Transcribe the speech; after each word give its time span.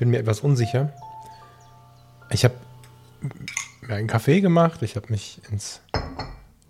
bin 0.00 0.10
mir 0.10 0.18
etwas 0.18 0.40
unsicher. 0.40 0.92
Ich 2.30 2.44
habe 2.44 2.54
mir 3.82 3.96
einen 3.96 4.08
Kaffee 4.08 4.40
gemacht, 4.40 4.82
ich 4.82 4.96
habe 4.96 5.08
mich 5.10 5.42
ins 5.50 5.82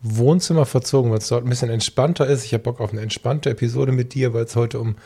Wohnzimmer 0.03 0.67
verzogen, 0.67 1.13
weil 1.13 1.19
es 1.19 1.29
dort 1.29 1.45
ein 1.45 1.49
bisschen 1.49 1.71
entspannter 1.71 2.27
ist. 2.27 2.45
Ich 2.45 2.53
habe 2.53 2.65
Bock 2.65 2.81
auf 2.81 2.91
eine 2.91 3.03
entspannte 3.03 3.51
Episode 3.51 3.93
mit 3.93 4.15
dir, 4.15 4.35
weil 4.35 4.45
es 4.45 4.57
heute 4.57 4.81
um 4.81 4.97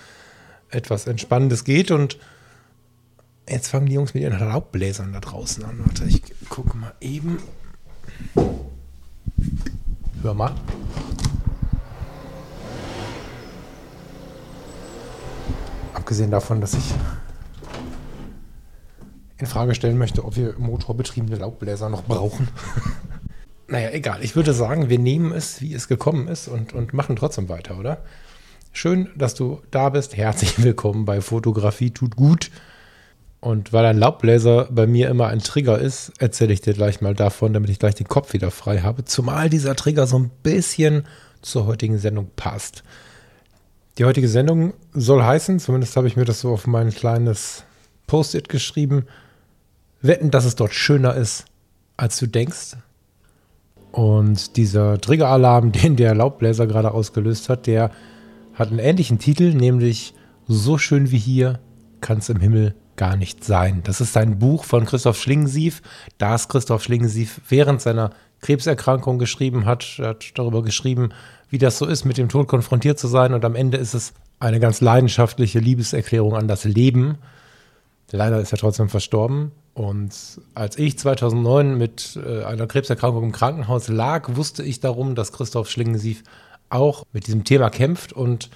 etwas 0.70 1.06
Entspannendes 1.06 1.64
geht 1.64 1.90
und 1.90 2.18
jetzt 3.46 3.68
fangen 3.68 3.86
die 3.86 3.92
Jungs 3.92 4.14
mit 4.14 4.22
ihren 4.22 4.40
Laubbläsern 4.40 5.12
da 5.12 5.20
draußen 5.20 5.62
an. 5.62 5.80
Warte, 5.84 6.04
ich 6.04 6.22
gucke 6.48 6.78
mal 6.78 6.94
eben. 7.02 7.38
Hör 10.22 10.32
mal. 10.32 10.54
Abgesehen 15.92 16.30
davon, 16.30 16.62
dass 16.62 16.72
ich 16.72 16.94
in 19.38 19.46
Frage 19.46 19.74
stellen 19.74 19.98
möchte, 19.98 20.24
ob 20.24 20.36
wir 20.36 20.54
motorbetriebene 20.58 21.36
Laubbläser 21.36 21.88
noch 21.88 22.04
brauchen. 22.04 22.48
naja, 23.68 23.90
egal. 23.90 24.22
Ich 24.22 24.36
würde 24.36 24.52
sagen, 24.52 24.88
wir 24.88 24.98
nehmen 24.98 25.32
es, 25.32 25.60
wie 25.60 25.74
es 25.74 25.88
gekommen 25.88 26.28
ist 26.28 26.48
und, 26.48 26.72
und 26.72 26.92
machen 26.92 27.16
trotzdem 27.16 27.48
weiter, 27.48 27.78
oder? 27.78 28.04
Schön, 28.72 29.10
dass 29.16 29.34
du 29.34 29.60
da 29.70 29.88
bist. 29.88 30.16
Herzlich 30.16 30.62
willkommen 30.62 31.04
bei 31.04 31.20
Fotografie 31.20 31.90
tut 31.90 32.16
gut. 32.16 32.50
Und 33.40 33.72
weil 33.72 33.84
ein 33.84 33.98
Laubbläser 33.98 34.68
bei 34.70 34.86
mir 34.86 35.10
immer 35.10 35.26
ein 35.26 35.40
Trigger 35.40 35.78
ist, 35.78 36.12
erzähle 36.18 36.54
ich 36.54 36.62
dir 36.62 36.72
gleich 36.72 37.02
mal 37.02 37.14
davon, 37.14 37.52
damit 37.52 37.68
ich 37.68 37.78
gleich 37.78 37.94
den 37.94 38.08
Kopf 38.08 38.32
wieder 38.32 38.50
frei 38.50 38.80
habe. 38.80 39.04
Zumal 39.04 39.50
dieser 39.50 39.76
Trigger 39.76 40.06
so 40.06 40.18
ein 40.18 40.30
bisschen 40.42 41.04
zur 41.42 41.66
heutigen 41.66 41.98
Sendung 41.98 42.30
passt. 42.36 42.84
Die 43.98 44.04
heutige 44.06 44.28
Sendung 44.28 44.72
soll 44.92 45.22
heißen, 45.22 45.60
zumindest 45.60 45.96
habe 45.96 46.08
ich 46.08 46.16
mir 46.16 46.24
das 46.24 46.40
so 46.40 46.52
auf 46.52 46.66
mein 46.66 46.90
kleines 46.90 47.64
Post-it 48.06 48.48
geschrieben, 48.48 49.04
wetten, 50.04 50.30
dass 50.30 50.44
es 50.44 50.54
dort 50.54 50.74
schöner 50.74 51.14
ist, 51.14 51.46
als 51.96 52.18
du 52.18 52.26
denkst. 52.26 52.76
Und 53.92 54.56
dieser 54.56 55.00
Triggeralarm, 55.00 55.72
den 55.72 55.96
der 55.96 56.14
Laubbläser 56.14 56.66
gerade 56.66 56.92
ausgelöst 56.92 57.48
hat, 57.48 57.66
der 57.66 57.90
hat 58.54 58.70
einen 58.70 58.78
ähnlichen 58.78 59.18
Titel, 59.18 59.54
nämlich 59.54 60.14
So 60.46 60.78
schön 60.78 61.10
wie 61.10 61.18
hier 61.18 61.60
kann 62.00 62.18
es 62.18 62.28
im 62.28 62.40
Himmel 62.40 62.74
gar 62.96 63.16
nicht 63.16 63.44
sein. 63.44 63.82
Das 63.84 64.00
ist 64.00 64.16
ein 64.16 64.38
Buch 64.38 64.64
von 64.64 64.84
Christoph 64.84 65.20
Schlingensief, 65.20 65.82
das 66.18 66.48
Christoph 66.48 66.82
Schlingensief 66.82 67.40
während 67.48 67.80
seiner 67.80 68.10
Krebserkrankung 68.40 69.18
geschrieben 69.18 69.64
hat. 69.64 69.98
Er 69.98 70.10
hat 70.10 70.32
darüber 70.34 70.62
geschrieben, 70.62 71.10
wie 71.48 71.58
das 71.58 71.78
so 71.78 71.86
ist, 71.86 72.04
mit 72.04 72.18
dem 72.18 72.28
Tod 72.28 72.46
konfrontiert 72.46 72.98
zu 72.98 73.08
sein. 73.08 73.32
Und 73.32 73.44
am 73.44 73.54
Ende 73.54 73.78
ist 73.78 73.94
es 73.94 74.12
eine 74.38 74.60
ganz 74.60 74.80
leidenschaftliche 74.80 75.58
Liebeserklärung 75.58 76.34
an 76.34 76.46
das 76.46 76.64
Leben. 76.64 77.18
Leider 78.10 78.40
ist 78.40 78.52
er 78.52 78.58
trotzdem 78.58 78.88
verstorben. 78.88 79.52
Und 79.74 80.40
als 80.54 80.78
ich 80.78 80.98
2009 80.98 81.76
mit 81.76 82.18
äh, 82.24 82.44
einer 82.44 82.68
Krebserkrankung 82.68 83.24
im 83.24 83.32
Krankenhaus 83.32 83.88
lag, 83.88 84.36
wusste 84.36 84.62
ich 84.62 84.80
darum, 84.80 85.16
dass 85.16 85.32
Christoph 85.32 85.68
Schlingensief 85.68 86.22
auch 86.70 87.04
mit 87.12 87.26
diesem 87.26 87.44
Thema 87.44 87.70
kämpft 87.70 88.12
und 88.12 88.50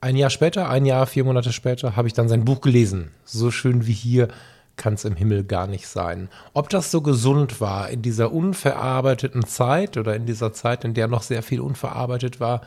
ein 0.00 0.16
Jahr 0.16 0.30
später, 0.30 0.68
ein 0.68 0.84
Jahr, 0.84 1.06
vier 1.06 1.24
Monate 1.24 1.52
später, 1.52 1.96
habe 1.96 2.08
ich 2.08 2.14
dann 2.14 2.28
sein 2.28 2.44
Buch 2.44 2.60
gelesen. 2.60 3.10
So 3.24 3.50
schön 3.50 3.86
wie 3.86 3.92
hier 3.92 4.28
kann 4.76 4.94
es 4.94 5.04
im 5.04 5.16
Himmel 5.16 5.44
gar 5.44 5.66
nicht 5.66 5.88
sein. 5.88 6.28
Ob 6.52 6.68
das 6.68 6.90
so 6.90 7.00
gesund 7.00 7.60
war 7.60 7.88
in 7.88 8.02
dieser 8.02 8.32
unverarbeiteten 8.32 9.46
Zeit 9.46 9.96
oder 9.96 10.14
in 10.14 10.26
dieser 10.26 10.52
Zeit, 10.52 10.84
in 10.84 10.94
der 10.94 11.08
noch 11.08 11.22
sehr 11.22 11.42
viel 11.42 11.60
unverarbeitet 11.60 12.38
war, 12.38 12.62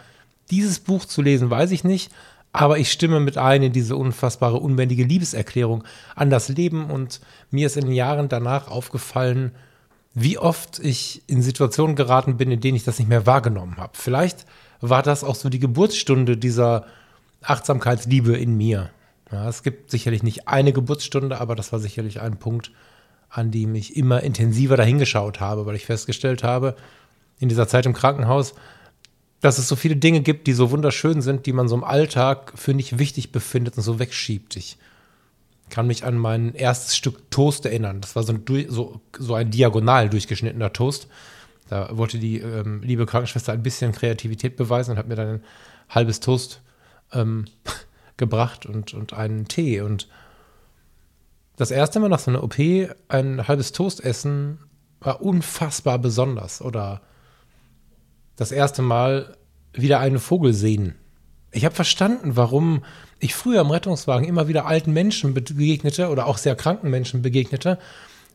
dieses 0.50 0.80
Buch 0.80 1.06
zu 1.06 1.22
lesen, 1.22 1.50
weiß 1.50 1.72
ich 1.72 1.84
nicht. 1.84 2.12
Aber 2.58 2.80
ich 2.80 2.92
stimme 2.92 3.20
mit 3.20 3.38
ein 3.38 3.62
in 3.62 3.72
diese 3.72 3.96
unfassbare, 3.96 4.58
unbändige 4.58 5.04
Liebeserklärung 5.04 5.84
an 6.16 6.32
das 6.32 6.50
Leben 6.50 6.90
und 6.90 7.22
mir 7.52 7.68
ist 7.68 7.78
in 7.78 7.86
den 7.86 7.94
Jahren 7.94 8.30
danach 8.30 8.68
aufgefallen, 8.68 9.52
wie 10.16 10.40
oft 10.40 10.80
ich 10.80 11.22
in 11.28 11.44
Situationen 11.44 11.96
geraten 11.96 12.38
bin, 12.38 12.50
in 12.50 12.60
denen 12.60 12.76
ich 12.76 12.84
das 12.84 12.98
nicht 12.98 13.10
mehr 13.10 13.28
wahrgenommen 13.28 13.78
habe. 13.78 13.92
Vielleicht 13.94 14.48
war 14.82 15.04
das 15.04 15.24
auch 15.24 15.36
so 15.36 15.50
die 15.50 15.60
Geburtsstunde 15.60 16.36
dieser 16.36 16.86
Achtsamkeitsliebe 17.44 18.36
in 18.36 18.58
mir. 18.58 18.90
Ja, 19.32 19.48
es 19.48 19.62
gibt 19.62 19.92
sicherlich 19.92 20.24
nicht 20.24 20.48
eine 20.48 20.74
Geburtsstunde, 20.74 21.40
aber 21.40 21.54
das 21.54 21.72
war 21.72 21.78
sicherlich 21.78 22.22
ein 22.22 22.38
Punkt, 22.38 22.72
an 23.30 23.52
dem 23.52 23.76
ich 23.76 23.96
immer 23.96 24.24
intensiver 24.24 24.78
dahingeschaut 24.78 25.40
habe, 25.40 25.68
weil 25.68 25.76
ich 25.76 25.86
festgestellt 25.86 26.44
habe, 26.44 26.76
in 27.38 27.50
dieser 27.50 27.68
Zeit 27.68 27.86
im 27.86 27.94
Krankenhaus, 27.94 28.56
dass 29.48 29.60
es 29.60 29.70
so 29.70 29.78
viele 29.78 29.96
Dinge 29.96 30.20
gibt, 30.20 30.46
die 30.46 30.52
so 30.52 30.72
wunderschön 30.72 31.22
sind, 31.22 31.46
die 31.46 31.54
man 31.54 31.70
so 31.70 31.76
im 31.76 31.86
Alltag 31.86 32.52
für 32.56 32.74
nicht 32.74 33.00
wichtig 33.00 33.32
befindet 33.32 33.78
und 33.78 33.84
so 33.84 33.98
wegschiebt. 33.98 34.58
Ich 34.58 34.78
kann 35.70 35.88
mich 35.88 36.04
an 36.04 36.18
mein 36.18 36.54
erstes 36.54 36.98
Stück 36.98 37.32
Toast 37.32 37.66
erinnern. 37.66 38.02
Das 38.02 38.18
war 38.18 38.24
so 38.24 38.34
ein, 38.34 38.44
so, 38.68 39.00
so 39.18 39.36
ein 39.36 39.50
diagonal 39.50 40.10
durchgeschnittener 40.10 40.74
Toast. 40.74 41.08
Da 41.70 41.96
wollte 41.96 42.20
die 42.20 42.40
ähm, 42.40 42.82
liebe 42.84 43.06
Krankenschwester 43.06 43.54
ein 43.54 43.64
bisschen 43.64 43.94
Kreativität 43.94 44.58
beweisen 44.58 44.92
und 44.92 44.98
hat 44.98 45.08
mir 45.08 45.16
dann 45.16 45.36
ein 45.36 45.44
halbes 45.88 46.20
Toast 46.20 46.60
ähm, 47.14 47.46
gebracht 48.18 48.66
und, 48.66 48.94
und 48.94 49.14
einen 49.14 49.48
Tee. 49.48 49.80
Und 49.80 50.10
das 51.56 51.72
erste 51.72 52.02
Mal 52.02 52.10
nach 52.10 52.20
so 52.20 52.32
einer 52.32 52.44
OP 52.44 52.58
ein 53.08 53.48
halbes 53.48 53.72
Toast 53.72 54.04
essen 54.04 54.60
war 55.00 55.22
unfassbar 55.22 56.00
besonders. 56.00 56.62
Oder 56.62 57.00
das 58.38 58.54
erste 58.54 58.82
Mal 58.82 59.36
wieder 59.74 60.00
einen 60.00 60.20
Vogel 60.20 60.54
sehen. 60.54 60.96
Ich 61.52 61.66
habe 61.66 61.76
verstanden, 61.76 62.36
warum 62.36 62.84
ich 63.20 63.36
früher 63.36 63.62
im 63.62 63.72
Rettungswagen 63.72 64.28
immer 64.28 64.48
wieder 64.48 64.66
alten 64.66 64.94
Menschen 64.94 65.34
begegnete 65.34 66.10
oder 66.10 66.28
auch 66.28 66.38
sehr 66.38 66.56
kranken 66.56 66.90
Menschen 66.90 67.22
begegnete, 67.22 67.80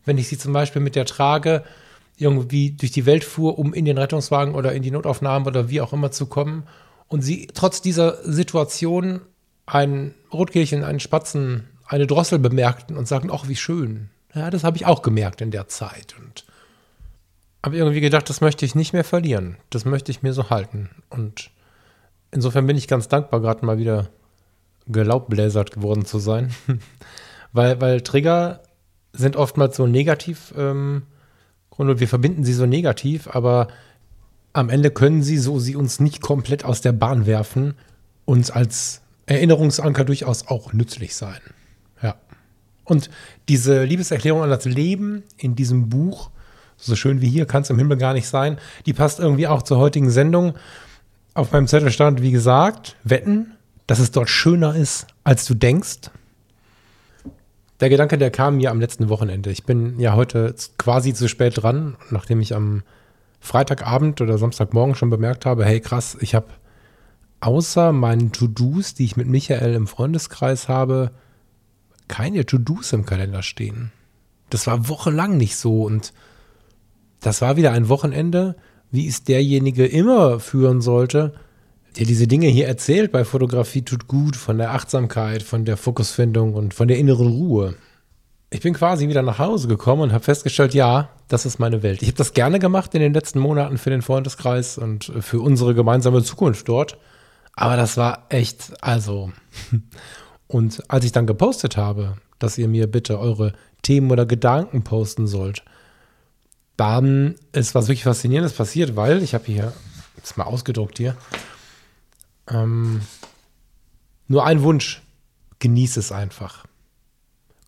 wenn 0.05 0.19
ich 0.19 0.29
sie 0.29 0.39
zum 0.39 0.53
Beispiel 0.53 0.83
mit 0.83 0.97
der 0.97 1.07
Trage 1.07 1.63
irgendwie 2.19 2.73
durch 2.73 2.93
die 2.93 3.07
Welt 3.07 3.25
fuhr, 3.25 3.59
um 3.59 3.73
in 3.73 3.85
den 3.85 3.99
Rettungswagen 3.99 4.55
oder 4.55 4.73
in 4.73 4.83
die 4.83 4.91
Notaufnahme 4.91 5.47
oder 5.47 5.71
wie 5.71 5.81
auch 5.81 5.93
immer 5.93 6.11
zu 6.11 6.27
kommen 6.27 6.65
und 7.09 7.23
sie 7.23 7.49
trotz 7.55 7.81
dieser 7.81 8.23
Situation 8.25 9.21
ein 9.67 10.15
Rotkehlchen, 10.33 10.85
einen 10.85 11.01
Spatzen, 11.01 11.69
eine 11.87 12.07
Drossel 12.07 12.39
bemerkten 12.39 12.97
und 12.97 13.07
sagten, 13.07 13.31
ach, 13.33 13.49
wie 13.49 13.57
schön. 13.57 14.11
Ja, 14.35 14.51
das 14.51 14.65
habe 14.65 14.77
ich 14.77 14.87
auch 14.87 15.03
gemerkt 15.03 15.41
in 15.41 15.51
der 15.51 15.69
Zeit 15.69 16.15
und 16.19 16.45
habe 17.63 17.77
irgendwie 17.77 18.01
gedacht, 18.01 18.29
das 18.29 18.41
möchte 18.41 18.65
ich 18.65 18.75
nicht 18.75 18.93
mehr 18.93 19.05
verlieren. 19.05 19.57
Das 19.71 19.85
möchte 19.85 20.11
ich 20.11 20.23
mir 20.23 20.33
so 20.33 20.51
halten. 20.51 20.91
Und 21.11 21.51
insofern 22.31 22.67
bin 22.67 22.77
ich 22.77 22.89
ganz 22.89 23.09
dankbar, 23.09 23.41
gerade 23.41 23.65
mal 23.65 23.79
wieder 23.79 24.09
gelaubbläsert 24.87 25.71
geworden 25.71 26.05
zu 26.05 26.19
sein. 26.19 26.53
weil, 27.53 27.81
weil 27.81 28.01
Trigger 28.01 28.61
sind 29.13 29.37
oftmals 29.37 29.77
so 29.77 29.87
negativ 29.87 30.53
ähm, 30.57 31.03
und 31.71 32.01
wir 32.01 32.09
verbinden 32.09 32.45
sie 32.45 32.53
so 32.53 32.67
negativ, 32.67 33.29
aber 33.29 33.69
am 34.53 34.69
Ende 34.69 34.91
können 34.91 35.23
sie, 35.23 35.39
so 35.39 35.59
sie 35.59 35.77
uns 35.77 36.01
nicht 36.01 36.21
komplett 36.21 36.65
aus 36.65 36.81
der 36.81 36.93
Bahn 36.93 37.27
werfen, 37.27 37.75
uns 38.25 38.51
als 38.51 39.03
Erinnerungsanker 39.27 40.05
durchaus 40.05 40.49
auch 40.49 40.73
nützlich 40.73 41.15
sein. 41.15 41.41
Ja. 42.03 42.17
Und 42.85 43.11
diese 43.49 43.85
Liebeserklärung 43.85 44.43
an 44.43 44.51
das 44.51 44.65
Leben 44.65 45.23
in 45.37 45.55
diesem 45.55 45.89
Buch, 45.89 46.31
so 46.83 46.97
schön 46.97 47.21
wie 47.21 47.29
hier, 47.29 47.47
kann 47.47 47.63
es 47.63 47.71
im 47.71 47.79
Himmel 47.79 47.97
gar 47.97 48.13
nicht 48.13 48.29
sein, 48.29 48.59
die 48.87 48.93
passt 48.93 49.21
irgendwie 49.21 49.47
auch 49.47 49.63
zur 49.63 49.79
heutigen 49.79 50.11
Sendung. 50.11 50.55
Auf 51.35 51.53
meinem 51.53 51.67
Zettel 51.67 51.91
stand, 51.91 52.21
wie 52.21 52.33
gesagt, 52.33 52.97
wetten, 53.05 53.55
dass 53.87 53.99
es 53.99 54.11
dort 54.11 54.29
schöner 54.29 54.75
ist, 54.75 55.07
als 55.25 55.45
du 55.45 55.55
denkst. 55.55 56.11
Der 57.81 57.89
Gedanke, 57.89 58.19
der 58.19 58.31
kam 58.31 58.59
mir 58.59 58.71
am 58.71 58.81
letzten 58.81 59.09
Wochenende. 59.09 59.51
Ich 59.51 59.65
bin 59.65 59.99
ja 59.99 60.15
heute 60.15 60.55
quasi 60.79 61.15
zu 61.15 61.29
spät 61.29 61.63
dran, 61.63 61.97
nachdem 62.11 62.41
ich 62.41 62.55
am 62.55 62.83
Freitagabend 63.41 64.21
oder 64.21 64.39
Samstagmorgen 64.39 64.95
schon 64.95 65.11
bemerkt 65.11 65.47
habe, 65.47 65.65
hey 65.65 65.81
krass, 65.81 66.17
ich 66.21 66.35
habe 66.35 66.47
außer 67.41 67.93
meinen 67.93 68.31
To-Dos, 68.31 68.95
die 68.95 69.05
ich 69.05 69.17
mit 69.17 69.27
Michael 69.27 69.75
im 69.75 69.89
Freundeskreis 69.89 70.69
habe, 70.69 71.11
keine 72.07 72.47
To-Dos 72.47 72.93
im 72.93 73.05
Kalender 73.05 73.43
stehen. 73.43 73.91
Das 74.51 74.67
war 74.67 74.89
wochenlang 74.89 75.37
nicht 75.37 75.57
so 75.57 75.83
und 75.83 76.13
das 77.23 77.41
war 77.41 77.57
wieder 77.57 77.73
ein 77.73 77.89
Wochenende, 77.89 78.57
wie 78.91 79.09
es 79.09 79.25
derjenige 79.25 79.87
immer 79.87 80.39
führen 80.39 80.81
sollte, 80.81 81.33
der 81.97 82.07
diese 82.07 82.27
Dinge 82.27 82.49
hier 82.49 82.67
erzählt 82.67 83.13
bei 83.13 83.25
Fotografie 83.25 83.83
tut 83.83 84.07
gut, 84.09 84.37
von 84.37 84.59
der 84.59 84.73
Achtsamkeit, 84.73 85.43
von 85.43 85.65
der 85.65 85.77
Fokusfindung 85.77 86.55
und 86.55 86.75
von 86.75 86.89
der 86.89 86.99
inneren 86.99 87.29
Ruhe. 87.29 87.75
ich 88.51 88.61
bin 88.61 88.75
quasi 88.75 89.09
wieder 89.09 89.23
nach 89.23 89.39
Hause 89.39 89.67
gekommen 89.69 90.03
und 90.03 90.13
habe 90.13 90.25
festgestellt, 90.25 90.75
ja, 90.75 91.09
das 91.29 91.47
ist 91.47 91.59
meine 91.59 91.83
Welt. 91.83 92.03
Ich 92.03 92.09
habe 92.09 92.19
das 92.19 92.35
gerne 92.35 92.59
gemacht 92.59 92.95
in 92.95 93.01
den 93.01 93.15
letzten 93.15 93.39
Monaten 93.39 93.79
für 93.79 93.89
den 93.89 94.03
Freundeskreis 94.03 94.77
und 94.77 95.11
für 95.21 95.41
unsere 95.41 95.75
gemeinsame 95.75 96.23
Zukunft 96.23 96.69
dort. 96.69 96.99
Aber 97.55 97.77
das 97.77 97.97
war 97.97 98.27
echt, 98.29 98.73
also. 98.83 99.31
Und 100.49 100.83
als 100.89 101.07
ich 101.07 101.13
dann 101.13 101.27
gepostet 101.27 101.79
habe, 101.79 102.17
dass 102.39 102.59
ihr 102.59 102.69
mir 102.69 102.87
bitte 102.87 103.19
eure 103.19 103.55
Themen 103.81 104.11
oder 104.11 104.27
Gedanken 104.27 104.85
posten 104.85 105.27
sollt, 105.27 105.65
dann 106.77 107.35
ist 107.53 107.75
was 107.75 107.89
wirklich 107.89 108.05
Faszinierendes 108.05 108.55
passiert, 108.55 108.97
weil 108.97 109.23
ich 109.23 109.35
habe 109.35 109.45
hier, 109.45 109.73
jetzt 110.17 110.37
mal 110.37 110.45
ausgedruckt 110.45 110.99
hier, 110.99 111.17
ähm, 112.49 113.03
nur 114.29 114.47
ein 114.47 114.63
Wunsch, 114.63 115.03
genieß 115.59 115.97
es 115.97 116.13
einfach. 116.13 116.65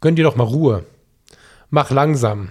Gönn 0.01 0.17
dir 0.17 0.25
doch 0.25 0.37
mal 0.37 0.45
Ruhe. 0.45 0.85
Mach 1.71 1.91
langsam. 1.91 2.51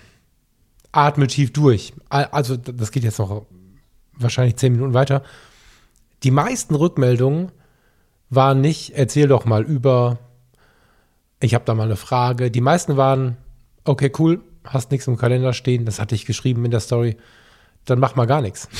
Atme 0.92 1.28
tief 1.28 1.52
durch. 1.52 1.94
Also, 2.10 2.56
das 2.56 2.92
geht 2.92 3.04
jetzt 3.04 3.20
noch 3.20 3.46
wahrscheinlich 4.14 4.58
zehn 4.58 4.74
Minuten 4.74 4.94
weiter. 4.94 5.24
Die 6.24 6.32
meisten 6.32 6.76
Rückmeldungen 6.76 7.52
waren 8.30 8.62
nicht, 8.62 8.92
erzähl 8.92 9.28
doch 9.28 9.46
mal 9.46 9.64
über, 9.64 10.20
ich 11.40 11.54
habe 11.54 11.66
da 11.66 11.74
mal 11.74 11.84
eine 11.84 11.96
Frage. 11.96 12.52
Die 12.52 12.62
meisten 12.62 12.96
waren, 12.96 13.38
okay, 13.84 14.12
cool, 14.20 14.42
hast 14.66 14.92
nichts 14.92 15.08
im 15.08 15.18
Kalender 15.18 15.54
stehen, 15.54 15.86
das 15.86 16.00
hatte 16.00 16.16
ich 16.16 16.26
geschrieben 16.26 16.66
in 16.66 16.72
der 16.72 16.80
Story, 16.80 17.18
dann 17.86 18.00
mach 18.00 18.16
mal 18.16 18.28
gar 18.28 18.42
nichts. 18.42 18.68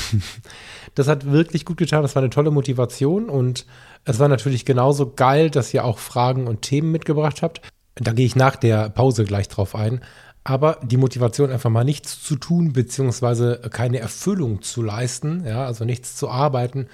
Das 0.96 1.08
hat 1.08 1.28
wirklich 1.28 1.64
gut 1.64 1.78
getan, 1.78 2.02
das 2.02 2.14
war 2.14 2.22
eine 2.22 2.30
tolle 2.30 2.52
Motivation 2.52 3.28
und 3.28 3.66
es 4.04 4.20
war 4.20 4.28
natürlich 4.28 4.64
genauso 4.64 5.10
geil, 5.10 5.50
dass 5.50 5.74
ihr 5.74 5.84
auch 5.84 5.98
Fragen 5.98 6.46
und 6.46 6.62
Themen 6.62 6.92
mitgebracht 6.92 7.42
habt. 7.42 7.62
Da 7.96 8.12
gehe 8.12 8.26
ich 8.26 8.36
nach 8.36 8.54
der 8.54 8.90
Pause 8.90 9.24
gleich 9.24 9.48
drauf 9.48 9.74
ein. 9.74 10.02
Aber 10.44 10.78
die 10.84 10.98
Motivation, 10.98 11.50
einfach 11.50 11.70
mal 11.70 11.84
nichts 11.84 12.22
zu 12.22 12.36
tun, 12.36 12.74
beziehungsweise 12.74 13.60
keine 13.70 13.98
Erfüllung 13.98 14.62
zu 14.62 14.82
leisten, 14.82 15.44
ja, 15.44 15.64
also 15.64 15.84
nichts 15.84 16.14
zu 16.14 16.28
arbeiten, 16.28 16.86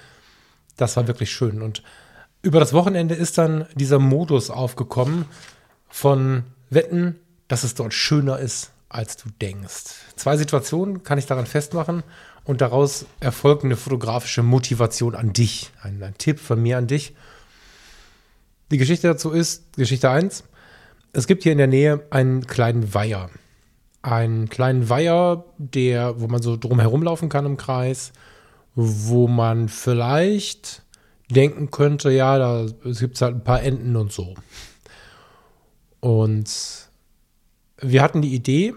das 0.77 0.95
war 0.95 1.05
wirklich 1.07 1.31
schön. 1.31 1.61
Und 1.61 1.83
über 2.41 2.59
das 2.59 2.73
Wochenende 2.73 3.13
ist 3.13 3.37
dann 3.37 3.65
dieser 3.75 3.99
Modus 3.99 4.49
aufgekommen 4.49 5.25
von 5.89 6.43
Wetten, 6.69 7.19
dass 7.49 7.63
es 7.63 7.75
dort 7.75 7.93
schöner 7.93 8.39
ist, 8.39 8.71
als 8.93 9.17
du 9.17 9.29
denkst. 9.41 9.95
Zwei 10.15 10.37
Situationen 10.37 11.03
kann 11.03 11.17
ich 11.17 11.25
daran 11.25 11.45
festmachen 11.45 12.03
und 12.43 12.61
daraus 12.61 13.05
erfolgt 13.19 13.63
eine 13.63 13.77
fotografische 13.77 14.43
Motivation 14.43 15.15
an 15.15 15.33
dich. 15.33 15.71
Ein, 15.81 16.01
ein 16.03 16.17
Tipp 16.17 16.39
von 16.39 16.61
mir 16.61 16.77
an 16.77 16.87
dich. 16.87 17.15
Die 18.71 18.77
Geschichte 18.77 19.07
dazu 19.07 19.31
ist, 19.31 19.73
Geschichte 19.73 20.09
1, 20.09 20.43
es 21.13 21.27
gibt 21.27 21.43
hier 21.43 21.51
in 21.51 21.57
der 21.57 21.67
Nähe 21.67 22.05
einen 22.09 22.47
kleinen 22.47 22.93
Weiher. 22.93 23.29
Einen 24.01 24.49
kleinen 24.49 24.89
Weiher, 24.89 25.45
der, 25.57 26.19
wo 26.19 26.27
man 26.27 26.41
so 26.41 26.57
drum 26.57 26.79
herumlaufen 26.79 27.29
kann 27.29 27.45
im 27.45 27.57
Kreis, 27.57 28.13
wo 28.75 29.27
man 29.27 29.69
vielleicht 29.69 30.83
denken 31.29 31.71
könnte, 31.71 32.11
ja, 32.11 32.37
da 32.37 32.65
gibt 32.83 33.15
es 33.15 33.21
halt 33.21 33.35
ein 33.35 33.43
paar 33.43 33.61
Enten 33.61 33.95
und 33.95 34.11
so. 34.11 34.35
Und 35.99 36.89
wir 37.81 38.01
hatten 38.01 38.21
die 38.21 38.33
Idee, 38.33 38.73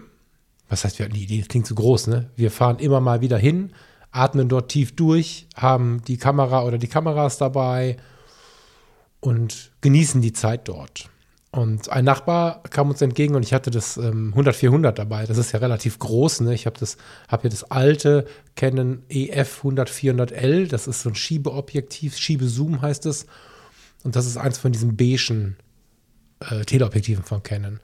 was 0.69 0.83
heißt, 0.83 0.99
wir 0.99 1.05
hatten 1.05 1.15
die 1.15 1.23
Idee, 1.23 1.39
das 1.39 1.47
klingt 1.47 1.67
zu 1.67 1.75
groß, 1.75 2.07
ne? 2.07 2.29
Wir 2.35 2.51
fahren 2.51 2.79
immer 2.79 2.99
mal 2.99 3.21
wieder 3.21 3.37
hin, 3.37 3.71
atmen 4.11 4.49
dort 4.49 4.69
tief 4.69 4.95
durch, 4.95 5.47
haben 5.55 6.01
die 6.07 6.17
Kamera 6.17 6.63
oder 6.63 6.77
die 6.77 6.87
Kameras 6.87 7.37
dabei 7.37 7.97
und 9.19 9.71
genießen 9.81 10.21
die 10.21 10.33
Zeit 10.33 10.67
dort. 10.67 11.09
Und 11.51 11.89
ein 11.89 12.03
Nachbar 12.03 12.63
kam 12.63 12.89
uns 12.89 13.01
entgegen 13.01 13.33
und 13.35 13.45
ich 13.45 13.53
hatte 13.53 13.71
das 13.71 13.95
ähm, 13.95 14.33
100-400 14.35 14.91
dabei. 14.91 15.25
Das 15.25 15.37
ist 15.37 15.53
ja 15.53 15.59
relativ 15.59 15.99
groß. 15.99 16.41
Ne? 16.41 16.53
Ich 16.53 16.65
habe 16.65 16.77
hab 17.29 17.41
hier 17.41 17.49
das 17.49 17.63
alte 17.71 18.25
Canon 18.57 19.03
EF 19.07 19.63
100-400L. 19.63 20.67
Das 20.67 20.85
ist 20.85 21.01
so 21.01 21.09
ein 21.09 21.15
Schiebeobjektiv, 21.15 22.17
Schiebezoom 22.17 22.81
heißt 22.81 23.05
es. 23.05 23.25
Und 24.03 24.17
das 24.17 24.25
ist 24.25 24.35
eins 24.35 24.57
von 24.57 24.73
diesen 24.73 24.97
beigen 24.97 25.55
äh, 26.41 26.65
Teleobjektiven 26.65 27.23
von 27.23 27.41
Canon. 27.41 27.79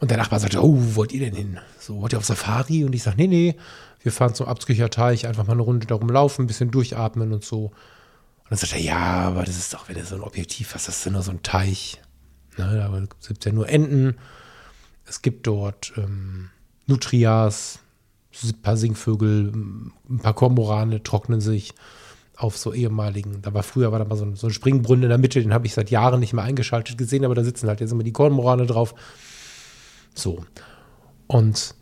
Und 0.00 0.10
der 0.10 0.18
Nachbar 0.18 0.40
sagte, 0.40 0.62
oh, 0.62 0.76
wo 0.76 0.96
wollt 0.96 1.12
ihr 1.12 1.20
denn 1.20 1.34
hin? 1.34 1.58
So, 1.78 2.00
wollt 2.00 2.14
ihr 2.14 2.18
auf 2.18 2.24
Safari? 2.24 2.84
Und 2.84 2.94
ich 2.94 3.02
sage, 3.02 3.16
nee, 3.18 3.26
nee, 3.26 3.56
wir 4.02 4.12
fahren 4.12 4.34
zum 4.34 4.46
Abskücher 4.46 4.88
Teich, 4.88 5.26
einfach 5.26 5.46
mal 5.46 5.52
eine 5.52 5.62
Runde 5.62 5.86
darum 5.86 6.08
laufen, 6.08 6.44
ein 6.44 6.46
bisschen 6.46 6.70
durchatmen 6.70 7.32
und 7.32 7.44
so. 7.44 7.66
Und 7.66 8.50
dann 8.50 8.58
sagt 8.58 8.72
er, 8.72 8.80
ja, 8.80 8.98
aber 8.98 9.44
das 9.44 9.58
ist 9.58 9.74
doch, 9.74 9.88
wenn 9.88 9.96
du 9.96 10.04
so 10.04 10.14
ein 10.14 10.22
Objektiv 10.22 10.74
hast, 10.74 10.88
das 10.88 11.06
ist 11.06 11.12
nur 11.12 11.22
so 11.22 11.30
ein 11.30 11.42
Teich. 11.42 12.00
Ne, 12.56 12.76
da 12.76 12.98
gibt 12.98 13.38
es 13.38 13.44
ja 13.44 13.52
nur 13.52 13.68
Enten. 13.68 14.16
Es 15.04 15.20
gibt 15.22 15.46
dort 15.46 15.92
ähm, 15.96 16.48
Nutrias, 16.86 17.80
ein 18.42 18.62
paar 18.62 18.76
Singvögel, 18.76 19.52
ein 19.54 20.18
paar 20.22 20.34
Kormorane 20.34 21.02
trocknen 21.02 21.40
sich 21.40 21.74
auf 22.36 22.56
so 22.56 22.72
ehemaligen, 22.72 23.42
da 23.42 23.52
war 23.52 23.62
früher 23.62 23.92
war 23.92 23.98
da 23.98 24.06
mal 24.06 24.16
so 24.16 24.24
ein, 24.24 24.34
so 24.34 24.46
ein 24.46 24.52
Springbrunnen 24.52 25.02
in 25.02 25.08
der 25.10 25.18
Mitte, 25.18 25.42
den 25.42 25.52
habe 25.52 25.66
ich 25.66 25.74
seit 25.74 25.90
Jahren 25.90 26.20
nicht 26.20 26.32
mehr 26.32 26.44
eingeschaltet 26.44 26.96
gesehen, 26.96 27.24
aber 27.24 27.34
da 27.34 27.44
sitzen 27.44 27.68
halt 27.68 27.80
jetzt 27.80 27.92
immer 27.92 28.02
die 28.02 28.12
Kormorane 28.12 28.64
drauf. 28.64 28.94
So. 30.14 30.44
Und 31.26 31.74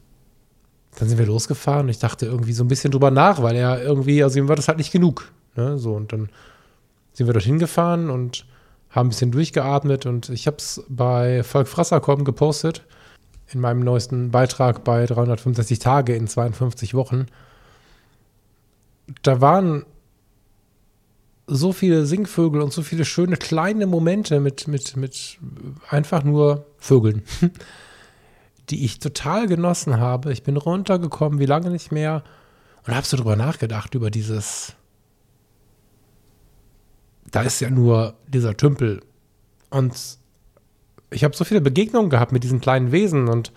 dann 0.98 1.08
sind 1.08 1.18
wir 1.18 1.26
losgefahren 1.26 1.86
und 1.86 1.88
ich 1.90 1.98
dachte 1.98 2.26
irgendwie 2.26 2.52
so 2.52 2.64
ein 2.64 2.68
bisschen 2.68 2.90
drüber 2.90 3.10
nach, 3.10 3.42
weil 3.42 3.56
er 3.56 3.82
irgendwie, 3.82 4.22
also 4.22 4.38
ihm 4.38 4.48
war 4.48 4.56
das 4.56 4.68
halt 4.68 4.78
nicht 4.78 4.92
genug. 4.92 5.30
Ne? 5.56 5.78
So, 5.78 5.94
und 5.94 6.12
dann 6.12 6.28
sind 7.12 7.26
wir 7.26 7.32
dorthin 7.32 7.58
gefahren 7.58 8.10
und 8.10 8.46
haben 8.90 9.06
ein 9.06 9.10
bisschen 9.10 9.30
durchgeatmet 9.30 10.06
und 10.06 10.28
ich 10.30 10.46
habe 10.46 10.56
es 10.58 10.82
bei 10.88 11.42
Volk 11.42 11.68
Frasserkom 11.68 12.24
gepostet 12.24 12.84
in 13.52 13.60
meinem 13.60 13.80
neuesten 13.80 14.30
Beitrag 14.30 14.84
bei 14.84 15.06
365 15.06 15.78
Tage 15.78 16.14
in 16.14 16.26
52 16.26 16.94
Wochen. 16.94 17.26
Da 19.22 19.40
waren 19.40 19.84
so 21.46 21.72
viele 21.72 22.04
Singvögel 22.04 22.60
und 22.60 22.72
so 22.72 22.82
viele 22.82 23.04
schöne 23.04 23.36
kleine 23.36 23.86
Momente 23.86 24.38
mit, 24.38 24.68
mit, 24.68 24.96
mit 24.96 25.38
einfach 25.88 26.22
nur 26.22 26.66
Vögeln, 26.76 27.22
die 28.70 28.84
ich 28.84 28.98
total 28.98 29.46
genossen 29.46 29.98
habe. 29.98 30.32
Ich 30.32 30.42
bin 30.42 30.56
runtergekommen, 30.56 31.38
wie 31.38 31.46
lange 31.46 31.70
nicht 31.70 31.92
mehr, 31.92 32.22
und 32.86 32.94
habe 32.94 33.06
so 33.06 33.16
drüber 33.16 33.36
nachgedacht, 33.36 33.94
über 33.94 34.10
dieses 34.10 34.74
da 37.30 37.42
ist 37.42 37.60
ja 37.60 37.70
nur 37.70 38.14
dieser 38.26 38.56
Tümpel. 38.56 39.00
Und 39.70 39.94
ich 41.10 41.24
habe 41.24 41.36
so 41.36 41.44
viele 41.44 41.60
Begegnungen 41.60 42.10
gehabt 42.10 42.32
mit 42.32 42.44
diesen 42.44 42.60
kleinen 42.60 42.92
Wesen 42.92 43.28
und 43.28 43.52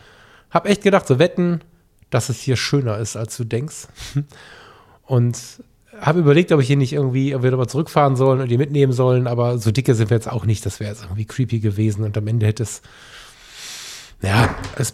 habe 0.50 0.70
echt 0.70 0.84
gedacht, 0.84 1.08
so 1.08 1.20
wetten, 1.20 1.62
dass 2.10 2.30
es 2.30 2.40
hier 2.40 2.58
schöner 2.58 2.98
ist, 2.98 3.16
als 3.16 3.38
du 3.38 3.44
denkst. 3.44 3.88
Und 5.04 5.38
habe 6.00 6.20
überlegt, 6.20 6.54
ob 6.54 6.62
ich 6.62 6.68
hier 6.68 6.78
nicht 6.78 6.94
irgendwie, 6.94 7.36
ob 7.36 7.44
wir 7.44 7.52
nochmal 7.52 7.68
zurückfahren 7.68 8.16
sollen 8.16 8.40
und 8.40 8.48
die 8.48 8.58
mitnehmen 8.58 8.94
sollen, 8.94 9.28
aber 9.28 9.58
so 9.58 9.70
dicke 9.72 9.94
sind 9.94 10.10
wir 10.10 10.16
jetzt 10.16 10.32
auch 10.32 10.46
nicht. 10.46 10.66
Das 10.66 10.80
wäre 10.80 10.90
jetzt 10.90 11.04
irgendwie 11.04 11.26
creepy 11.26 11.60
gewesen 11.60 12.06
und 12.06 12.18
am 12.18 12.28
Ende 12.28 12.46
hätte 12.46 12.64
es, 12.64 12.82
ja, 14.22 14.56
es 14.78 14.94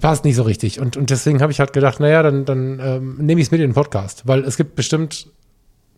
passt 0.00 0.24
nicht 0.24 0.36
so 0.36 0.42
richtig. 0.42 0.80
Und, 0.80 0.96
und 0.96 1.10
deswegen 1.10 1.40
habe 1.40 1.52
ich 1.52 1.60
halt 1.60 1.72
gedacht, 1.72 2.00
naja, 2.00 2.22
dann, 2.22 2.44
dann 2.44 2.80
ähm, 2.80 3.16
nehme 3.18 3.40
ich 3.40 3.48
es 3.48 3.50
mit 3.50 3.60
in 3.60 3.70
den 3.70 3.74
Podcast, 3.74 4.26
weil 4.26 4.44
es 4.44 4.56
gibt 4.56 4.74
bestimmt 4.74 5.28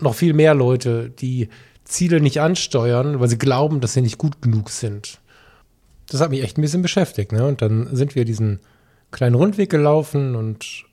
noch 0.01 0.15
viel 0.15 0.33
mehr 0.33 0.55
Leute, 0.55 1.11
die 1.11 1.49
Ziele 1.85 2.21
nicht 2.21 2.41
ansteuern, 2.41 3.19
weil 3.21 3.29
sie 3.29 3.39
glauben, 3.39 3.81
dass 3.81 3.95
sie 3.95 4.03
nicht 4.03 4.19
gut 4.19 4.43
genug 4.43 4.71
sind. 4.71 5.21
Das 6.09 6.21
hat 6.21 6.31
mich 6.31 6.43
echt 6.43 6.59
ein 6.59 6.63
bisschen 6.63 6.83
beschäftigt. 6.83 7.33
Ne? 7.33 7.47
Und 7.47 7.63
dann 7.63 7.95
sind 7.95 8.15
wir 8.15 8.25
diesen 8.25 8.61
kleinen 9.11 9.35
Rundweg 9.35 9.71
gelaufen 9.71 10.37
und 10.37 10.85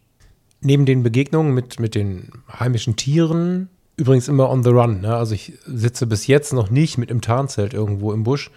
neben 0.62 0.86
den 0.86 1.04
Begegnungen 1.04 1.54
mit, 1.54 1.80
mit 1.80 1.96
den 1.96 2.32
heimischen 2.52 2.96
Tieren, 2.96 3.70
übrigens 3.98 4.28
immer 4.28 4.50
on 4.50 4.64
the 4.64 4.70
run. 4.70 5.02
Ne? 5.02 5.16
Also 5.16 5.36
ich 5.36 5.54
sitze 5.66 6.08
bis 6.08 6.28
jetzt 6.28 6.54
noch 6.54 6.70
nicht 6.70 6.98
mit 6.98 7.12
im 7.12 7.22
Tarnzelt 7.22 7.74
irgendwo 7.74 8.14
im 8.14 8.24
Busch, 8.24 8.52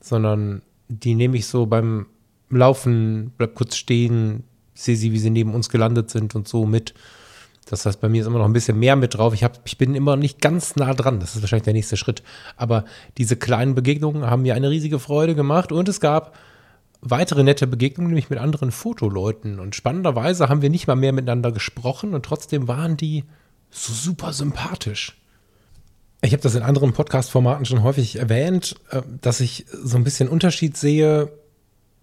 sondern 0.00 0.62
die 0.88 1.14
nehme 1.14 1.36
ich 1.36 1.46
so 1.46 1.66
beim 1.66 2.06
Laufen, 2.50 3.32
bleib 3.36 3.54
kurz 3.54 3.76
stehen, 3.76 4.44
sehe 4.74 4.96
sie, 4.96 5.12
wie 5.12 5.18
sie 5.18 5.30
neben 5.30 5.54
uns 5.54 5.68
gelandet 5.68 6.10
sind 6.10 6.34
und 6.34 6.48
so 6.48 6.66
mit. 6.66 6.94
Das 7.66 7.84
heißt, 7.84 8.00
bei 8.00 8.08
mir 8.08 8.22
ist 8.22 8.26
immer 8.26 8.38
noch 8.38 8.46
ein 8.46 8.52
bisschen 8.52 8.78
mehr 8.78 8.96
mit 8.96 9.14
drauf. 9.14 9.34
Ich, 9.34 9.44
hab, 9.44 9.60
ich 9.66 9.76
bin 9.76 9.94
immer 9.94 10.16
nicht 10.16 10.40
ganz 10.40 10.76
nah 10.76 10.94
dran. 10.94 11.20
Das 11.20 11.36
ist 11.36 11.42
wahrscheinlich 11.42 11.64
der 11.64 11.74
nächste 11.74 11.96
Schritt. 11.96 12.22
Aber 12.56 12.84
diese 13.18 13.36
kleinen 13.36 13.74
Begegnungen 13.74 14.24
haben 14.24 14.42
mir 14.42 14.54
eine 14.54 14.70
riesige 14.70 14.98
Freude 14.98 15.34
gemacht. 15.34 15.70
Und 15.70 15.88
es 15.88 16.00
gab 16.00 16.34
weitere 17.00 17.42
nette 17.42 17.66
Begegnungen, 17.66 18.10
nämlich 18.10 18.30
mit 18.30 18.38
anderen 18.38 18.70
Fotoleuten. 18.70 19.60
Und 19.60 19.74
spannenderweise 19.74 20.48
haben 20.48 20.62
wir 20.62 20.70
nicht 20.70 20.86
mal 20.86 20.96
mehr 20.96 21.12
miteinander 21.12 21.52
gesprochen 21.52 22.14
und 22.14 22.24
trotzdem 22.24 22.68
waren 22.68 22.96
die 22.96 23.24
so 23.70 23.92
super 23.92 24.32
sympathisch. 24.32 25.20
Ich 26.22 26.32
habe 26.32 26.42
das 26.42 26.54
in 26.54 26.62
anderen 26.62 26.94
Podcast-Formaten 26.94 27.64
schon 27.64 27.82
häufig 27.82 28.16
erwähnt, 28.16 28.76
äh, 28.90 29.02
dass 29.20 29.40
ich 29.40 29.66
so 29.70 29.96
ein 29.96 30.04
bisschen 30.04 30.28
Unterschied 30.28 30.76
sehe 30.76 31.30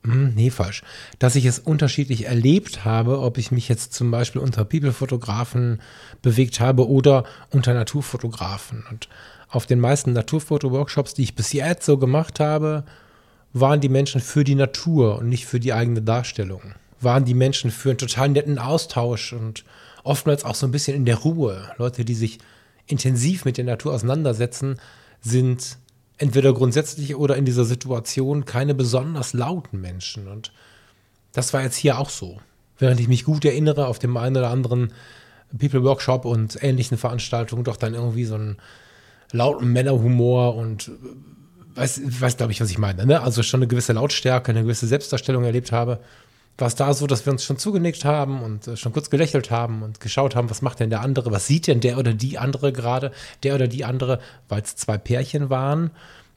nee, 0.06 0.50
falsch. 0.50 0.84
Dass 1.20 1.36
ich 1.36 1.46
es 1.46 1.60
unterschiedlich 1.60 2.26
erlebt 2.26 2.86
habe, 2.86 3.20
ob 3.20 3.38
ich 3.38 3.52
mich 3.52 3.68
jetzt 3.70 3.94
zum 3.94 4.12
Beispiel 4.12 4.42
unter 4.42 4.66
People-Fotografen 4.66 5.82
bewegt 6.22 6.60
habe 6.60 6.88
oder 6.88 7.24
unter 7.50 7.74
Naturfotografen. 7.74 8.84
Und 8.90 9.10
auf 9.50 9.66
den 9.66 9.80
meisten 9.80 10.14
Naturfoto-Workshops, 10.14 11.14
die 11.14 11.24
ich 11.24 11.36
bis 11.36 11.54
jetzt 11.54 11.86
so 11.86 11.98
gemacht 11.98 12.40
habe, 12.40 12.84
waren 13.54 13.80
die 13.80 13.90
Menschen 13.90 14.22
für 14.22 14.44
die 14.44 14.56
Natur 14.56 15.20
und 15.20 15.30
nicht 15.30 15.46
für 15.46 15.60
die 15.60 15.74
eigene 15.74 16.02
Darstellung? 16.02 16.62
Waren 17.00 17.26
die 17.26 17.34
Menschen 17.34 17.72
für 17.72 17.90
einen 17.90 17.98
total 17.98 18.30
netten 18.30 18.60
Austausch 18.60 19.34
und 19.34 19.64
oftmals 20.04 20.44
auch 20.44 20.56
so 20.56 20.68
ein 20.68 20.72
bisschen 20.72 20.96
in 20.96 21.06
der 21.06 21.18
Ruhe? 21.18 21.72
Leute, 21.78 22.04
die 22.04 22.16
sich 22.16 22.40
intensiv 22.88 23.46
mit 23.46 23.58
der 23.58 23.66
Natur 23.66 23.94
auseinandersetzen, 23.94 24.78
sind 25.22 25.78
entweder 26.18 26.54
grundsätzlich 26.54 27.16
oder 27.16 27.36
in 27.36 27.46
dieser 27.46 27.66
Situation 27.66 28.46
keine 28.46 28.74
besonders 28.74 29.34
lauten 29.34 29.82
Menschen. 29.82 30.28
Und 30.28 30.52
das 31.34 31.54
war 31.54 31.62
jetzt 31.62 31.76
hier 31.76 32.00
auch 32.00 32.10
so. 32.10 32.40
Während 32.78 33.00
ich 33.00 33.08
mich 33.08 33.24
gut 33.26 33.46
erinnere, 33.46 33.88
auf 33.88 34.00
dem 34.00 34.16
einen 34.18 34.38
oder 34.38 34.50
anderen 34.50 34.94
People 35.58 35.84
Workshop 35.84 36.26
und 36.26 36.62
ähnlichen 36.62 36.98
Veranstaltungen 36.98 37.64
doch 37.64 37.78
dann 37.78 37.94
irgendwie 37.94 38.26
so 38.26 38.36
einen 38.36 38.58
lauten 39.32 39.72
Männerhumor 39.72 40.56
und 40.56 40.92
weiß, 41.76 42.02
weiß 42.22 42.38
glaube 42.38 42.52
ich, 42.52 42.62
was 42.62 42.70
ich 42.70 42.78
meine. 42.78 43.06
Ne? 43.06 43.22
Also 43.22 43.44
schon 43.44 43.60
eine 43.60 43.68
gewisse 43.68 43.94
Lautstärke, 43.94 44.52
eine 44.52 44.64
gewisse 44.64 44.88
Selbstdarstellung 44.88 45.44
erlebt 45.44 45.72
habe 45.72 46.00
war 46.58 46.68
es 46.68 46.76
da 46.76 46.94
so, 46.94 47.08
dass 47.08 47.26
wir 47.26 47.34
uns 47.34 47.44
schon 47.44 47.58
zugenickt 47.58 48.06
haben 48.06 48.42
und 48.42 48.68
äh, 48.68 48.78
schon 48.78 48.94
kurz 48.94 49.10
gelächelt 49.10 49.52
haben 49.52 49.84
und 49.84 50.00
geschaut 50.00 50.36
haben, 50.36 50.50
was 50.50 50.62
macht 50.62 50.80
denn 50.80 50.90
der 50.90 51.02
andere, 51.02 51.32
was 51.32 51.48
sieht 51.48 51.68
denn 51.68 51.82
der 51.82 51.98
oder 51.98 52.14
die 52.14 52.38
andere 52.38 52.72
gerade, 52.72 53.12
der 53.44 53.56
oder 53.56 53.68
die 53.68 53.86
andere, 53.86 54.20
weil 54.48 54.62
es 54.62 54.76
zwei 54.76 54.98
Pärchen 54.98 55.50
waren, 55.50 55.92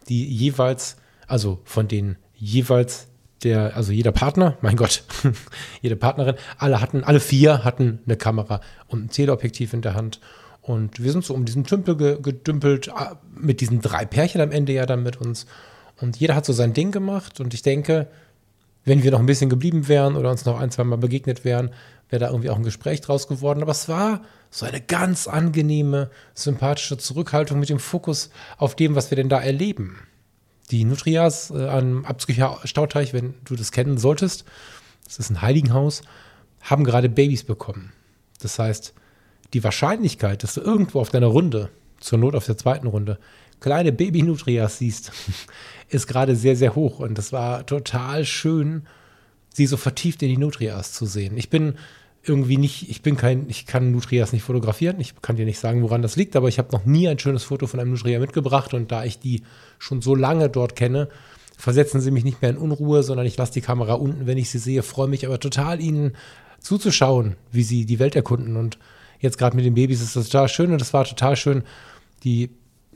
die 0.09 0.25
jeweils, 0.27 0.97
also 1.27 1.61
von 1.65 1.89
den 1.89 2.17
jeweils 2.35 3.07
der, 3.45 3.77
also 3.77 3.93
jeder 3.93 4.13
Partner, 4.13 4.57
mein 4.61 4.77
Gott, 4.77 5.05
jede 5.83 5.97
Partnerin, 5.97 6.35
alle 6.59 6.81
hatten, 6.81 7.05
alle 7.05 7.21
vier 7.21 7.65
hatten 7.65 8.01
eine 8.05 8.17
Kamera 8.17 8.61
und 8.89 9.05
ein 9.05 9.11
Teleobjektiv 9.11 9.73
in 9.73 9.83
der 9.83 9.95
Hand. 9.95 10.21
Und 10.61 11.03
wir 11.03 11.13
sind 11.13 11.25
so 11.25 11.35
um 11.35 11.45
diesen 11.45 11.65
Tümpel 11.65 11.97
ge 11.97 12.19
gedümpelt, 12.21 12.91
ah, 12.91 13.21
mit 13.35 13.61
diesen 13.61 13.81
drei 13.81 14.05
Pärchen 14.05 14.41
am 14.41 14.51
Ende 14.51 14.73
ja 14.73 14.87
dann 14.87 15.03
mit 15.03 15.17
uns. 15.17 15.47
Und 16.01 16.17
jeder 16.19 16.35
hat 16.35 16.45
so 16.45 16.53
sein 16.53 16.75
Ding 16.75 16.91
gemacht. 16.91 17.41
Und 17.41 17.55
ich 17.55 17.63
denke, 17.63 18.09
wenn 18.89 19.03
wir 19.03 19.11
noch 19.11 19.21
ein 19.21 19.27
bisschen 19.27 19.51
geblieben 19.51 19.87
wären 19.87 20.17
oder 20.17 20.31
uns 20.31 20.45
noch 20.45 20.59
ein, 20.59 20.71
zwei 20.71 20.85
Mal 20.85 20.97
begegnet 20.97 21.45
wären, 21.45 21.71
wäre 22.09 22.21
da 22.21 22.29
irgendwie 22.29 22.51
auch 22.51 22.57
ein 22.57 22.63
Gespräch 22.63 23.01
draus 23.01 23.29
geworden. 23.29 23.63
Aber 23.63 23.73
es 23.73 23.89
war 23.89 24.23
so 24.51 24.65
eine 24.65 24.81
ganz 24.81 25.29
angenehme, 25.29 26.11
sympathische 26.35 26.97
Zurückhaltung 26.97 27.61
mit 27.61 27.69
dem 27.69 27.79
Fokus 27.79 28.31
auf 28.57 28.75
dem, 28.75 28.95
was 28.95 29.11
wir 29.11 29.17
denn 29.17 29.29
da 29.29 29.41
erleben. 29.41 29.99
Die 30.71 30.85
Nutrias 30.85 31.51
äh, 31.51 31.67
am 31.67 32.05
Abzücher 32.05 32.59
Stauteich, 32.65 33.13
wenn 33.13 33.35
du 33.45 33.57
das 33.57 33.73
kennen 33.73 33.99
solltest, 33.99 34.45
das 35.05 35.19
ist 35.19 35.31
ein 35.31 35.43
Heiligenhaus, 35.43 36.03
haben 36.63 36.85
gerade 36.85 37.09
Babys 37.09 37.45
bekommen. 37.45 37.93
Das 38.41 38.59
heißt, 38.59 38.95
die 39.55 39.65
Wahrscheinlichkeit, 39.65 40.43
dass 40.43 40.55
du 40.55 40.61
irgendwo 40.61 41.01
auf 41.01 41.11
deiner 41.11 41.29
Runde, 41.29 41.71
zur 42.01 42.19
Not 42.19 42.35
auf 42.35 42.47
der 42.47 42.57
zweiten 42.57 42.87
Runde, 42.87 43.19
kleine 43.61 43.93
Baby-Nutrias 43.93 44.79
siehst, 44.79 45.13
ist 45.89 46.07
gerade 46.07 46.37
sehr, 46.37 46.57
sehr 46.57 46.75
hoch. 46.75 47.01
Und 47.01 47.19
das 47.19 47.33
war 47.33 47.67
total 47.67 48.25
schön, 48.25 48.83
sie 49.53 49.67
so 49.67 49.77
vertieft 49.77 50.23
in 50.23 50.29
die 50.29 50.37
Nutrias 50.37 50.93
zu 50.93 51.07
sehen. 51.07 51.37
Ich 51.37 51.51
bin 51.51 51.75
irgendwie 52.23 52.59
nicht, 52.59 52.91
ich 52.91 53.03
bin 53.03 53.17
kein, 53.17 53.49
ich 53.49 53.67
kann 53.67 53.91
Nutrias 53.93 54.33
nicht 54.33 54.43
fotografieren. 54.43 55.01
Ich 55.01 55.21
kann 55.23 55.37
dir 55.37 55.47
nicht 55.47 55.59
sagen, 55.59 55.83
woran 55.83 56.03
das 56.03 56.17
liegt, 56.17 56.37
aber 56.37 56.49
ich 56.49 56.59
habe 56.59 56.73
noch 56.73 56.85
nie 56.85 57.09
ein 57.09 57.19
schönes 57.19 57.45
Foto 57.45 57.67
von 57.67 57.81
einem 57.81 57.91
Nutria 57.91 58.19
mitgebracht. 58.19 58.75
Und 58.75 58.93
da 58.93 59.05
ich 59.05 59.19
die 59.19 59.43
schon 59.79 60.03
so 60.03 60.15
lange 60.15 60.49
dort 60.49 60.77
kenne, 60.77 61.09
versetzen 61.57 62.01
sie 62.01 62.11
mich 62.11 62.25
nicht 62.25 62.43
mehr 62.43 62.51
in 62.51 62.57
Unruhe, 62.57 63.03
sondern 63.03 63.27
ich 63.27 63.37
lasse 63.37 63.53
die 63.53 63.61
Kamera 63.61 63.95
unten, 63.95 64.27
wenn 64.27 64.39
ich 64.39 64.51
sie 64.51 64.59
sehe, 64.59 64.83
freue 64.83 65.09
mich 65.09 65.27
aber 65.27 65.41
total, 65.41 65.81
ihnen 65.81 66.13
zuzuschauen, 66.61 67.37
wie 67.51 67.63
sie 67.63 67.85
die 67.85 67.99
Welt 67.99 68.15
erkunden. 68.15 68.57
Und 68.57 68.79
jetzt 69.21 69.39
gerade 69.39 69.57
mit 69.57 69.65
den 69.65 69.75
Babys 69.75 70.01
ist 70.01 70.17
das 70.17 70.29
total 70.29 70.49
schön 70.49 70.73
und 70.73 70.83
es 70.83 70.93
war 70.93 71.05
total 71.05 71.37
schön, 71.37 71.63
die 72.25 72.51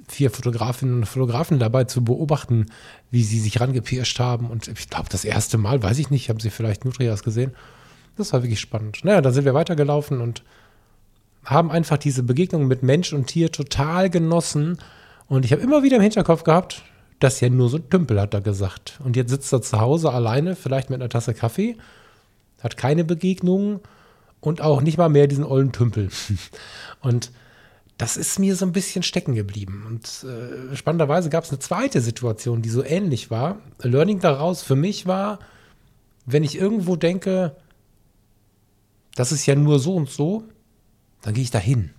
vier 0.08 0.30
Fotografinnen 0.30 0.96
und 0.96 1.06
Fotografen 1.06 1.58
dabei 1.58 1.84
zu 1.84 2.04
beobachten, 2.04 2.66
wie 3.10 3.22
sie 3.22 3.40
sich 3.40 3.60
rangepirscht 3.60 4.18
haben. 4.18 4.50
Und 4.50 4.68
ich 4.68 4.90
glaube, 4.90 5.08
das 5.10 5.24
erste 5.24 5.58
Mal, 5.58 5.82
weiß 5.82 5.98
ich 5.98 6.10
nicht, 6.10 6.28
haben 6.28 6.40
sie 6.40 6.50
vielleicht 6.50 6.84
Nutrias 6.84 7.22
gesehen. 7.22 7.52
Das 8.16 8.32
war 8.32 8.42
wirklich 8.42 8.60
spannend. 8.60 9.04
Naja, 9.04 9.20
dann 9.20 9.32
sind 9.32 9.44
wir 9.44 9.54
weitergelaufen 9.54 10.20
und 10.20 10.42
haben 11.44 11.70
einfach 11.70 11.98
diese 11.98 12.22
Begegnung 12.22 12.66
mit 12.66 12.82
Mensch 12.82 13.12
und 13.12 13.26
Tier 13.26 13.50
total 13.50 14.10
genossen. 14.10 14.78
Und 15.28 15.44
ich 15.44 15.52
habe 15.52 15.62
immer 15.62 15.82
wieder 15.82 15.96
im 15.96 16.02
Hinterkopf 16.02 16.44
gehabt, 16.44 16.82
dass 17.20 17.40
ja 17.40 17.48
nur 17.48 17.68
so 17.68 17.78
ein 17.78 17.88
Tümpel, 17.88 18.20
hat 18.20 18.34
er 18.34 18.40
gesagt. 18.40 19.00
Und 19.04 19.16
jetzt 19.16 19.30
sitzt 19.30 19.52
er 19.52 19.62
zu 19.62 19.80
Hause 19.80 20.12
alleine, 20.12 20.56
vielleicht 20.56 20.90
mit 20.90 21.00
einer 21.00 21.08
Tasse 21.08 21.34
Kaffee, 21.34 21.76
hat 22.62 22.76
keine 22.76 23.04
Begegnungen 23.04 23.80
und 24.40 24.60
auch 24.60 24.82
nicht 24.82 24.98
mal 24.98 25.08
mehr 25.08 25.26
diesen 25.26 25.44
ollen 25.44 25.72
Tümpel. 25.72 26.10
Und 27.00 27.30
das 28.02 28.16
ist 28.16 28.40
mir 28.40 28.56
so 28.56 28.66
ein 28.66 28.72
bisschen 28.72 29.04
stecken 29.04 29.36
geblieben. 29.36 29.84
Und 29.86 30.26
äh, 30.28 30.74
spannenderweise 30.74 31.30
gab 31.30 31.44
es 31.44 31.50
eine 31.50 31.60
zweite 31.60 32.00
Situation, 32.00 32.60
die 32.60 32.68
so 32.68 32.82
ähnlich 32.82 33.30
war. 33.30 33.60
Learning 33.80 34.18
daraus 34.18 34.60
für 34.60 34.74
mich 34.74 35.06
war, 35.06 35.38
wenn 36.26 36.42
ich 36.42 36.58
irgendwo 36.58 36.96
denke, 36.96 37.54
das 39.14 39.30
ist 39.30 39.46
ja 39.46 39.54
nur 39.54 39.78
so 39.78 39.94
und 39.94 40.10
so, 40.10 40.42
dann 41.20 41.32
gehe 41.32 41.44
ich 41.44 41.52
da 41.52 41.60
hin. 41.60 41.90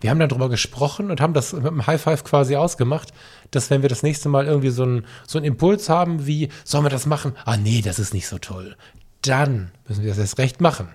Wir 0.00 0.10
haben 0.10 0.18
darüber 0.18 0.48
gesprochen 0.48 1.12
und 1.12 1.20
haben 1.20 1.34
das 1.34 1.52
mit 1.52 1.64
einem 1.64 1.86
High 1.86 2.02
Five 2.02 2.24
quasi 2.24 2.56
ausgemacht, 2.56 3.12
dass 3.52 3.70
wenn 3.70 3.82
wir 3.82 3.88
das 3.88 4.02
nächste 4.02 4.28
Mal 4.28 4.46
irgendwie 4.46 4.70
so 4.70 4.82
einen, 4.82 5.06
so 5.24 5.38
einen 5.38 5.44
Impuls 5.44 5.88
haben 5.88 6.26
wie, 6.26 6.48
sollen 6.64 6.84
wir 6.84 6.90
das 6.90 7.06
machen? 7.06 7.32
Ah 7.44 7.56
nee, 7.56 7.80
das 7.80 8.00
ist 8.00 8.12
nicht 8.12 8.26
so 8.26 8.38
toll. 8.38 8.74
Dann 9.22 9.70
müssen 9.86 10.02
wir 10.02 10.10
das 10.10 10.18
erst 10.18 10.38
recht 10.38 10.60
machen. 10.60 10.88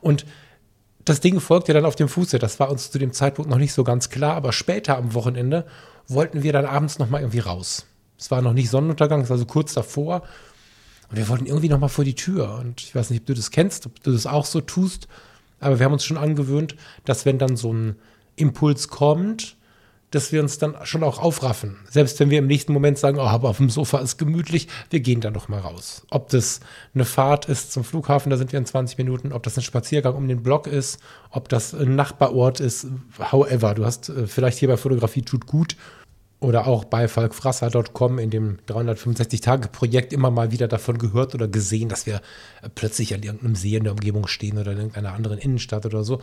Und 0.00 0.24
das 1.08 1.20
Ding 1.20 1.40
folgte 1.40 1.72
dann 1.72 1.84
auf 1.84 1.96
dem 1.96 2.08
Fuße. 2.08 2.38
Das 2.38 2.60
war 2.60 2.70
uns 2.70 2.90
zu 2.90 2.98
dem 2.98 3.12
Zeitpunkt 3.12 3.50
noch 3.50 3.58
nicht 3.58 3.72
so 3.72 3.84
ganz 3.84 4.10
klar, 4.10 4.34
aber 4.34 4.52
später 4.52 4.96
am 4.96 5.14
Wochenende 5.14 5.66
wollten 6.06 6.42
wir 6.42 6.52
dann 6.52 6.64
abends 6.64 6.98
noch 6.98 7.10
mal 7.10 7.20
irgendwie 7.20 7.40
raus. 7.40 7.86
Es 8.18 8.30
war 8.30 8.42
noch 8.42 8.52
nicht 8.52 8.70
Sonnenuntergang, 8.70 9.20
es 9.20 9.30
war 9.30 9.38
so 9.38 9.46
kurz 9.46 9.74
davor. 9.74 10.22
Und 11.10 11.16
wir 11.16 11.28
wollten 11.28 11.46
irgendwie 11.46 11.68
noch 11.68 11.78
mal 11.78 11.88
vor 11.88 12.04
die 12.04 12.14
Tür. 12.14 12.56
Und 12.56 12.80
ich 12.80 12.94
weiß 12.94 13.10
nicht, 13.10 13.20
ob 13.20 13.26
du 13.26 13.34
das 13.34 13.50
kennst, 13.50 13.86
ob 13.86 14.02
du 14.02 14.12
das 14.12 14.26
auch 14.26 14.44
so 14.44 14.60
tust. 14.60 15.08
Aber 15.60 15.78
wir 15.78 15.86
haben 15.86 15.92
uns 15.92 16.04
schon 16.04 16.16
angewöhnt, 16.16 16.76
dass 17.04 17.24
wenn 17.26 17.38
dann 17.38 17.56
so 17.56 17.72
ein 17.72 17.96
Impuls 18.36 18.88
kommt, 18.88 19.56
dass 20.10 20.32
wir 20.32 20.40
uns 20.40 20.58
dann 20.58 20.74
schon 20.84 21.02
auch 21.02 21.18
aufraffen. 21.18 21.76
Selbst 21.88 22.18
wenn 22.20 22.30
wir 22.30 22.38
im 22.38 22.46
nächsten 22.46 22.72
Moment 22.72 22.98
sagen, 22.98 23.18
oh, 23.18 23.22
aber 23.22 23.50
auf 23.50 23.58
dem 23.58 23.70
Sofa 23.70 23.98
ist 23.98 24.16
gemütlich, 24.16 24.68
wir 24.90 25.00
gehen 25.00 25.20
dann 25.20 25.34
noch 25.34 25.48
mal 25.48 25.60
raus. 25.60 26.06
Ob 26.10 26.30
das 26.30 26.60
eine 26.94 27.04
Fahrt 27.04 27.46
ist 27.46 27.72
zum 27.72 27.84
Flughafen, 27.84 28.30
da 28.30 28.36
sind 28.36 28.52
wir 28.52 28.58
in 28.58 28.66
20 28.66 28.96
Minuten, 28.98 29.32
ob 29.32 29.42
das 29.42 29.56
ein 29.56 29.62
Spaziergang 29.62 30.14
um 30.14 30.26
den 30.26 30.42
Block 30.42 30.66
ist, 30.66 30.98
ob 31.30 31.48
das 31.48 31.74
ein 31.74 31.94
Nachbarort 31.94 32.60
ist, 32.60 32.86
however. 33.32 33.74
Du 33.74 33.84
hast 33.84 34.08
äh, 34.08 34.26
vielleicht 34.26 34.58
hier 34.58 34.68
bei 34.68 34.76
Fotografie 34.76 35.22
tut 35.22 35.46
gut 35.46 35.76
oder 36.40 36.66
auch 36.66 36.84
bei 36.84 37.08
falkfrasser.com 37.08 38.18
in 38.18 38.30
dem 38.30 38.58
365-Tage-Projekt 38.68 40.12
immer 40.12 40.30
mal 40.30 40.52
wieder 40.52 40.68
davon 40.68 40.98
gehört 40.98 41.34
oder 41.34 41.48
gesehen, 41.48 41.88
dass 41.88 42.06
wir 42.06 42.16
äh, 42.62 42.68
plötzlich 42.74 43.12
an 43.12 43.22
irgendeinem 43.22 43.56
See 43.56 43.76
in 43.76 43.84
der 43.84 43.92
Umgebung 43.92 44.26
stehen 44.26 44.56
oder 44.58 44.72
in 44.72 44.78
irgendeiner 44.78 45.12
anderen 45.12 45.38
Innenstadt 45.38 45.84
oder 45.84 46.04
so. 46.04 46.20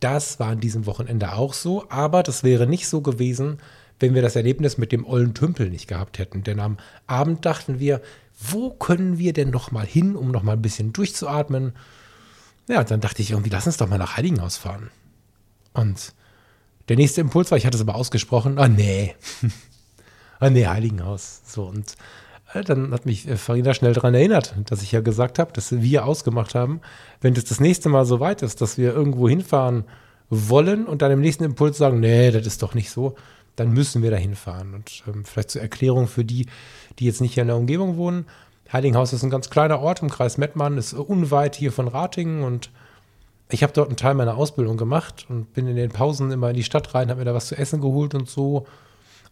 Das 0.00 0.38
war 0.38 0.48
an 0.48 0.60
diesem 0.60 0.86
Wochenende 0.86 1.32
auch 1.32 1.54
so, 1.54 1.88
aber 1.88 2.22
das 2.22 2.44
wäre 2.44 2.66
nicht 2.66 2.86
so 2.86 3.00
gewesen, 3.00 3.58
wenn 3.98 4.14
wir 4.14 4.22
das 4.22 4.36
Erlebnis 4.36 4.76
mit 4.78 4.92
dem 4.92 5.06
ollen 5.06 5.34
Tümpel 5.34 5.70
nicht 5.70 5.88
gehabt 5.88 6.18
hätten. 6.18 6.42
Denn 6.42 6.60
am 6.60 6.76
Abend 7.06 7.46
dachten 7.46 7.78
wir, 7.78 8.02
wo 8.38 8.70
können 8.70 9.18
wir 9.18 9.32
denn 9.32 9.50
noch 9.50 9.70
mal 9.70 9.86
hin, 9.86 10.16
um 10.16 10.30
noch 10.30 10.42
mal 10.42 10.52
ein 10.52 10.62
bisschen 10.62 10.92
durchzuatmen? 10.92 11.72
Ja, 12.68 12.84
dann 12.84 13.00
dachte 13.00 13.22
ich 13.22 13.30
irgendwie, 13.30 13.50
lass 13.50 13.66
uns 13.66 13.78
doch 13.78 13.88
mal 13.88 13.98
nach 13.98 14.16
Heiligenhaus 14.16 14.56
fahren. 14.56 14.90
Und 15.72 16.12
der 16.88 16.96
nächste 16.96 17.20
Impuls 17.20 17.50
war, 17.50 17.58
ich 17.58 17.66
hatte 17.66 17.76
es 17.76 17.82
aber 17.82 17.94
ausgesprochen, 17.94 18.58
ah 18.58 18.68
nee, 18.68 19.14
ah 20.40 20.50
nee, 20.50 20.66
Heiligenhaus. 20.66 21.40
So 21.46 21.64
und 21.64 21.96
dann 22.54 22.92
hat 22.92 23.06
mich 23.06 23.28
äh, 23.28 23.36
Farina 23.36 23.74
schnell 23.74 23.92
daran 23.92 24.14
erinnert, 24.14 24.54
dass 24.66 24.82
ich 24.82 24.92
ja 24.92 25.00
gesagt 25.00 25.38
habe, 25.38 25.52
dass 25.52 25.80
wir 25.80 26.06
ausgemacht 26.06 26.54
haben, 26.54 26.80
wenn 27.20 27.34
das 27.34 27.44
das 27.44 27.60
nächste 27.60 27.88
Mal 27.88 28.04
so 28.04 28.20
weit 28.20 28.42
ist, 28.42 28.60
dass 28.60 28.78
wir 28.78 28.94
irgendwo 28.94 29.28
hinfahren 29.28 29.84
wollen 30.30 30.86
und 30.86 31.02
dann 31.02 31.12
im 31.12 31.20
nächsten 31.20 31.44
Impuls 31.44 31.78
sagen, 31.78 32.00
nee, 32.00 32.30
das 32.30 32.46
ist 32.46 32.62
doch 32.62 32.74
nicht 32.74 32.90
so, 32.90 33.14
dann 33.56 33.72
müssen 33.72 34.02
wir 34.02 34.10
da 34.10 34.16
hinfahren. 34.16 34.74
Und 34.74 35.02
ähm, 35.06 35.24
vielleicht 35.24 35.50
zur 35.50 35.62
Erklärung 35.62 36.08
für 36.08 36.24
die, 36.24 36.46
die 36.98 37.06
jetzt 37.06 37.20
nicht 37.20 37.34
hier 37.34 37.42
in 37.42 37.48
der 37.48 37.56
Umgebung 37.56 37.96
wohnen. 37.96 38.26
Heiligenhaus 38.72 39.12
ist 39.12 39.22
ein 39.22 39.30
ganz 39.30 39.50
kleiner 39.50 39.80
Ort 39.80 40.02
im 40.02 40.10
Kreis 40.10 40.38
Mettmann, 40.38 40.78
ist 40.78 40.92
unweit 40.92 41.54
hier 41.54 41.72
von 41.72 41.88
Ratingen 41.88 42.42
und 42.42 42.70
ich 43.48 43.62
habe 43.62 43.72
dort 43.72 43.88
einen 43.88 43.96
Teil 43.96 44.14
meiner 44.14 44.36
Ausbildung 44.36 44.76
gemacht 44.76 45.26
und 45.28 45.52
bin 45.54 45.68
in 45.68 45.76
den 45.76 45.90
Pausen 45.90 46.32
immer 46.32 46.50
in 46.50 46.56
die 46.56 46.64
Stadt 46.64 46.94
rein, 46.94 47.10
habe 47.10 47.20
mir 47.20 47.24
da 47.24 47.34
was 47.34 47.46
zu 47.46 47.56
essen 47.56 47.80
geholt 47.80 48.14
und 48.14 48.28
so 48.28 48.66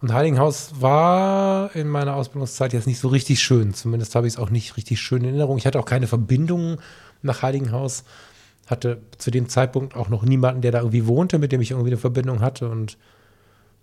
und 0.04 0.12
Heiligenhaus 0.12 0.82
war 0.82 1.74
in 1.74 1.88
meiner 1.88 2.14
Ausbildungszeit 2.14 2.74
jetzt 2.74 2.86
nicht 2.86 2.98
so 2.98 3.08
richtig 3.08 3.40
schön. 3.40 3.72
Zumindest 3.72 4.14
habe 4.14 4.26
ich 4.26 4.34
es 4.34 4.38
auch 4.38 4.50
nicht 4.50 4.76
richtig 4.76 5.00
schön 5.00 5.22
in 5.22 5.30
Erinnerung. 5.30 5.56
Ich 5.56 5.64
hatte 5.66 5.80
auch 5.80 5.86
keine 5.86 6.06
Verbindung 6.06 6.78
nach 7.22 7.40
Heiligenhaus. 7.40 8.04
Hatte 8.66 9.00
zu 9.16 9.30
dem 9.30 9.48
Zeitpunkt 9.48 9.96
auch 9.96 10.10
noch 10.10 10.22
niemanden, 10.22 10.60
der 10.60 10.72
da 10.72 10.80
irgendwie 10.80 11.06
wohnte, 11.06 11.38
mit 11.38 11.52
dem 11.52 11.62
ich 11.62 11.70
irgendwie 11.70 11.88
eine 11.88 11.96
Verbindung 11.96 12.42
hatte. 12.42 12.68
Und 12.68 12.98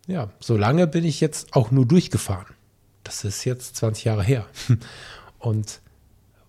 ja, 0.05 0.29
so 0.39 0.55
lange 0.55 0.85
bin 0.85 1.05
ich 1.05 1.21
jetzt 1.21 1.55
auch 1.55 1.71
nur 1.71 1.87
durchgefahren. 1.87 2.53
Das 3.03 3.23
ist 3.23 3.43
jetzt 3.43 3.77
20 3.77 4.03
Jahre 4.03 4.21
her. 4.21 4.45
Und 5.39 5.81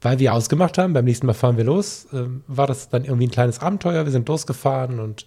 weil 0.02 0.18
wir 0.18 0.34
ausgemacht 0.34 0.76
haben, 0.76 0.92
beim 0.92 1.06
nächsten 1.06 1.24
Mal 1.24 1.32
fahren 1.32 1.56
wir 1.56 1.64
los, 1.64 2.08
äh, 2.12 2.24
war 2.46 2.66
das 2.66 2.90
dann 2.90 3.04
irgendwie 3.04 3.28
ein 3.28 3.30
kleines 3.30 3.60
Abenteuer. 3.60 4.04
Wir 4.04 4.12
sind 4.12 4.28
losgefahren 4.28 5.00
und 5.00 5.26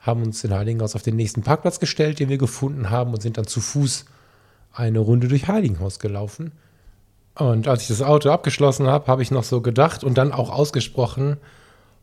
haben 0.00 0.22
uns 0.22 0.42
in 0.44 0.52
Heiligenhaus 0.52 0.96
auf 0.96 1.02
den 1.02 1.16
nächsten 1.16 1.42
Parkplatz 1.42 1.78
gestellt, 1.78 2.18
den 2.18 2.28
wir 2.28 2.38
gefunden 2.38 2.90
haben 2.90 3.12
und 3.12 3.22
sind 3.22 3.36
dann 3.36 3.46
zu 3.46 3.60
Fuß 3.60 4.06
eine 4.72 4.98
Runde 4.98 5.28
durch 5.28 5.48
Heiligenhaus 5.48 5.98
gelaufen. 5.98 6.52
Und 7.34 7.68
als 7.68 7.82
ich 7.82 7.88
das 7.88 8.02
Auto 8.02 8.30
abgeschlossen 8.30 8.86
habe, 8.86 9.06
habe 9.06 9.22
ich 9.22 9.30
noch 9.30 9.44
so 9.44 9.60
gedacht 9.60 10.04
und 10.04 10.16
dann 10.18 10.32
auch 10.32 10.50
ausgesprochen, 10.50 11.36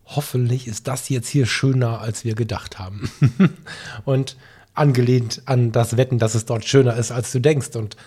hoffentlich 0.05 0.67
ist 0.67 0.87
das 0.87 1.09
jetzt 1.09 1.27
hier 1.27 1.45
schöner, 1.45 1.99
als 1.99 2.23
wir 2.23 2.35
gedacht 2.35 2.79
haben. 2.79 3.11
und 4.05 4.37
angelehnt 4.73 5.41
an 5.45 5.71
das 5.71 5.97
Wetten, 5.97 6.19
dass 6.19 6.35
es 6.35 6.45
dort 6.45 6.65
schöner 6.65 6.95
ist, 6.95 7.11
als 7.11 7.31
du 7.31 7.39
denkst. 7.39 7.75
Und 7.75 7.97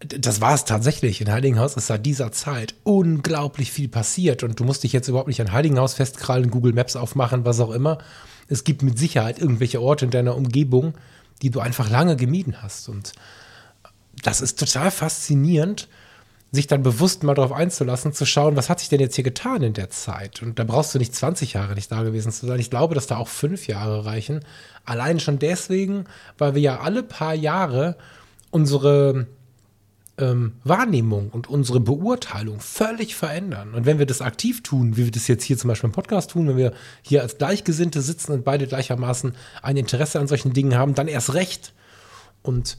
das 0.00 0.40
war 0.40 0.54
es 0.54 0.64
tatsächlich. 0.64 1.20
In 1.20 1.30
Heiligenhaus 1.30 1.76
ist 1.76 1.88
seit 1.88 2.06
dieser 2.06 2.32
Zeit 2.32 2.74
unglaublich 2.84 3.70
viel 3.70 3.88
passiert. 3.88 4.42
Und 4.42 4.58
du 4.58 4.64
musst 4.64 4.82
dich 4.82 4.92
jetzt 4.92 5.08
überhaupt 5.08 5.28
nicht 5.28 5.40
an 5.40 5.52
Heiligenhaus 5.52 5.94
festkrallen, 5.94 6.50
Google 6.50 6.72
Maps 6.72 6.96
aufmachen, 6.96 7.44
was 7.44 7.60
auch 7.60 7.70
immer. 7.70 7.98
Es 8.50 8.64
gibt 8.64 8.82
mit 8.82 8.98
Sicherheit 8.98 9.38
irgendwelche 9.38 9.80
Orte 9.80 10.04
in 10.04 10.10
deiner 10.10 10.36
Umgebung, 10.36 10.94
die 11.40 11.50
du 11.50 11.60
einfach 11.60 11.88
lange 11.88 12.16
gemieden 12.16 12.62
hast. 12.62 12.88
Und 12.88 13.12
das 14.22 14.42
ist 14.42 14.58
total 14.58 14.90
faszinierend, 14.90 15.88
sich 16.52 16.66
dann 16.66 16.82
bewusst 16.82 17.22
mal 17.22 17.34
darauf 17.34 17.52
einzulassen, 17.52 18.12
zu 18.12 18.26
schauen, 18.26 18.56
was 18.56 18.68
hat 18.68 18.80
sich 18.80 18.88
denn 18.88 19.00
jetzt 19.00 19.14
hier 19.14 19.24
getan 19.24 19.62
in 19.62 19.72
der 19.72 19.88
Zeit? 19.88 20.42
Und 20.42 20.58
da 20.58 20.64
brauchst 20.64 20.94
du 20.94 20.98
nicht 20.98 21.14
20 21.14 21.52
Jahre 21.52 21.74
nicht 21.74 21.92
da 21.92 22.02
gewesen 22.02 22.32
zu 22.32 22.46
sein. 22.46 22.58
Ich 22.58 22.70
glaube, 22.70 22.96
dass 22.96 23.06
da 23.06 23.18
auch 23.18 23.28
fünf 23.28 23.68
Jahre 23.68 24.04
reichen. 24.04 24.40
Allein 24.84 25.20
schon 25.20 25.38
deswegen, 25.38 26.04
weil 26.38 26.56
wir 26.56 26.60
ja 26.60 26.80
alle 26.80 27.04
paar 27.04 27.34
Jahre 27.34 27.96
unsere 28.50 29.28
ähm, 30.20 30.52
Wahrnehmung 30.64 31.30
und 31.30 31.48
unsere 31.48 31.80
Beurteilung 31.80 32.60
völlig 32.60 33.16
verändern. 33.16 33.74
Und 33.74 33.86
wenn 33.86 33.98
wir 33.98 34.06
das 34.06 34.20
aktiv 34.20 34.62
tun, 34.62 34.96
wie 34.96 35.06
wir 35.06 35.10
das 35.10 35.26
jetzt 35.26 35.44
hier 35.44 35.58
zum 35.58 35.68
Beispiel 35.68 35.88
im 35.88 35.94
Podcast 35.94 36.30
tun, 36.30 36.48
wenn 36.48 36.56
wir 36.56 36.72
hier 37.02 37.22
als 37.22 37.38
Gleichgesinnte 37.38 38.02
sitzen 38.02 38.32
und 38.32 38.44
beide 38.44 38.66
gleichermaßen 38.66 39.34
ein 39.62 39.76
Interesse 39.76 40.20
an 40.20 40.28
solchen 40.28 40.52
Dingen 40.52 40.76
haben, 40.76 40.94
dann 40.94 41.08
erst 41.08 41.34
recht. 41.34 41.72
Und 42.42 42.76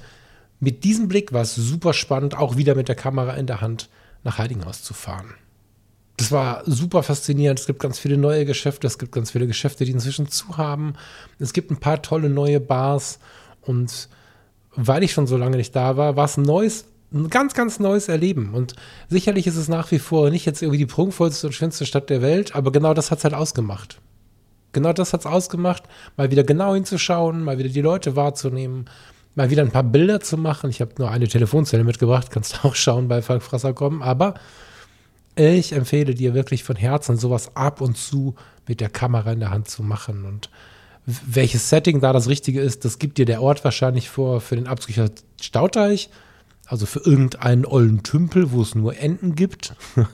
mit 0.60 0.84
diesem 0.84 1.08
Blick 1.08 1.34
war 1.34 1.42
es 1.42 1.56
super 1.56 1.94
spannend, 1.94 2.38
auch 2.38 2.56
wieder 2.56 2.76
mit 2.76 2.88
der 2.88 2.96
Kamera 2.96 3.34
in 3.34 3.48
der 3.48 3.62
Hand 3.62 3.90
nach 4.24 4.38
Heiligenhaus 4.38 4.84
zu 4.84 4.94
fahren. 4.94 5.34
Das 6.18 6.32
war 6.32 6.62
super 6.68 7.02
faszinierend. 7.02 7.60
Es 7.60 7.66
gibt 7.66 7.80
ganz 7.80 7.98
viele 7.98 8.16
neue 8.16 8.46
Geschäfte, 8.46 8.86
es 8.86 9.00
gibt 9.00 9.12
ganz 9.12 9.32
viele 9.32 9.48
Geschäfte, 9.48 9.86
die 9.86 9.92
inzwischen 9.92 10.28
zu 10.28 10.58
haben. 10.58 10.94
Es 11.40 11.54
gibt 11.54 11.72
ein 11.72 11.78
paar 11.78 12.04
tolle 12.04 12.30
neue 12.30 12.60
Bars 12.60 13.18
und 13.62 14.08
weil 14.76 15.04
ich 15.04 15.12
schon 15.12 15.28
so 15.28 15.36
lange 15.36 15.58
nicht 15.58 15.76
da 15.76 15.98
war, 15.98 16.16
war 16.16 16.26
es 16.26 16.38
ein 16.38 16.44
neues, 16.44 16.86
ein 17.14 17.30
ganz, 17.30 17.54
ganz 17.54 17.80
neues 17.80 18.08
Erleben. 18.08 18.54
Und 18.54 18.76
sicherlich 19.10 19.48
ist 19.48 19.58
es 19.58 19.68
nach 19.68 19.92
wie 19.92 20.00
vor 20.00 20.30
nicht 20.30 20.46
jetzt 20.46 20.62
irgendwie 20.62 20.78
die 20.78 20.86
prunkvollste 20.86 21.48
und 21.48 21.54
schönste 21.54 21.86
Stadt 21.86 22.10
der 22.10 22.22
Welt, 22.22 22.56
aber 22.56 22.72
genau 22.72 22.94
das 22.94 23.12
hat 23.12 23.20
es 23.20 23.24
halt 23.24 23.34
ausgemacht. 23.34 24.00
Genau 24.74 24.94
das 24.94 25.12
hat 25.12 25.22
es 25.22 25.26
ausgemacht, 25.26 25.84
mal 26.16 26.32
wieder 26.32 26.44
genau 26.44 26.74
hinzuschauen, 26.74 27.44
mal 27.44 27.58
wieder 27.58 27.70
die 27.70 27.82
Leute 27.82 28.16
wahrzunehmen, 28.16 28.86
mal 29.36 29.50
wieder 29.50 29.64
ein 29.64 29.72
paar 29.72 29.84
Bilder 29.84 30.22
zu 30.22 30.38
machen. 30.38 30.70
Ich 30.70 30.80
habe 30.80 30.94
nur 30.98 31.12
eine 31.12 31.28
Telefonzelle 31.28 31.84
mitgebracht, 31.84 32.32
kannst 32.32 32.60
auch 32.66 32.76
schauen 32.76 33.08
bei 33.08 33.22
Falkfresser 33.22 33.74
kommen. 33.74 34.02
Aber 34.02 34.36
ich 35.36 35.74
empfehle 35.74 36.16
dir 36.16 36.34
wirklich 36.34 36.64
von 36.64 36.76
Herzen, 36.76 37.18
sowas 37.18 37.56
ab 37.56 37.82
und 37.82 37.98
zu 37.98 38.36
mit 38.68 38.80
der 38.80 38.90
Kamera 38.90 39.34
in 39.34 39.40
der 39.40 39.52
Hand 39.52 39.70
zu 39.70 39.84
machen. 39.84 40.26
Und 40.26 40.50
welches 41.06 41.70
Setting 41.70 42.00
da 42.00 42.14
das 42.14 42.30
Richtige 42.30 42.62
ist, 42.62 42.86
das 42.86 43.00
gibt 43.00 43.18
dir 43.18 43.26
der 43.26 43.42
Ort 43.42 43.64
wahrscheinlich 43.64 44.10
vor 44.10 44.40
für 44.40 44.56
den 44.56 44.68
Absücher 44.68 45.10
Stauteich. 45.42 46.10
Also 46.72 46.86
für 46.86 47.02
irgendeinen 47.02 47.66
ollen 47.66 48.02
Tümpel, 48.02 48.54
wo 48.54 48.62
es 48.62 48.76
nur 48.76 48.98
Enten 48.98 49.36
gibt. 49.36 49.76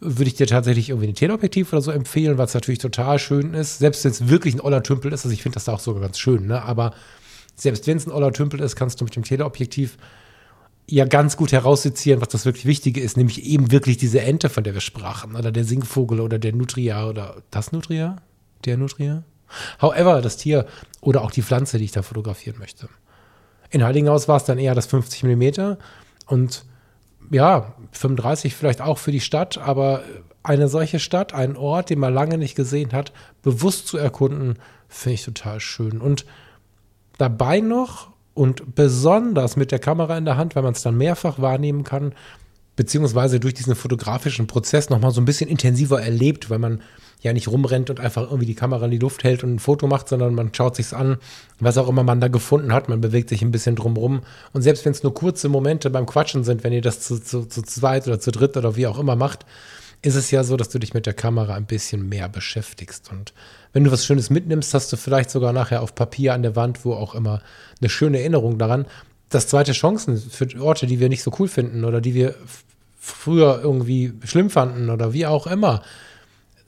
würde 0.00 0.24
ich 0.24 0.34
dir 0.34 0.48
tatsächlich 0.48 0.88
irgendwie 0.88 1.06
ein 1.06 1.14
Teleobjektiv 1.14 1.72
oder 1.72 1.80
so 1.80 1.92
empfehlen, 1.92 2.36
was 2.38 2.54
natürlich 2.54 2.80
total 2.80 3.20
schön 3.20 3.54
ist. 3.54 3.78
Selbst 3.78 4.02
wenn 4.02 4.10
es 4.10 4.26
wirklich 4.26 4.54
ein 4.54 4.60
oller 4.60 4.82
Tümpel 4.82 5.12
ist, 5.12 5.24
also 5.24 5.32
ich 5.32 5.44
finde 5.44 5.54
das 5.54 5.66
da 5.66 5.74
auch 5.74 5.78
sogar 5.78 6.02
ganz 6.02 6.18
schön, 6.18 6.48
ne? 6.48 6.60
aber 6.60 6.92
selbst 7.54 7.86
wenn 7.86 7.98
es 7.98 8.06
ein 8.06 8.10
oller 8.10 8.32
Tümpel 8.32 8.58
ist, 8.58 8.74
kannst 8.74 9.00
du 9.00 9.04
mit 9.04 9.14
dem 9.14 9.22
Teleobjektiv 9.22 9.96
ja 10.88 11.04
ganz 11.04 11.36
gut 11.36 11.52
heraussezieren, 11.52 12.20
was 12.20 12.30
das 12.30 12.44
wirklich 12.44 12.66
Wichtige 12.66 13.00
ist, 13.00 13.16
nämlich 13.16 13.44
eben 13.44 13.70
wirklich 13.70 13.96
diese 13.96 14.22
Ente, 14.22 14.48
von 14.48 14.64
der 14.64 14.74
wir 14.74 14.80
sprachen, 14.80 15.36
oder 15.36 15.52
der 15.52 15.62
Singvogel 15.62 16.18
oder 16.18 16.40
der 16.40 16.52
Nutria 16.52 17.06
oder 17.06 17.36
das 17.52 17.70
Nutria? 17.70 18.16
Der 18.64 18.76
Nutria? 18.76 19.22
However, 19.80 20.20
das 20.20 20.36
Tier 20.36 20.66
oder 21.00 21.22
auch 21.22 21.30
die 21.30 21.42
Pflanze, 21.42 21.78
die 21.78 21.84
ich 21.84 21.92
da 21.92 22.02
fotografieren 22.02 22.58
möchte. 22.58 22.88
In 23.72 23.82
Heiligenhaus 23.82 24.28
war 24.28 24.36
es 24.36 24.44
dann 24.44 24.58
eher 24.58 24.74
das 24.74 24.86
50 24.86 25.24
mm 25.24 25.76
und 26.26 26.64
ja, 27.30 27.74
35 27.92 28.54
vielleicht 28.54 28.82
auch 28.82 28.98
für 28.98 29.12
die 29.12 29.20
Stadt, 29.20 29.58
aber 29.58 30.02
eine 30.42 30.68
solche 30.68 30.98
Stadt, 30.98 31.32
einen 31.32 31.56
Ort, 31.56 31.90
den 31.90 31.98
man 31.98 32.12
lange 32.12 32.36
nicht 32.36 32.54
gesehen 32.54 32.92
hat, 32.92 33.12
bewusst 33.42 33.86
zu 33.86 33.96
erkunden, 33.96 34.58
finde 34.88 35.14
ich 35.14 35.24
total 35.24 35.58
schön. 35.60 36.00
Und 36.00 36.26
dabei 37.16 37.60
noch 37.60 38.10
und 38.34 38.74
besonders 38.74 39.56
mit 39.56 39.72
der 39.72 39.78
Kamera 39.78 40.18
in 40.18 40.26
der 40.26 40.36
Hand, 40.36 40.54
weil 40.54 40.62
man 40.62 40.74
es 40.74 40.82
dann 40.82 40.96
mehrfach 40.96 41.40
wahrnehmen 41.40 41.84
kann, 41.84 42.14
beziehungsweise 42.76 43.40
durch 43.40 43.54
diesen 43.54 43.74
fotografischen 43.74 44.46
Prozess 44.46 44.90
nochmal 44.90 45.12
so 45.12 45.20
ein 45.20 45.26
bisschen 45.26 45.48
intensiver 45.48 46.02
erlebt, 46.02 46.50
weil 46.50 46.58
man 46.58 46.82
ja 47.22 47.32
nicht 47.32 47.48
rumrennt 47.48 47.88
und 47.88 48.00
einfach 48.00 48.22
irgendwie 48.22 48.46
die 48.46 48.54
Kamera 48.54 48.84
in 48.84 48.90
die 48.90 48.98
Luft 48.98 49.24
hält 49.24 49.44
und 49.44 49.54
ein 49.54 49.58
Foto 49.60 49.86
macht, 49.86 50.08
sondern 50.08 50.34
man 50.34 50.52
schaut 50.52 50.76
sich's 50.76 50.92
an, 50.92 51.18
was 51.60 51.78
auch 51.78 51.88
immer 51.88 52.02
man 52.02 52.20
da 52.20 52.28
gefunden 52.28 52.72
hat, 52.72 52.88
man 52.88 53.00
bewegt 53.00 53.28
sich 53.28 53.42
ein 53.42 53.52
bisschen 53.52 53.76
drumrum. 53.76 54.22
Und 54.52 54.62
selbst 54.62 54.84
wenn 54.84 54.92
es 54.92 55.02
nur 55.02 55.14
kurze 55.14 55.48
Momente 55.48 55.88
beim 55.88 56.06
Quatschen 56.06 56.42
sind, 56.42 56.64
wenn 56.64 56.72
ihr 56.72 56.82
das 56.82 57.00
zu, 57.00 57.22
zu, 57.22 57.44
zu 57.44 57.62
zweit 57.62 58.06
oder 58.08 58.18
zu 58.18 58.32
dritt 58.32 58.56
oder 58.56 58.76
wie 58.76 58.88
auch 58.88 58.98
immer 58.98 59.16
macht, 59.16 59.46
ist 60.02 60.16
es 60.16 60.32
ja 60.32 60.42
so, 60.42 60.56
dass 60.56 60.68
du 60.68 60.80
dich 60.80 60.94
mit 60.94 61.06
der 61.06 61.14
Kamera 61.14 61.54
ein 61.54 61.66
bisschen 61.66 62.08
mehr 62.08 62.28
beschäftigst. 62.28 63.10
Und 63.12 63.32
wenn 63.72 63.84
du 63.84 63.92
was 63.92 64.04
Schönes 64.04 64.30
mitnimmst, 64.30 64.74
hast 64.74 64.92
du 64.92 64.96
vielleicht 64.96 65.30
sogar 65.30 65.52
nachher 65.52 65.80
auf 65.80 65.94
Papier 65.94 66.34
an 66.34 66.42
der 66.42 66.56
Wand, 66.56 66.84
wo 66.84 66.94
auch 66.94 67.14
immer, 67.14 67.40
eine 67.80 67.88
schöne 67.88 68.18
Erinnerung 68.18 68.58
daran, 68.58 68.86
dass 69.28 69.46
zweite 69.46 69.72
Chancen 69.72 70.18
für 70.18 70.48
Orte, 70.60 70.86
die 70.86 70.98
wir 70.98 71.08
nicht 71.08 71.22
so 71.22 71.32
cool 71.38 71.46
finden 71.46 71.84
oder 71.84 72.00
die 72.00 72.14
wir 72.14 72.34
früher 72.98 73.60
irgendwie 73.62 74.12
schlimm 74.24 74.50
fanden 74.50 74.90
oder 74.90 75.12
wie 75.12 75.26
auch 75.26 75.46
immer, 75.46 75.82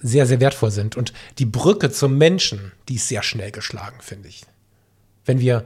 sehr, 0.04 0.26
sehr 0.26 0.38
wertvoll 0.38 0.70
sind. 0.70 0.96
Und 0.96 1.14
die 1.38 1.46
Brücke 1.46 1.90
zum 1.90 2.18
Menschen, 2.18 2.72
die 2.88 2.96
ist 2.96 3.08
sehr 3.08 3.22
schnell 3.22 3.50
geschlagen, 3.50 3.96
finde 4.00 4.28
ich. 4.28 4.42
Wenn 5.24 5.40
wir 5.40 5.64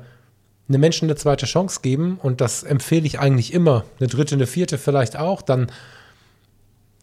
einem 0.68 0.80
Menschen 0.80 1.06
eine 1.06 1.16
zweite 1.16 1.44
Chance 1.44 1.80
geben, 1.82 2.18
und 2.22 2.40
das 2.40 2.62
empfehle 2.62 3.06
ich 3.06 3.18
eigentlich 3.18 3.52
immer, 3.52 3.84
eine 3.98 4.08
dritte, 4.08 4.36
eine 4.36 4.46
vierte 4.46 4.78
vielleicht 4.78 5.16
auch, 5.16 5.42
dann 5.42 5.72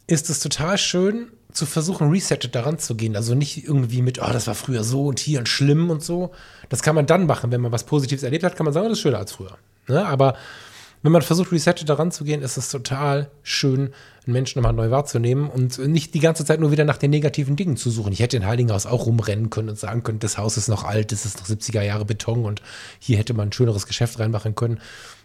ist 0.08 0.30
es 0.30 0.40
total 0.40 0.78
schön, 0.78 1.28
zu 1.52 1.66
versuchen, 1.66 2.10
resettet 2.10 2.56
daran 2.56 2.80
zu 2.80 2.96
gehen. 2.96 3.16
Also 3.16 3.34
nicht 3.34 3.66
irgendwie 3.66 4.02
mit, 4.02 4.22
oh, 4.22 4.32
das 4.32 4.48
war 4.48 4.56
früher 4.56 4.84
so 4.84 5.08
und 5.08 5.20
hier 5.20 5.40
und 5.40 5.50
schlimm 5.50 5.90
und 5.90 6.04
so. 6.04 6.32
Das 6.70 6.84
kann 6.84 6.96
man 6.96 7.06
dann 7.06 7.26
machen, 7.26 7.52
wenn 7.52 7.62
man 7.62 7.72
was 7.72 7.86
Positives 7.86 8.24
erlebt 8.24 8.44
hat, 8.44 8.56
kann 8.56 8.66
man 8.66 8.74
sagen, 8.74 8.90
das 8.90 8.98
ist 8.98 9.02
schöner 9.02 9.20
als 9.20 9.32
früher. 9.32 9.58
Ne? 9.88 10.06
Aber 10.06 10.36
wenn 11.06 11.12
man 11.12 11.22
versucht, 11.22 11.52
resettet 11.52 11.90
daran 11.90 12.12
zu 12.12 12.24
gehen, 12.24 12.42
ist 12.42 12.58
es 12.58 12.70
total 12.70 13.30
schön, 13.44 13.94
einen 14.26 14.34
Menschen 14.34 14.60
nochmal 14.60 14.74
neu 14.74 14.92
wahrzunehmen 14.92 15.50
und 15.50 15.78
nicht 15.78 16.14
die 16.14 16.20
ganze 16.20 16.46
Zeit 16.46 16.60
nur 16.60 16.72
wieder 16.72 16.84
nach 16.84 16.98
den 16.98 17.12
negativen 17.12 17.56
Dingen 17.56 17.78
zu 17.78 17.92
suchen. 17.92 18.12
Ich 18.12 18.20
hätte 18.20 18.38
in 18.38 18.46
Heiligenhaus 18.46 18.86
auch 18.86 19.06
rumrennen 19.06 19.50
können 19.50 19.70
und 19.70 19.78
sagen 19.78 20.04
können, 20.04 20.20
das 20.20 20.38
Haus 20.38 20.58
ist 20.58 20.68
noch 20.68 20.84
alt, 20.84 21.12
das 21.12 21.26
ist 21.26 21.38
noch 21.38 21.48
70er 21.48 21.84
Jahre 21.84 22.06
Beton 22.06 22.44
und 22.44 22.62
hier 23.00 23.18
hätte 23.18 23.34
man 23.34 23.50
ein 23.50 23.54
schöneres 23.54 23.86
Geschäft 23.86 24.20
reinmachen 24.20 24.56
können. 24.56 24.80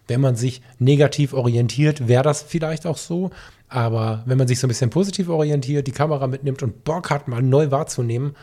Wenn 0.06 0.20
man 0.20 0.36
sich 0.36 0.60
negativ 0.78 1.32
orientiert, 1.32 2.08
wäre 2.08 2.24
das 2.24 2.42
vielleicht 2.42 2.86
auch 2.86 2.98
so. 2.98 3.30
Aber 3.68 4.22
wenn 4.26 4.36
man 4.36 4.48
sich 4.48 4.58
so 4.58 4.66
ein 4.66 4.68
bisschen 4.68 4.90
positiv 4.90 5.28
orientiert, 5.28 5.86
die 5.86 5.92
Kamera 5.92 6.26
mitnimmt 6.26 6.62
und 6.62 6.84
Bock 6.84 7.10
hat, 7.10 7.28
mal 7.28 7.42
neu 7.42 7.70
wahrzunehmen, 7.70 8.34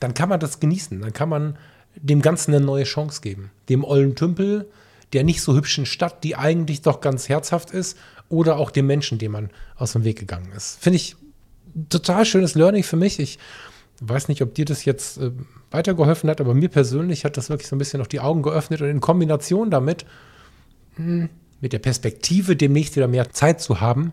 dann 0.00 0.14
kann 0.14 0.28
man 0.28 0.40
das 0.40 0.58
genießen. 0.58 1.00
Dann 1.00 1.12
kann 1.12 1.28
man 1.28 1.56
dem 1.96 2.20
Ganzen 2.22 2.52
eine 2.52 2.64
neue 2.64 2.84
Chance 2.84 3.20
geben. 3.20 3.50
Dem 3.68 3.84
ollen 3.84 4.16
Tümpel, 4.16 4.68
der 5.12 5.24
nicht 5.24 5.42
so 5.42 5.54
hübschen 5.54 5.86
Stadt, 5.86 6.24
die 6.24 6.36
eigentlich 6.36 6.82
doch 6.82 7.00
ganz 7.00 7.28
herzhaft 7.28 7.70
ist, 7.70 7.98
oder 8.28 8.56
auch 8.56 8.70
dem 8.70 8.86
Menschen, 8.86 9.18
dem 9.18 9.32
man 9.32 9.50
aus 9.76 9.92
dem 9.92 10.04
Weg 10.04 10.18
gegangen 10.18 10.52
ist. 10.56 10.82
Finde 10.82 10.96
ich 10.96 11.16
total 11.90 12.24
schönes 12.24 12.54
Learning 12.54 12.82
für 12.82 12.96
mich. 12.96 13.18
Ich 13.18 13.38
weiß 14.00 14.28
nicht, 14.28 14.42
ob 14.42 14.54
dir 14.54 14.64
das 14.64 14.84
jetzt 14.84 15.18
äh, 15.18 15.32
weitergeholfen 15.70 16.30
hat, 16.30 16.40
aber 16.40 16.54
mir 16.54 16.68
persönlich 16.68 17.24
hat 17.24 17.36
das 17.36 17.50
wirklich 17.50 17.68
so 17.68 17.76
ein 17.76 17.78
bisschen 17.78 18.00
noch 18.00 18.06
die 18.06 18.20
Augen 18.20 18.42
geöffnet 18.42 18.80
und 18.80 18.88
in 18.88 19.00
Kombination 19.00 19.70
damit, 19.70 20.04
mh, 20.96 21.04
hm, 21.04 21.28
mit 21.60 21.72
der 21.72 21.78
Perspektive, 21.78 22.56
demnächst 22.56 22.96
wieder 22.96 23.06
mehr 23.06 23.30
Zeit 23.30 23.60
zu 23.60 23.80
haben, 23.80 24.12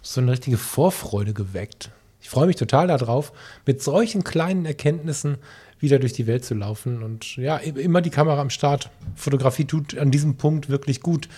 so 0.00 0.20
eine 0.20 0.30
richtige 0.30 0.58
Vorfreude 0.58 1.34
geweckt. 1.34 1.90
Ich 2.20 2.30
freue 2.30 2.46
mich 2.46 2.56
total 2.56 2.86
darauf, 2.86 3.32
mit 3.66 3.82
solchen 3.82 4.22
kleinen 4.22 4.64
Erkenntnissen 4.64 5.38
wieder 5.80 5.98
durch 5.98 6.12
die 6.12 6.26
Welt 6.26 6.44
zu 6.44 6.54
laufen 6.54 7.02
und 7.02 7.36
ja, 7.36 7.56
immer 7.56 8.00
die 8.00 8.10
Kamera 8.10 8.40
am 8.40 8.50
Start. 8.50 8.90
Fotografie 9.14 9.64
tut 9.64 9.96
an 9.96 10.10
diesem 10.10 10.36
Punkt 10.36 10.68
wirklich 10.68 11.00
gut, 11.00 11.28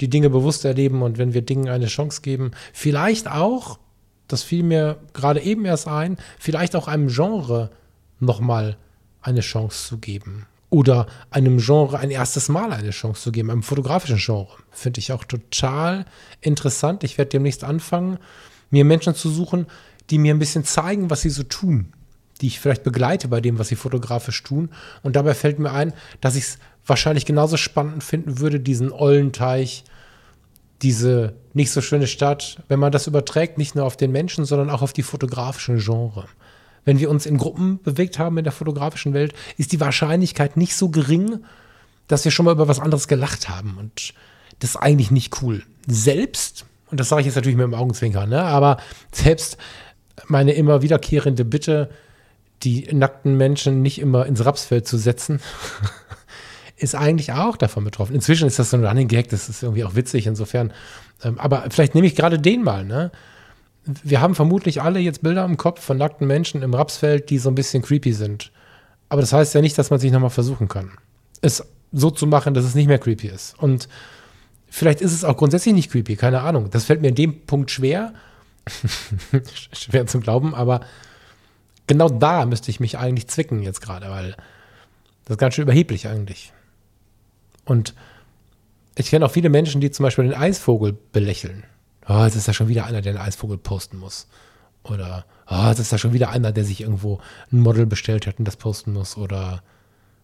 die 0.00 0.08
Dinge 0.08 0.30
bewusst 0.30 0.64
erleben 0.64 1.02
und 1.02 1.18
wenn 1.18 1.34
wir 1.34 1.42
Dingen 1.42 1.68
eine 1.68 1.86
Chance 1.86 2.22
geben, 2.22 2.52
vielleicht 2.72 3.28
auch, 3.28 3.78
das 4.28 4.42
fiel 4.42 4.62
mir 4.62 4.98
gerade 5.14 5.40
eben 5.40 5.64
erst 5.64 5.88
ein, 5.88 6.18
vielleicht 6.38 6.76
auch 6.76 6.88
einem 6.88 7.08
Genre 7.08 7.70
nochmal 8.20 8.76
eine 9.20 9.40
Chance 9.40 9.88
zu 9.88 9.98
geben 9.98 10.46
oder 10.70 11.06
einem 11.30 11.58
Genre 11.58 11.98
ein 11.98 12.10
erstes 12.10 12.48
Mal 12.48 12.72
eine 12.72 12.90
Chance 12.90 13.22
zu 13.22 13.32
geben, 13.32 13.50
einem 13.50 13.62
fotografischen 13.62 14.18
Genre. 14.18 14.56
Finde 14.70 15.00
ich 15.00 15.12
auch 15.12 15.24
total 15.24 16.04
interessant. 16.40 17.04
Ich 17.04 17.18
werde 17.18 17.30
demnächst 17.30 17.64
anfangen, 17.64 18.18
mir 18.70 18.84
Menschen 18.84 19.14
zu 19.14 19.30
suchen, 19.30 19.66
die 20.10 20.18
mir 20.18 20.34
ein 20.34 20.38
bisschen 20.38 20.64
zeigen, 20.64 21.10
was 21.10 21.22
sie 21.22 21.30
so 21.30 21.42
tun, 21.42 21.92
die 22.40 22.46
ich 22.46 22.60
vielleicht 22.60 22.84
begleite 22.84 23.28
bei 23.28 23.40
dem, 23.40 23.58
was 23.58 23.68
sie 23.68 23.76
fotografisch 23.76 24.42
tun. 24.42 24.70
Und 25.02 25.16
dabei 25.16 25.34
fällt 25.34 25.58
mir 25.58 25.72
ein, 25.72 25.92
dass 26.20 26.36
ich 26.36 26.44
es 26.44 26.58
wahrscheinlich 26.86 27.26
genauso 27.26 27.56
spannend 27.56 28.04
finden 28.04 28.38
würde, 28.38 28.60
diesen 28.60 28.92
ollen 28.92 29.32
Teich 29.32 29.84
diese 30.82 31.34
nicht 31.54 31.72
so 31.72 31.80
schöne 31.80 32.06
Stadt, 32.06 32.62
wenn 32.68 32.78
man 32.78 32.92
das 32.92 33.06
überträgt, 33.06 33.58
nicht 33.58 33.74
nur 33.74 33.84
auf 33.84 33.96
den 33.96 34.12
Menschen, 34.12 34.44
sondern 34.44 34.70
auch 34.70 34.82
auf 34.82 34.92
die 34.92 35.02
fotografischen 35.02 35.78
Genre. 35.78 36.26
Wenn 36.84 37.00
wir 37.00 37.10
uns 37.10 37.26
in 37.26 37.36
Gruppen 37.36 37.82
bewegt 37.82 38.18
haben 38.18 38.38
in 38.38 38.44
der 38.44 38.52
fotografischen 38.52 39.12
Welt, 39.12 39.34
ist 39.56 39.72
die 39.72 39.80
Wahrscheinlichkeit 39.80 40.56
nicht 40.56 40.76
so 40.76 40.88
gering, 40.88 41.40
dass 42.06 42.24
wir 42.24 42.32
schon 42.32 42.46
mal 42.46 42.52
über 42.52 42.68
was 42.68 42.78
anderes 42.78 43.08
gelacht 43.08 43.48
haben. 43.48 43.76
Und 43.78 44.14
das 44.60 44.70
ist 44.70 44.76
eigentlich 44.76 45.10
nicht 45.10 45.42
cool. 45.42 45.64
Selbst, 45.86 46.64
und 46.90 47.00
das 47.00 47.08
sage 47.08 47.20
ich 47.20 47.26
jetzt 47.26 47.36
natürlich 47.36 47.58
mit 47.58 47.64
dem 47.64 47.74
Augenzwinkern, 47.74 48.30
ne, 48.30 48.42
aber 48.42 48.78
selbst 49.12 49.58
meine 50.28 50.52
immer 50.52 50.82
wiederkehrende 50.82 51.44
Bitte, 51.44 51.90
die 52.62 52.88
nackten 52.92 53.36
Menschen 53.36 53.82
nicht 53.82 54.00
immer 54.00 54.26
ins 54.26 54.44
Rapsfeld 54.44 54.86
zu 54.86 54.98
setzen, 54.98 55.40
ist 56.76 56.94
eigentlich 56.94 57.32
auch 57.32 57.56
davon 57.56 57.84
betroffen. 57.84 58.14
Inzwischen 58.14 58.46
ist 58.46 58.58
das 58.58 58.70
so 58.70 58.76
ein 58.76 58.84
Running 58.84 59.08
Gag, 59.08 59.28
das 59.28 59.48
ist 59.48 59.62
irgendwie 59.62 59.84
auch 59.84 59.94
witzig 59.94 60.26
insofern. 60.26 60.72
Ähm, 61.22 61.38
aber 61.38 61.64
vielleicht 61.70 61.94
nehme 61.94 62.06
ich 62.06 62.16
gerade 62.16 62.38
den 62.38 62.62
mal, 62.62 62.84
ne? 62.84 63.10
Wir 64.04 64.20
haben 64.20 64.34
vermutlich 64.34 64.82
alle 64.82 64.98
jetzt 64.98 65.22
Bilder 65.22 65.44
im 65.44 65.56
Kopf 65.56 65.82
von 65.82 65.96
nackten 65.96 66.26
Menschen 66.26 66.62
im 66.62 66.74
Rapsfeld, 66.74 67.30
die 67.30 67.38
so 67.38 67.48
ein 67.48 67.54
bisschen 67.54 67.82
creepy 67.82 68.12
sind. 68.12 68.52
Aber 69.08 69.22
das 69.22 69.32
heißt 69.32 69.54
ja 69.54 69.62
nicht, 69.62 69.78
dass 69.78 69.88
man 69.88 69.98
sich 69.98 70.12
nochmal 70.12 70.28
versuchen 70.28 70.68
kann, 70.68 70.90
es 71.40 71.64
so 71.90 72.10
zu 72.10 72.26
machen, 72.26 72.52
dass 72.52 72.66
es 72.66 72.74
nicht 72.74 72.86
mehr 72.86 72.98
creepy 72.98 73.28
ist. 73.28 73.58
Und 73.58 73.88
vielleicht 74.68 75.00
ist 75.00 75.14
es 75.14 75.24
auch 75.24 75.38
grundsätzlich 75.38 75.74
nicht 75.74 75.90
creepy, 75.90 76.16
keine 76.16 76.42
Ahnung. 76.42 76.68
Das 76.70 76.84
fällt 76.84 77.00
mir 77.00 77.08
in 77.08 77.14
dem 77.14 77.46
Punkt 77.46 77.70
schwer. 77.70 78.12
schwer 79.72 80.06
zu 80.06 80.20
glauben, 80.20 80.54
aber 80.54 80.80
genau 81.88 82.08
da 82.08 82.46
müsste 82.46 82.70
ich 82.70 82.78
mich 82.78 82.96
eigentlich 82.98 83.26
zwicken 83.26 83.62
jetzt 83.62 83.80
gerade, 83.80 84.08
weil 84.10 84.36
das 85.24 85.34
ist 85.34 85.38
ganz 85.38 85.54
schön 85.54 85.64
überheblich 85.64 86.06
eigentlich. 86.06 86.52
Und 87.64 87.94
ich 88.94 89.10
kenne 89.10 89.26
auch 89.26 89.30
viele 89.30 89.48
Menschen, 89.48 89.80
die 89.80 89.90
zum 89.90 90.04
Beispiel 90.04 90.24
den 90.24 90.34
Eisvogel 90.34 90.96
belächeln. 91.12 91.64
Oh, 92.08 92.24
jetzt 92.24 92.36
ist 92.36 92.48
da 92.48 92.52
schon 92.52 92.68
wieder 92.68 92.86
einer, 92.86 93.02
der 93.02 93.12
einen 93.12 93.22
Eisvogel 93.22 93.58
posten 93.58 93.98
muss. 93.98 94.28
Oder 94.84 95.26
oh, 95.48 95.68
jetzt 95.68 95.80
ist 95.80 95.92
da 95.92 95.98
schon 95.98 96.12
wieder 96.12 96.30
einer, 96.30 96.52
der 96.52 96.64
sich 96.64 96.80
irgendwo 96.80 97.20
ein 97.52 97.60
Model 97.60 97.84
bestellt 97.84 98.26
hat 98.26 98.38
und 98.38 98.46
das 98.46 98.56
posten 98.56 98.92
muss. 98.92 99.16
Oder 99.16 99.62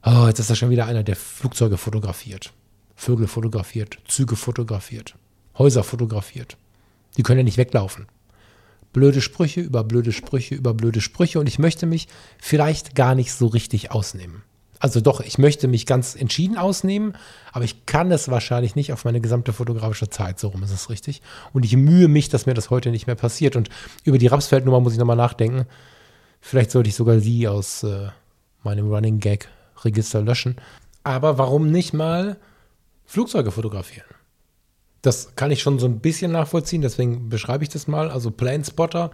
oh, 0.04 0.26
jetzt 0.26 0.38
ist 0.38 0.50
da 0.50 0.54
schon 0.54 0.70
wieder 0.70 0.86
einer, 0.86 1.02
der 1.02 1.16
Flugzeuge 1.16 1.76
fotografiert, 1.76 2.52
Vögel 2.94 3.26
fotografiert, 3.26 3.98
Züge 4.08 4.36
fotografiert, 4.36 5.16
Häuser 5.58 5.84
fotografiert. 5.84 6.56
Die 7.16 7.22
können 7.22 7.40
ja 7.40 7.44
nicht 7.44 7.58
weglaufen. 7.58 8.06
Blöde 8.94 9.20
Sprüche 9.20 9.60
über 9.60 9.84
blöde 9.84 10.12
Sprüche 10.12 10.54
über 10.54 10.72
blöde 10.72 11.02
Sprüche 11.02 11.38
und 11.38 11.46
ich 11.46 11.58
möchte 11.58 11.84
mich 11.84 12.08
vielleicht 12.38 12.94
gar 12.94 13.14
nicht 13.14 13.34
so 13.34 13.46
richtig 13.46 13.90
ausnehmen 13.90 14.42
also 14.84 15.00
doch, 15.00 15.20
ich 15.20 15.38
möchte 15.38 15.66
mich 15.66 15.86
ganz 15.86 16.14
entschieden 16.14 16.58
ausnehmen, 16.58 17.16
aber 17.52 17.64
ich 17.64 17.86
kann 17.86 18.12
es 18.12 18.28
wahrscheinlich 18.28 18.76
nicht 18.76 18.92
auf 18.92 19.06
meine 19.06 19.22
gesamte 19.22 19.54
fotografische 19.54 20.10
Zeit, 20.10 20.38
so 20.38 20.48
rum 20.48 20.62
ist 20.62 20.72
es 20.72 20.90
richtig. 20.90 21.22
Und 21.54 21.64
ich 21.64 21.74
mühe 21.74 22.06
mich, 22.06 22.28
dass 22.28 22.44
mir 22.44 22.52
das 22.52 22.68
heute 22.68 22.90
nicht 22.90 23.06
mehr 23.06 23.16
passiert. 23.16 23.56
Und 23.56 23.70
über 24.04 24.18
die 24.18 24.26
Rapsfeldnummer 24.26 24.80
muss 24.80 24.92
ich 24.92 24.98
nochmal 24.98 25.16
nachdenken. 25.16 25.64
Vielleicht 26.42 26.70
sollte 26.70 26.90
ich 26.90 26.96
sogar 26.96 27.18
sie 27.20 27.48
aus 27.48 27.82
äh, 27.82 28.08
meinem 28.62 28.92
Running 28.92 29.20
Gag 29.20 29.48
Register 29.84 30.20
löschen. 30.20 30.56
Aber 31.02 31.38
warum 31.38 31.70
nicht 31.70 31.94
mal 31.94 32.36
Flugzeuge 33.06 33.52
fotografieren? 33.52 34.06
Das 35.04 35.36
kann 35.36 35.50
ich 35.50 35.60
schon 35.60 35.78
so 35.78 35.86
ein 35.86 36.00
bisschen 36.00 36.32
nachvollziehen, 36.32 36.80
deswegen 36.80 37.28
beschreibe 37.28 37.62
ich 37.62 37.68
das 37.68 37.86
mal. 37.86 38.10
Also 38.10 38.30
Plane 38.30 38.64
Spotter 38.64 39.10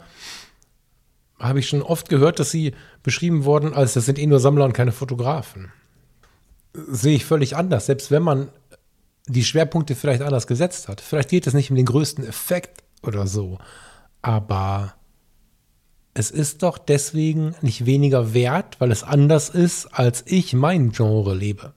habe 1.40 1.58
ich 1.58 1.68
schon 1.68 1.82
oft 1.82 2.08
gehört, 2.08 2.38
dass 2.38 2.52
sie 2.52 2.74
beschrieben 3.02 3.44
wurden, 3.44 3.74
als 3.74 3.94
das 3.94 4.06
sind 4.06 4.18
eh 4.18 4.26
nur 4.26 4.38
Sammler 4.38 4.66
und 4.66 4.72
keine 4.72 4.92
Fotografen. 4.92 5.72
Sehe 6.74 7.16
ich 7.16 7.24
völlig 7.24 7.56
anders, 7.56 7.86
selbst 7.86 8.12
wenn 8.12 8.22
man 8.22 8.50
die 9.26 9.44
Schwerpunkte 9.44 9.96
vielleicht 9.96 10.22
anders 10.22 10.46
gesetzt 10.46 10.86
hat. 10.86 11.00
Vielleicht 11.00 11.30
geht 11.30 11.48
es 11.48 11.54
nicht 11.54 11.70
um 11.70 11.76
den 11.76 11.86
größten 11.86 12.24
Effekt 12.24 12.84
oder 13.02 13.26
so, 13.26 13.58
aber 14.22 14.94
es 16.14 16.30
ist 16.30 16.62
doch 16.62 16.78
deswegen 16.78 17.56
nicht 17.62 17.84
weniger 17.84 18.32
wert, 18.32 18.80
weil 18.80 18.92
es 18.92 19.02
anders 19.02 19.48
ist, 19.48 19.86
als 19.86 20.22
ich 20.26 20.52
mein 20.52 20.92
Genre 20.92 21.34
lebe. 21.34 21.74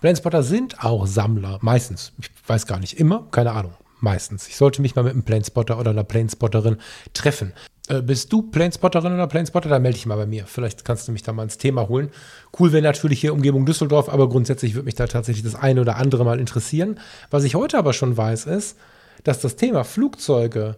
Planespotter 0.00 0.42
sind 0.42 0.84
auch 0.84 1.06
Sammler, 1.06 1.58
meistens. 1.62 2.12
Ich 2.20 2.30
weiß 2.46 2.66
gar 2.66 2.78
nicht 2.78 2.98
immer, 2.98 3.26
keine 3.30 3.52
Ahnung, 3.52 3.74
meistens. 4.00 4.48
Ich 4.48 4.56
sollte 4.56 4.82
mich 4.82 4.94
mal 4.94 5.02
mit 5.02 5.12
einem 5.12 5.24
Planespotter 5.24 5.78
oder 5.78 5.90
einer 5.90 6.04
Planespotterin 6.04 6.76
treffen. 7.12 7.52
Äh, 7.88 8.02
bist 8.02 8.32
du 8.32 8.42
Planespotterin 8.42 9.12
oder 9.12 9.26
Planespotter? 9.26 9.68
Dann 9.68 9.82
melde 9.82 9.96
dich 9.96 10.06
mal 10.06 10.16
bei 10.16 10.26
mir. 10.26 10.46
Vielleicht 10.46 10.84
kannst 10.84 11.06
du 11.08 11.12
mich 11.12 11.22
da 11.22 11.32
mal 11.32 11.44
ins 11.44 11.58
Thema 11.58 11.88
holen. 11.88 12.10
Cool 12.58 12.72
wäre 12.72 12.82
natürlich 12.82 13.20
hier 13.20 13.32
Umgebung 13.32 13.66
Düsseldorf, 13.66 14.08
aber 14.08 14.28
grundsätzlich 14.28 14.74
würde 14.74 14.86
mich 14.86 14.94
da 14.94 15.06
tatsächlich 15.06 15.44
das 15.44 15.54
eine 15.54 15.80
oder 15.80 15.96
andere 15.96 16.24
mal 16.24 16.40
interessieren. 16.40 16.98
Was 17.30 17.44
ich 17.44 17.54
heute 17.54 17.78
aber 17.78 17.92
schon 17.92 18.16
weiß, 18.16 18.46
ist, 18.46 18.76
dass 19.24 19.40
das 19.40 19.56
Thema 19.56 19.84
Flugzeuge 19.84 20.76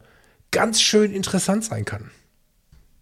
ganz 0.50 0.80
schön 0.80 1.12
interessant 1.12 1.64
sein 1.64 1.84
kann. 1.84 2.10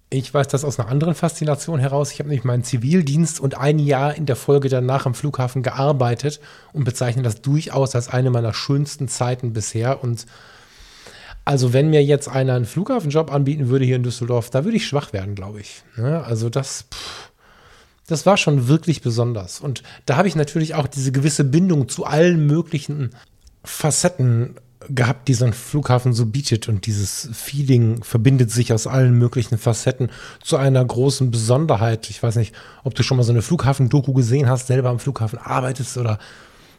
Ich 0.09 0.33
weiß 0.33 0.47
das 0.49 0.65
aus 0.65 0.79
einer 0.79 0.89
anderen 0.89 1.17
Faszination 1.17 1.81
heraus. 1.81 2.13
Ich 2.13 2.21
habe 2.21 2.29
nämlich 2.29 2.45
meinen 2.45 2.63
Zivildienst 2.63 3.41
und 3.41 3.57
ein 3.57 3.81
Jahr 3.81 4.15
in 4.15 4.25
der 4.25 4.37
Folge 4.37 4.69
danach 4.69 5.05
am 5.05 5.15
Flughafen 5.15 5.63
gearbeitet 5.63 6.41
und 6.73 6.85
bezeichne 6.85 7.23
das 7.23 7.43
durchaus 7.43 7.95
als 7.97 8.09
eine 8.09 8.31
meiner 8.31 8.55
schönsten 8.55 9.09
Zeiten 9.09 9.53
bisher 9.53 10.03
und 10.03 10.27
also 11.45 11.73
wenn 11.73 11.91
mir 11.91 12.03
jetzt 12.03 12.29
einer 12.29 12.55
einen 12.55 12.65
Flughafenjob 12.65 13.33
anbieten 13.33 13.69
würde 13.69 13.85
hier 13.85 13.97
in 13.97 14.03
Düsseldorf, 14.03 14.51
da 14.51 14.65
würde 14.65 14.77
ich 14.77 14.87
schwach 14.87 15.13
werden, 15.13 15.37
glaube 15.37 15.61
ich. 15.61 15.85
Ne? 15.97 16.25
Also 16.25 16.51
das, 16.51 16.87
pff, 16.93 17.31
das 18.09 18.27
war 18.27 18.37
schon 18.37 18.67
wirklich 18.67 19.01
besonders. 19.01 19.61
Und 19.61 19.85
da 20.07 20.17
habe 20.17 20.27
ich 20.27 20.35
natürlich 20.35 20.75
auch 20.75 20.89
diese 20.89 21.13
gewisse 21.13 21.45
Bindung 21.45 21.89
zu 21.89 22.05
allen 22.05 22.49
möglichen 22.49 23.11
Facetten 23.63 24.57
gehabt, 24.89 25.29
die 25.29 25.35
so 25.35 25.45
ein 25.45 25.53
Flughafen 25.53 26.13
so 26.13 26.27
bietet. 26.27 26.69
Und 26.69 26.87
dieses 26.87 27.29
Feeling 27.33 28.03
verbindet 28.03 28.51
sich 28.51 28.73
aus 28.73 28.87
allen 28.87 29.15
möglichen 29.15 29.59
Facetten 29.59 30.11
zu 30.43 30.57
einer 30.57 30.85
großen 30.85 31.31
Besonderheit. 31.31 32.11
Ich 32.11 32.23
weiß 32.23 32.37
nicht, 32.37 32.55
ob 32.85 32.95
du 32.95 33.03
schon 33.03 33.17
mal 33.17 33.23
so 33.23 33.33
eine 33.33 33.43
Flughafen-Doku 33.43 34.13
gesehen 34.13 34.49
hast, 34.49 34.67
selber 34.67 34.91
am 34.91 34.99
Flughafen 34.99 35.39
arbeitest 35.39 35.97
oder 35.97 36.19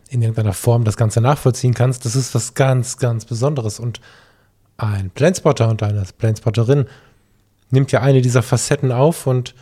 in 0.09 0.21
irgendeiner 0.21 0.53
Form 0.53 0.83
das 0.83 0.97
Ganze 0.97 1.21
nachvollziehen 1.21 1.73
kannst. 1.73 2.05
Das 2.05 2.15
ist 2.15 2.33
was 2.33 2.53
ganz, 2.53 2.97
ganz 2.97 3.25
Besonderes. 3.25 3.79
Und 3.79 3.99
ein 4.77 5.09
Planespotter 5.09 5.69
und 5.69 5.83
eine 5.83 6.03
Planespotterin 6.17 6.85
nimmt 7.71 7.91
ja 7.91 8.01
eine 8.01 8.21
dieser 8.21 8.43
Facetten 8.43 8.91
auf 8.91 9.27
und 9.27 9.55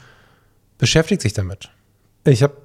beschäftigt 0.78 1.22
sich 1.22 1.34
damit. 1.34 1.70
Ich 2.26 2.44
habe, 2.44 2.56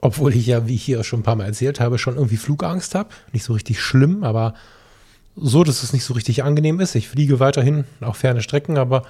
obwohl 0.00 0.34
ich 0.34 0.46
ja, 0.46 0.66
wie 0.66 0.74
ich 0.74 0.84
hier 0.84 1.04
schon 1.04 1.20
ein 1.20 1.24
paar 1.24 1.36
Mal 1.36 1.46
erzählt 1.46 1.80
habe, 1.80 1.98
schon 1.98 2.16
irgendwie 2.16 2.36
Flugangst 2.36 2.94
habe. 2.94 3.10
Nicht 3.32 3.44
so 3.44 3.52
richtig 3.52 3.80
schlimm, 3.80 4.24
aber 4.24 4.54
so, 5.36 5.64
dass 5.64 5.82
es 5.82 5.92
nicht 5.92 6.04
so 6.04 6.14
richtig 6.14 6.42
angenehm 6.42 6.80
ist. 6.80 6.94
Ich 6.94 7.08
fliege 7.08 7.40
weiterhin 7.40 7.84
auch 8.00 8.16
ferne 8.16 8.42
Strecken, 8.42 8.78
aber 8.78 9.02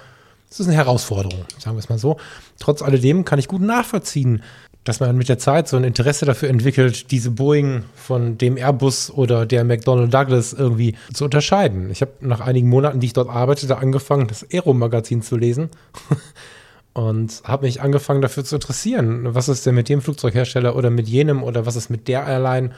es 0.51 0.61
ist 0.61 0.67
eine 0.67 0.77
Herausforderung, 0.77 1.45
sagen 1.59 1.77
wir 1.77 1.81
es 1.81 1.89
mal 1.89 1.99
so. 1.99 2.17
Trotz 2.59 2.83
alledem 2.83 3.25
kann 3.25 3.39
ich 3.39 3.49
gut 3.49 3.62
nachvollziehen, 3.62 4.43
dass 4.85 5.01
man 5.01 5.17
mit 5.17 5.29
der 5.29 5.39
Zeit 5.39 5.67
so 5.67 5.77
ein 5.77 5.85
Interesse 5.85 6.27
dafür 6.27 6.49
entwickelt, 6.49 7.11
diese 7.11 7.33
Boeing 7.33 7.83
von 7.97 8.39
dem 8.39 8.57
Airbus 8.57 9.11
oder 9.11 9.45
der 9.45 9.65
McDonnell 9.65 10.09
Douglas 10.09 10.53
irgendwie 10.53 10.95
zu 11.12 11.25
unterscheiden. 11.25 11.91
Ich 11.91 12.03
habe 12.03 12.12
nach 12.21 12.41
einigen 12.41 12.69
Monaten, 12.69 13.01
die 13.01 13.09
ich 13.09 13.12
dort 13.12 13.29
arbeitete, 13.29 13.79
angefangen, 13.79 14.29
das 14.29 14.47
Aero-Magazin 14.53 15.23
zu 15.23 15.37
lesen 15.37 15.71
und 16.93 17.43
habe 17.45 17.67
mich 17.67 17.81
angefangen 17.83 18.23
dafür 18.23 18.45
zu 18.45 18.55
interessieren. 18.57 19.35
Was 19.35 19.49
ist 19.49 19.67
denn 19.67 19.75
mit 19.75 19.89
dem 19.89 20.01
Flugzeughersteller 20.01 20.77
oder 20.77 20.91
mit 20.91 21.09
jenem 21.09 21.43
oder 21.43 21.67
was 21.67 21.75
ist 21.75 21.91
mit 21.91 22.07
der 22.07 22.25
Airline? 22.25 22.71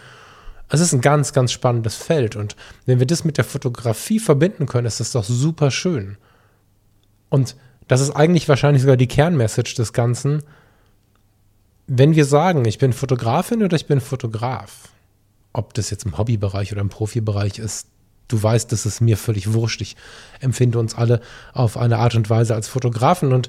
Es 0.69 0.81
ist 0.81 0.93
ein 0.93 1.01
ganz, 1.01 1.33
ganz 1.33 1.53
spannendes 1.53 1.97
Feld 1.97 2.37
und 2.37 2.57
wenn 2.87 2.99
wir 2.99 3.07
das 3.07 3.25
mit 3.25 3.39
der 3.39 3.45
Fotografie 3.45 4.19
verbinden 4.19 4.67
können, 4.67 4.87
ist 4.87 5.01
das 5.01 5.13
doch 5.13 5.25
super 5.25 5.71
schön. 5.71 6.19
Und 7.31 7.57
das 7.87 8.01
ist 8.01 8.11
eigentlich 8.11 8.49
wahrscheinlich 8.49 8.83
sogar 8.83 8.99
die 8.99 9.09
Kernmessage 9.09 9.75
des 9.75 9.93
Ganzen 9.93 10.43
wenn 11.89 12.15
wir 12.15 12.27
sagen, 12.27 12.67
ich 12.67 12.79
bin 12.79 12.93
Fotografin 12.93 13.63
oder 13.65 13.75
ich 13.75 13.87
bin 13.87 14.01
Fotograf, 14.01 14.91
ob 15.55 15.73
das 15.75 15.91
jetzt 15.91 16.05
im 16.05 16.17
Hobbybereich 16.17 16.71
oder 16.71 16.83
im 16.83 16.91
Profibereich 16.91 17.59
ist, 17.59 17.89
du 18.29 18.41
weißt, 18.41 18.71
das 18.71 18.85
ist 18.85 19.01
mir 19.01 19.17
völlig 19.17 19.55
wurscht. 19.55 19.81
Ich 19.81 19.97
empfinde 20.41 20.79
uns 20.79 20.95
alle 20.95 21.23
auf 21.55 21.79
eine 21.79 21.97
Art 21.97 22.15
und 22.15 22.29
Weise 22.29 22.55
als 22.55 22.69
Fotografen. 22.69 23.33
Und 23.33 23.49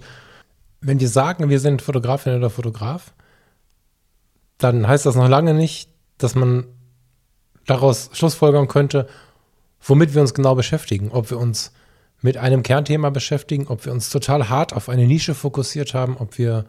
wenn 0.79 1.01
wir 1.01 1.09
sagen, 1.09 1.49
wir 1.49 1.59
sind 1.59 1.81
Fotografin 1.81 2.37
oder 2.37 2.49
Fotograf, 2.49 3.13
dann 4.57 4.87
heißt 4.87 5.05
das 5.05 5.15
noch 5.15 5.27
lange 5.27 5.53
nicht, 5.53 5.89
dass 6.17 6.33
man 6.33 6.65
daraus 7.69 8.09
Schlussfolgern 8.13 8.67
könnte, 8.67 9.07
womit 9.81 10.13
wir 10.13 10.21
uns 10.21 10.33
genau 10.33 10.55
beschäftigen. 10.55 11.11
Ob 11.11 11.29
wir 11.29 11.37
uns 11.37 11.71
mit 12.21 12.37
einem 12.37 12.63
Kernthema 12.63 13.09
beschäftigen, 13.09 13.67
ob 13.67 13.85
wir 13.85 13.93
uns 13.93 14.09
total 14.09 14.49
hart 14.49 14.73
auf 14.73 14.89
eine 14.89 15.07
Nische 15.07 15.35
fokussiert 15.35 15.93
haben, 15.93 16.17
ob 16.17 16.37
wir 16.37 16.65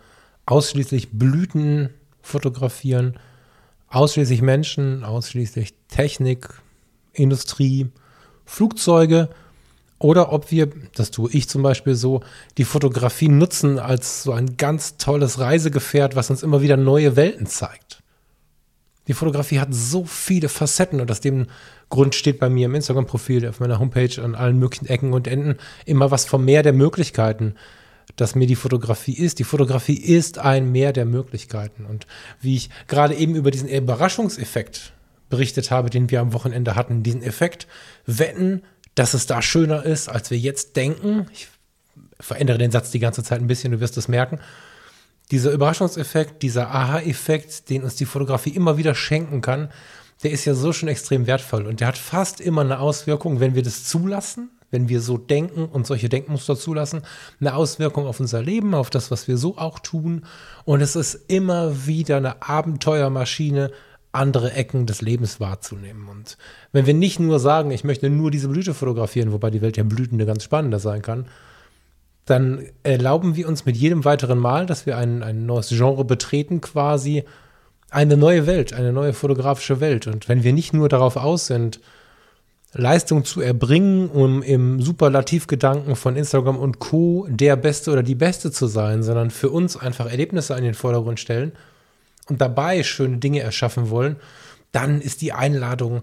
ausschließlich 0.47 1.11
Blüten 1.13 1.91
fotografieren, 2.23 3.19
ausschließlich 3.89 4.43
Menschen, 4.43 5.05
ausschließlich 5.05 5.75
Technik, 5.89 6.49
Industrie, 7.13 7.89
Flugzeuge 8.45 9.29
oder 9.99 10.33
ob 10.33 10.51
wir, 10.51 10.71
das 10.95 11.11
tue 11.11 11.31
ich 11.33 11.49
zum 11.49 11.63
Beispiel 11.63 11.95
so, 11.95 12.21
die 12.57 12.65
Fotografie 12.65 13.29
nutzen 13.29 13.79
als 13.79 14.23
so 14.23 14.33
ein 14.33 14.57
ganz 14.57 14.97
tolles 14.97 15.39
Reisegefährt, 15.39 16.17
was 16.17 16.31
uns 16.31 16.43
immer 16.43 16.63
wieder 16.63 16.77
neue 16.77 17.17
Welten 17.17 17.47
zeigt. 17.47 18.00
Die 19.09 19.15
Fotografie 19.15 19.61
hat 19.61 19.73
so 19.73 20.05
viele 20.05 20.49
Facetten 20.49 21.01
und 21.01 21.11
aus 21.11 21.21
dem 21.21 21.47
Grund 21.89 22.15
steht 22.15 22.39
bei 22.39 22.49
mir 22.49 22.67
im 22.67 22.75
Instagram-Profil, 22.75 23.49
auf 23.49 23.61
meiner 23.61 23.79
Homepage 23.79 24.23
an 24.23 24.35
allen 24.35 24.59
möglichen 24.59 24.87
Ecken 24.87 25.13
und 25.13 25.27
Enden 25.27 25.57
immer 25.87 26.11
was 26.11 26.25
vom 26.25 26.45
Meer 26.45 26.63
der 26.63 26.73
Möglichkeiten, 26.73 27.55
dass 28.17 28.35
mir 28.35 28.47
die 28.47 28.57
Fotografie 28.57 29.15
ist. 29.15 29.39
Die 29.39 29.45
Fotografie 29.45 29.97
ist 29.97 30.39
ein 30.39 30.71
Meer 30.71 30.93
der 30.93 31.07
Möglichkeiten. 31.07 31.87
Und 31.87 32.07
wie 32.41 32.57
ich 32.57 32.71
gerade 32.87 33.15
eben 33.15 33.35
über 33.35 33.51
diesen 33.51 33.69
Überraschungseffekt 33.69 34.93
berichtet 35.29 35.71
habe, 35.71 35.91
den 35.91 36.11
wir 36.11 36.21
am 36.21 36.33
Wochenende 36.33 36.75
hatten, 36.75 37.03
diesen 37.03 37.23
Effekt, 37.23 37.67
wetten, 38.07 38.63
dass 38.95 39.15
es 39.15 39.27
da 39.27 39.41
schöner 39.41 39.85
ist, 39.85 40.09
als 40.09 40.31
wir 40.31 40.39
jetzt 40.39 40.77
denken. 40.77 41.27
Ich 41.33 41.49
verändere 42.19 42.59
den 42.59 42.71
Satz 42.71 42.91
die 42.91 42.99
ganze 42.99 43.23
Zeit 43.23 43.41
ein 43.41 43.47
bisschen, 43.47 43.73
du 43.73 43.81
wirst 43.81 43.97
es 43.97 44.09
merken 44.09 44.41
dieser 45.31 45.53
Überraschungseffekt, 45.53 46.43
dieser 46.43 46.71
Aha-Effekt, 46.71 47.71
den 47.71 47.85
uns 47.85 47.97
die 47.97 48.07
Fotografie 48.07 48.51
immer 48.51 48.77
wieder 48.77 48.95
schenken 48.95 49.41
kann, 49.41 49.71
der 50.23 50.33
ist 50.33 50.45
ja 50.45 50.55
so 50.55 50.73
schon 50.73 50.89
extrem 50.89 51.27
wertvoll 51.27 51.67
und 51.67 51.81
der 51.81 51.89
hat 51.89 51.99
fast 51.99 52.41
immer 52.41 52.61
eine 52.61 52.81
Auswirkung, 52.81 53.41
wenn 53.41 53.55
wir 53.55 53.63
das 53.63 53.85
zulassen, 53.85 54.51
wenn 54.71 54.89
wir 54.89 55.01
so 55.01 55.19
denken 55.19 55.65
und 55.65 55.87
solche 55.87 56.09
Denkmuster 56.09 56.57
zulassen, 56.57 57.03
eine 57.41 57.55
Auswirkung 57.55 58.07
auf 58.07 58.21
unser 58.21 58.43
Leben, 58.43 58.75
auf 58.75 58.91
das, 58.91 59.11
was 59.11 59.29
wir 59.29 59.37
so 59.37 59.57
auch 59.57 59.79
tun. 59.79 60.25
Und 60.65 60.81
es 60.81 60.95
ist 60.95 61.15
immer 61.29 61.87
wieder 61.87 62.19
eine 62.19 62.43
Abenteuermaschine, 62.43 63.73
andere 64.13 64.53
Ecken 64.53 64.87
des 64.87 65.03
Lebens 65.03 65.41
wahrzunehmen. 65.41 66.09
Und 66.09 66.37
wenn 66.73 66.87
wir 66.87 66.95
nicht 66.95 67.21
nur 67.21 67.39
sagen, 67.39 67.71
ich 67.71 67.85
möchte 67.85 68.11
nur 68.11 68.31
diese 68.31 68.49
Blüte 68.49 68.75
fotografieren, 68.75 69.33
wobei 69.33 69.51
die 69.51 69.63
Welt 69.63 69.77
ja 69.77 69.85
blütende 69.85 70.27
ganz 70.27 70.45
spannender 70.45 70.81
sein 70.81 71.03
kann, 71.03 71.27
dann 72.31 72.65
erlauben 72.83 73.37
wir 73.37 73.49
uns 73.49 73.67
mit 73.67 73.77
jedem 73.77 74.05
weiteren 74.05 74.39
Mal, 74.39 74.67
dass 74.67 74.87
wir 74.87 74.97
ein, 74.97 75.23
ein 75.23 75.47
neues 75.47 75.69
Genre 75.69 76.05
betreten, 76.05 76.61
quasi 76.61 77.25
eine 77.91 78.17
neue 78.17 78.47
Welt, 78.47 78.73
eine 78.73 78.93
neue 78.93 79.13
fotografische 79.13 79.81
Welt. 79.81 80.07
Und 80.07 80.29
wenn 80.29 80.45
wir 80.45 80.53
nicht 80.53 80.73
nur 80.73 80.89
darauf 80.89 81.17
aus 81.17 81.47
sind, 81.47 81.81
Leistung 82.73 83.25
zu 83.25 83.41
erbringen, 83.41 84.09
um 84.09 84.43
im 84.43 84.81
Superlativgedanken 84.81 85.97
von 85.97 86.15
Instagram 86.15 86.57
und 86.57 86.79
Co. 86.79 87.27
der 87.29 87.57
Beste 87.57 87.91
oder 87.91 88.05
die 88.05 88.15
Beste 88.15 88.53
zu 88.53 88.69
sein, 88.69 89.03
sondern 89.03 89.31
für 89.31 89.51
uns 89.51 89.77
einfach 89.77 90.07
Erlebnisse 90.09 90.55
an 90.55 90.63
den 90.63 90.75
Vordergrund 90.75 91.19
stellen 91.19 91.53
und 92.29 92.41
dabei 92.41 92.85
schöne 92.85 93.19
Dinge 93.19 93.41
erschaffen 93.41 93.91
wollen, 93.91 94.17
dann 94.71 95.01
ist 95.01 95.21
die 95.21 95.33
Einladung, 95.33 96.03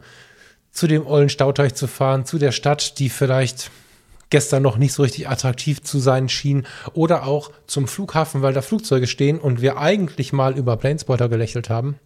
zu 0.71 0.87
dem 0.87 1.07
ollen 1.07 1.29
Stauteich 1.29 1.73
zu 1.73 1.87
fahren, 1.87 2.25
zu 2.25 2.37
der 2.37 2.51
Stadt, 2.51 2.99
die 2.99 3.09
vielleicht 3.09 3.71
gestern 4.29 4.63
noch 4.63 4.77
nicht 4.77 4.93
so 4.93 5.03
richtig 5.03 5.29
attraktiv 5.29 5.81
zu 5.81 5.99
sein 5.99 6.29
schien. 6.29 6.65
Oder 6.93 7.25
auch 7.25 7.51
zum 7.67 7.87
Flughafen, 7.87 8.41
weil 8.41 8.53
da 8.53 8.61
Flugzeuge 8.61 9.07
stehen 9.07 9.39
und 9.39 9.61
wir 9.61 9.77
eigentlich 9.77 10.33
mal 10.33 10.57
über 10.57 10.77
Planespotter 10.77 11.29
gelächelt 11.29 11.69
haben. 11.69 11.99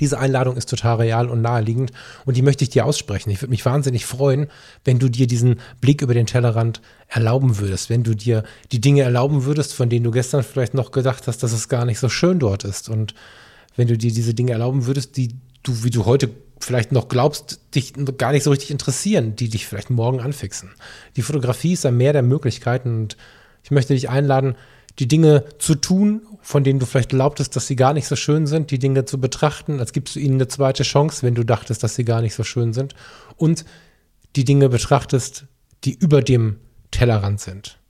Diese 0.00 0.18
Einladung 0.18 0.56
ist 0.56 0.68
total 0.68 0.96
real 0.96 1.28
und 1.28 1.42
naheliegend 1.42 1.92
und 2.24 2.36
die 2.36 2.42
möchte 2.42 2.64
ich 2.64 2.70
dir 2.70 2.86
aussprechen. 2.86 3.30
Ich 3.30 3.40
würde 3.40 3.50
mich 3.50 3.64
wahnsinnig 3.64 4.06
freuen, 4.06 4.48
wenn 4.84 4.98
du 4.98 5.08
dir 5.08 5.26
diesen 5.26 5.60
Blick 5.80 6.02
über 6.02 6.14
den 6.14 6.26
Tellerrand 6.26 6.80
erlauben 7.08 7.58
würdest, 7.58 7.90
wenn 7.90 8.02
du 8.02 8.14
dir 8.14 8.42
die 8.72 8.80
Dinge 8.80 9.02
erlauben 9.02 9.44
würdest, 9.44 9.74
von 9.74 9.90
denen 9.90 10.04
du 10.04 10.10
gestern 10.10 10.42
vielleicht 10.42 10.74
noch 10.74 10.90
gedacht 10.90 11.28
hast, 11.28 11.42
dass 11.42 11.52
es 11.52 11.68
gar 11.68 11.84
nicht 11.84 11.98
so 11.98 12.08
schön 12.08 12.38
dort 12.38 12.64
ist 12.64 12.88
und 12.88 13.14
wenn 13.76 13.88
du 13.88 13.96
dir 13.96 14.12
diese 14.12 14.34
Dinge 14.34 14.52
erlauben 14.52 14.86
würdest, 14.86 15.16
die 15.16 15.36
du, 15.62 15.84
wie 15.84 15.90
du 15.90 16.04
heute 16.04 16.30
vielleicht 16.64 16.92
noch 16.92 17.08
glaubst, 17.08 17.60
dich 17.74 17.94
gar 18.16 18.32
nicht 18.32 18.44
so 18.44 18.50
richtig 18.50 18.70
interessieren, 18.70 19.36
die 19.36 19.48
dich 19.48 19.66
vielleicht 19.66 19.90
morgen 19.90 20.20
anfixen. 20.20 20.70
Die 21.16 21.22
Fotografie 21.22 21.72
ist 21.72 21.86
ein 21.86 21.96
Meer 21.96 22.12
der 22.12 22.22
Möglichkeiten 22.22 23.02
und 23.02 23.16
ich 23.62 23.70
möchte 23.70 23.94
dich 23.94 24.10
einladen, 24.10 24.56
die 24.98 25.08
Dinge 25.08 25.44
zu 25.58 25.74
tun, 25.74 26.22
von 26.40 26.64
denen 26.64 26.78
du 26.78 26.86
vielleicht 26.86 27.10
glaubtest, 27.10 27.56
dass 27.56 27.66
sie 27.66 27.76
gar 27.76 27.94
nicht 27.94 28.06
so 28.06 28.16
schön 28.16 28.46
sind, 28.46 28.70
die 28.70 28.78
Dinge 28.78 29.04
zu 29.04 29.20
betrachten, 29.20 29.80
als 29.80 29.92
gibst 29.92 30.16
du 30.16 30.20
ihnen 30.20 30.34
eine 30.34 30.48
zweite 30.48 30.82
Chance, 30.82 31.22
wenn 31.22 31.34
du 31.34 31.44
dachtest, 31.44 31.82
dass 31.82 31.94
sie 31.94 32.04
gar 32.04 32.20
nicht 32.20 32.34
so 32.34 32.44
schön 32.44 32.72
sind. 32.72 32.94
Und 33.36 33.64
die 34.36 34.44
Dinge 34.44 34.68
betrachtest, 34.68 35.46
die 35.84 35.94
über 35.94 36.22
dem 36.22 36.58
Tellerrand 36.90 37.40
sind 37.40 37.81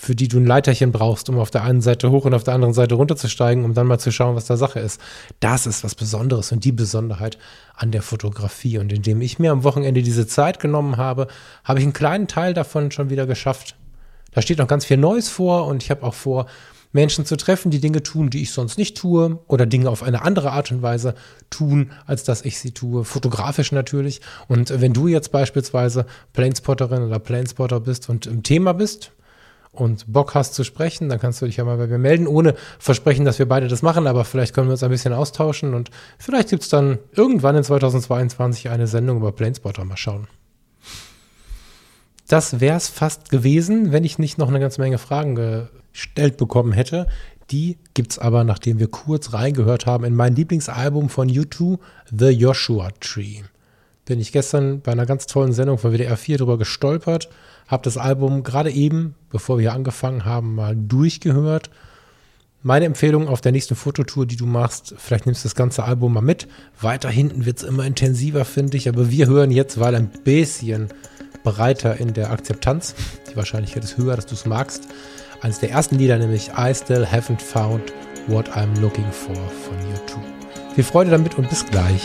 für 0.00 0.14
die 0.14 0.28
du 0.28 0.38
ein 0.38 0.46
Leiterchen 0.46 0.92
brauchst, 0.92 1.28
um 1.28 1.38
auf 1.38 1.50
der 1.50 1.62
einen 1.62 1.82
Seite 1.82 2.10
hoch 2.10 2.24
und 2.24 2.32
auf 2.32 2.42
der 2.42 2.54
anderen 2.54 2.72
Seite 2.72 2.94
runterzusteigen, 2.94 3.66
um 3.66 3.74
dann 3.74 3.86
mal 3.86 3.98
zu 3.98 4.10
schauen, 4.10 4.34
was 4.34 4.46
da 4.46 4.56
Sache 4.56 4.80
ist. 4.80 4.98
Das 5.40 5.66
ist 5.66 5.84
was 5.84 5.94
Besonderes 5.94 6.52
und 6.52 6.64
die 6.64 6.72
Besonderheit 6.72 7.36
an 7.74 7.90
der 7.90 8.00
Fotografie. 8.00 8.78
Und 8.78 8.94
indem 8.94 9.20
ich 9.20 9.38
mir 9.38 9.52
am 9.52 9.62
Wochenende 9.62 10.02
diese 10.02 10.26
Zeit 10.26 10.58
genommen 10.58 10.96
habe, 10.96 11.26
habe 11.64 11.80
ich 11.80 11.84
einen 11.84 11.92
kleinen 11.92 12.28
Teil 12.28 12.54
davon 12.54 12.90
schon 12.90 13.10
wieder 13.10 13.26
geschafft. 13.26 13.76
Da 14.32 14.40
steht 14.40 14.56
noch 14.56 14.68
ganz 14.68 14.86
viel 14.86 14.96
Neues 14.96 15.28
vor 15.28 15.66
und 15.66 15.82
ich 15.82 15.90
habe 15.90 16.02
auch 16.02 16.14
vor, 16.14 16.46
Menschen 16.92 17.26
zu 17.26 17.36
treffen, 17.36 17.70
die 17.70 17.78
Dinge 17.78 18.02
tun, 18.02 18.30
die 18.30 18.40
ich 18.40 18.52
sonst 18.52 18.78
nicht 18.78 18.96
tue 18.96 19.38
oder 19.48 19.66
Dinge 19.66 19.90
auf 19.90 20.02
eine 20.02 20.22
andere 20.22 20.52
Art 20.52 20.72
und 20.72 20.80
Weise 20.80 21.14
tun, 21.50 21.92
als 22.06 22.24
dass 22.24 22.42
ich 22.42 22.58
sie 22.58 22.72
tue. 22.72 23.04
Fotografisch 23.04 23.70
natürlich. 23.70 24.22
Und 24.48 24.80
wenn 24.80 24.94
du 24.94 25.08
jetzt 25.08 25.30
beispielsweise 25.30 26.06
Planespotterin 26.32 27.02
oder 27.02 27.18
Planespotter 27.18 27.80
bist 27.80 28.08
und 28.08 28.26
im 28.26 28.42
Thema 28.42 28.72
bist, 28.72 29.12
und 29.72 30.12
Bock 30.12 30.34
hast 30.34 30.54
zu 30.54 30.64
sprechen, 30.64 31.08
dann 31.08 31.20
kannst 31.20 31.40
du 31.40 31.46
dich 31.46 31.56
ja 31.56 31.64
mal 31.64 31.76
bei 31.76 31.86
mir 31.86 31.98
melden, 31.98 32.26
ohne 32.26 32.54
Versprechen, 32.78 33.24
dass 33.24 33.38
wir 33.38 33.46
beide 33.46 33.68
das 33.68 33.82
machen, 33.82 34.06
aber 34.06 34.24
vielleicht 34.24 34.54
können 34.54 34.68
wir 34.68 34.72
uns 34.72 34.82
ein 34.82 34.90
bisschen 34.90 35.12
austauschen 35.12 35.74
und 35.74 35.90
vielleicht 36.18 36.50
gibt 36.50 36.62
es 36.62 36.68
dann 36.68 36.98
irgendwann 37.12 37.56
in 37.56 37.64
2022 37.64 38.68
eine 38.68 38.86
Sendung 38.86 39.18
über 39.18 39.32
Planespotter. 39.32 39.84
Mal 39.84 39.96
schauen. 39.96 40.26
Das 42.26 42.60
wäre 42.60 42.76
es 42.76 42.88
fast 42.88 43.30
gewesen, 43.30 43.92
wenn 43.92 44.04
ich 44.04 44.18
nicht 44.18 44.38
noch 44.38 44.48
eine 44.48 44.60
ganze 44.60 44.80
Menge 44.80 44.98
Fragen 44.98 45.68
gestellt 45.92 46.36
bekommen 46.36 46.72
hätte. 46.72 47.06
Die 47.50 47.78
gibt 47.94 48.12
es 48.12 48.18
aber, 48.20 48.44
nachdem 48.44 48.78
wir 48.78 48.88
kurz 48.88 49.32
reingehört 49.32 49.86
haben, 49.86 50.04
in 50.04 50.14
mein 50.14 50.36
Lieblingsalbum 50.36 51.08
von 51.08 51.28
U2, 51.28 51.78
The 52.16 52.28
Joshua 52.28 52.90
Tree. 53.00 53.42
Bin 54.04 54.20
ich 54.20 54.30
gestern 54.30 54.80
bei 54.80 54.92
einer 54.92 55.06
ganz 55.06 55.26
tollen 55.26 55.52
Sendung 55.52 55.78
von 55.78 55.92
WDR 55.92 56.16
4 56.16 56.38
drüber 56.38 56.58
gestolpert 56.58 57.28
habe 57.70 57.84
das 57.84 57.96
Album 57.96 58.42
gerade 58.42 58.70
eben, 58.70 59.14
bevor 59.30 59.58
wir 59.58 59.70
hier 59.70 59.74
angefangen 59.74 60.24
haben, 60.24 60.56
mal 60.56 60.74
durchgehört. 60.76 61.70
Meine 62.62 62.84
Empfehlung 62.84 63.28
auf 63.28 63.40
der 63.40 63.52
nächsten 63.52 63.76
Fototour, 63.76 64.26
die 64.26 64.36
du 64.36 64.44
machst, 64.44 64.94
vielleicht 64.98 65.24
nimmst 65.24 65.44
du 65.44 65.48
das 65.48 65.54
ganze 65.54 65.84
Album 65.84 66.12
mal 66.12 66.20
mit. 66.20 66.46
Weiter 66.78 67.08
hinten 67.08 67.46
wird 67.46 67.58
es 67.58 67.62
immer 67.62 67.84
intensiver, 67.84 68.44
finde 68.44 68.76
ich. 68.76 68.88
Aber 68.88 69.10
wir 69.10 69.28
hören 69.28 69.50
jetzt, 69.50 69.80
weil 69.80 69.94
ein 69.94 70.10
bisschen 70.24 70.88
breiter 71.42 71.96
in 71.98 72.12
der 72.12 72.30
Akzeptanz. 72.30 72.94
Die 73.30 73.36
Wahrscheinlichkeit 73.36 73.84
ist 73.84 73.96
höher, 73.96 74.16
dass 74.16 74.26
du 74.26 74.34
es 74.34 74.44
magst. 74.44 74.88
Eines 75.40 75.60
der 75.60 75.70
ersten 75.70 75.96
Lieder, 75.96 76.18
nämlich 76.18 76.50
I 76.58 76.74
Still 76.74 77.06
Haven't 77.06 77.40
Found 77.40 77.94
What 78.26 78.50
I'm 78.50 78.78
Looking 78.80 79.10
For 79.10 79.34
von 79.34 79.78
YouTube. 79.88 80.24
Viel 80.74 80.84
Freude 80.84 81.10
damit 81.10 81.38
und 81.38 81.48
bis 81.48 81.64
gleich. 81.64 82.02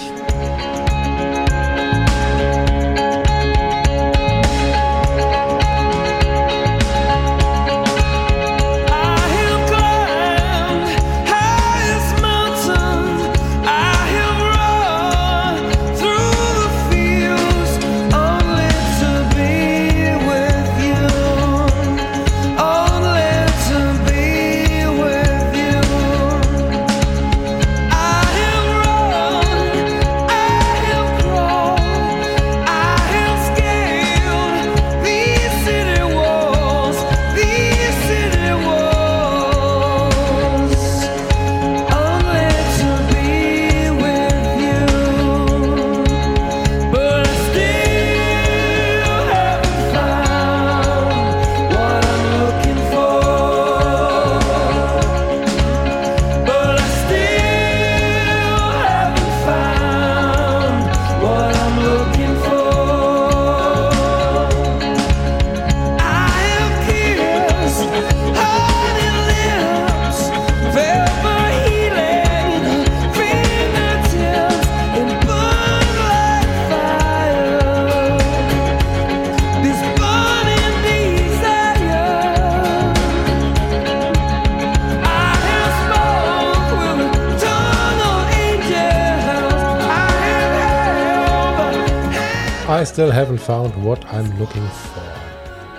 I 92.68 92.84
still 92.84 93.12
haven't 93.12 93.38
found 93.38 93.76
what 93.84 94.04
I'm 94.12 94.40
looking 94.40 94.64
for. 94.64 95.04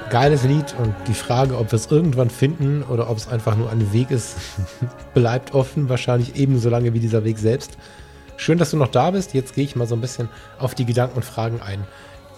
Geiles 0.08 0.44
Lied 0.44 0.72
und 0.78 0.94
die 1.08 1.14
Frage, 1.14 1.58
ob 1.58 1.72
wir 1.72 1.76
es 1.76 1.90
irgendwann 1.90 2.30
finden 2.30 2.84
oder 2.84 3.10
ob 3.10 3.16
es 3.16 3.26
einfach 3.26 3.56
nur 3.56 3.70
ein 3.70 3.92
Weg 3.92 4.12
ist, 4.12 4.36
bleibt 5.14 5.52
offen. 5.52 5.88
Wahrscheinlich 5.88 6.36
ebenso 6.36 6.68
lange 6.68 6.94
wie 6.94 7.00
dieser 7.00 7.24
Weg 7.24 7.38
selbst. 7.38 7.76
Schön, 8.36 8.56
dass 8.56 8.70
du 8.70 8.76
noch 8.76 8.86
da 8.86 9.10
bist. 9.10 9.34
Jetzt 9.34 9.56
gehe 9.56 9.64
ich 9.64 9.74
mal 9.74 9.88
so 9.88 9.96
ein 9.96 10.00
bisschen 10.00 10.28
auf 10.60 10.76
die 10.76 10.84
Gedanken 10.84 11.16
und 11.16 11.24
Fragen 11.24 11.60
ein, 11.60 11.84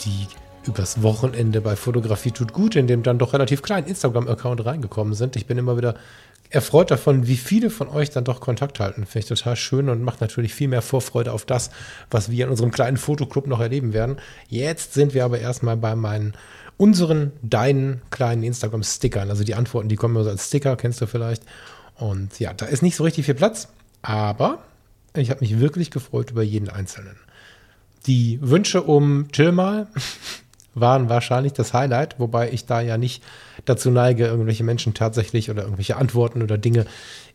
die 0.07 0.29
übers 0.67 1.03
Wochenende 1.03 1.61
bei 1.61 1.77
Fotografie 1.77 2.31
tut 2.31 2.55
gut, 2.55 2.75
in 2.75 2.87
dem 2.87 3.03
dann 3.03 3.19
doch 3.19 3.35
relativ 3.35 3.61
kleinen 3.61 3.87
Instagram-Account 3.87 4.65
reingekommen 4.65 5.13
sind. 5.13 5.37
Ich 5.37 5.47
bin 5.47 5.59
immer 5.59 5.77
wieder 5.77 5.95
erfreut 6.51 6.91
davon, 6.91 7.27
wie 7.27 7.37
viele 7.37 7.71
von 7.71 7.89
euch 7.89 8.11
dann 8.11 8.25
doch 8.25 8.41
Kontakt 8.41 8.81
halten. 8.81 9.05
Finde 9.05 9.19
ich 9.21 9.27
total 9.27 9.57
schön 9.57 9.89
und 9.89 10.03
macht 10.03 10.21
natürlich 10.21 10.55
viel 10.55 10.69
mehr 10.69 10.83
Vorfreude 10.83 11.33
auf 11.33 11.45
das, 11.45 11.71
was 12.11 12.31
wir 12.31 12.45
in 12.45 12.51
unserem 12.51 12.71
kleinen 12.71 12.97
Fotoclub 12.97 13.47
noch 13.47 13.61
erleben 13.61 13.93
werden. 13.93 14.17
Jetzt 14.49 14.95
sind 14.95 15.15
wir 15.15 15.25
aber 15.25 15.39
erstmal 15.39 15.77
bei 15.77 15.95
meinen, 15.95 16.35
unseren, 16.77 17.33
deinen 17.43 18.01
kleinen 18.11 18.43
Instagram-Stickern. 18.43 19.29
Also 19.29 19.45
die 19.45 19.55
Antworten, 19.55 19.89
die 19.89 19.97
kommen 19.97 20.15
immer 20.15 20.25
so 20.25 20.31
als 20.31 20.47
Sticker, 20.47 20.77
kennst 20.77 21.01
du 21.01 21.07
vielleicht. 21.07 21.43
Und 21.97 22.39
ja, 22.39 22.55
da 22.55 22.67
ist 22.67 22.83
nicht 22.83 22.97
so 22.97 23.05
richtig 23.05 23.27
viel 23.27 23.35
Platz, 23.35 23.69
aber 24.03 24.63
ich 25.15 25.31
habe 25.31 25.41
mich 25.41 25.59
wirklich 25.59 25.91
gefreut 25.91 26.31
über 26.31 26.43
jeden 26.43 26.71
einzelnen. 26.71 27.17
Die 28.07 28.39
Wünsche 28.41 28.83
um 28.83 29.31
Chill 29.33 29.53
mal 29.53 29.89
waren 30.75 31.09
wahrscheinlich 31.09 31.53
das 31.53 31.75
Highlight, 31.75 32.19
wobei 32.19 32.51
ich 32.51 32.65
da 32.65 32.81
ja 32.81 32.97
nicht 32.97 33.23
dazu 33.69 33.91
neige, 33.91 34.27
irgendwelche 34.27 34.65
Menschen 34.65 34.95
tatsächlich 34.95 35.51
oder 35.51 35.63
irgendwelche 35.63 35.97
Antworten 35.97 36.43
oder 36.43 36.59
Dinge 36.59 36.87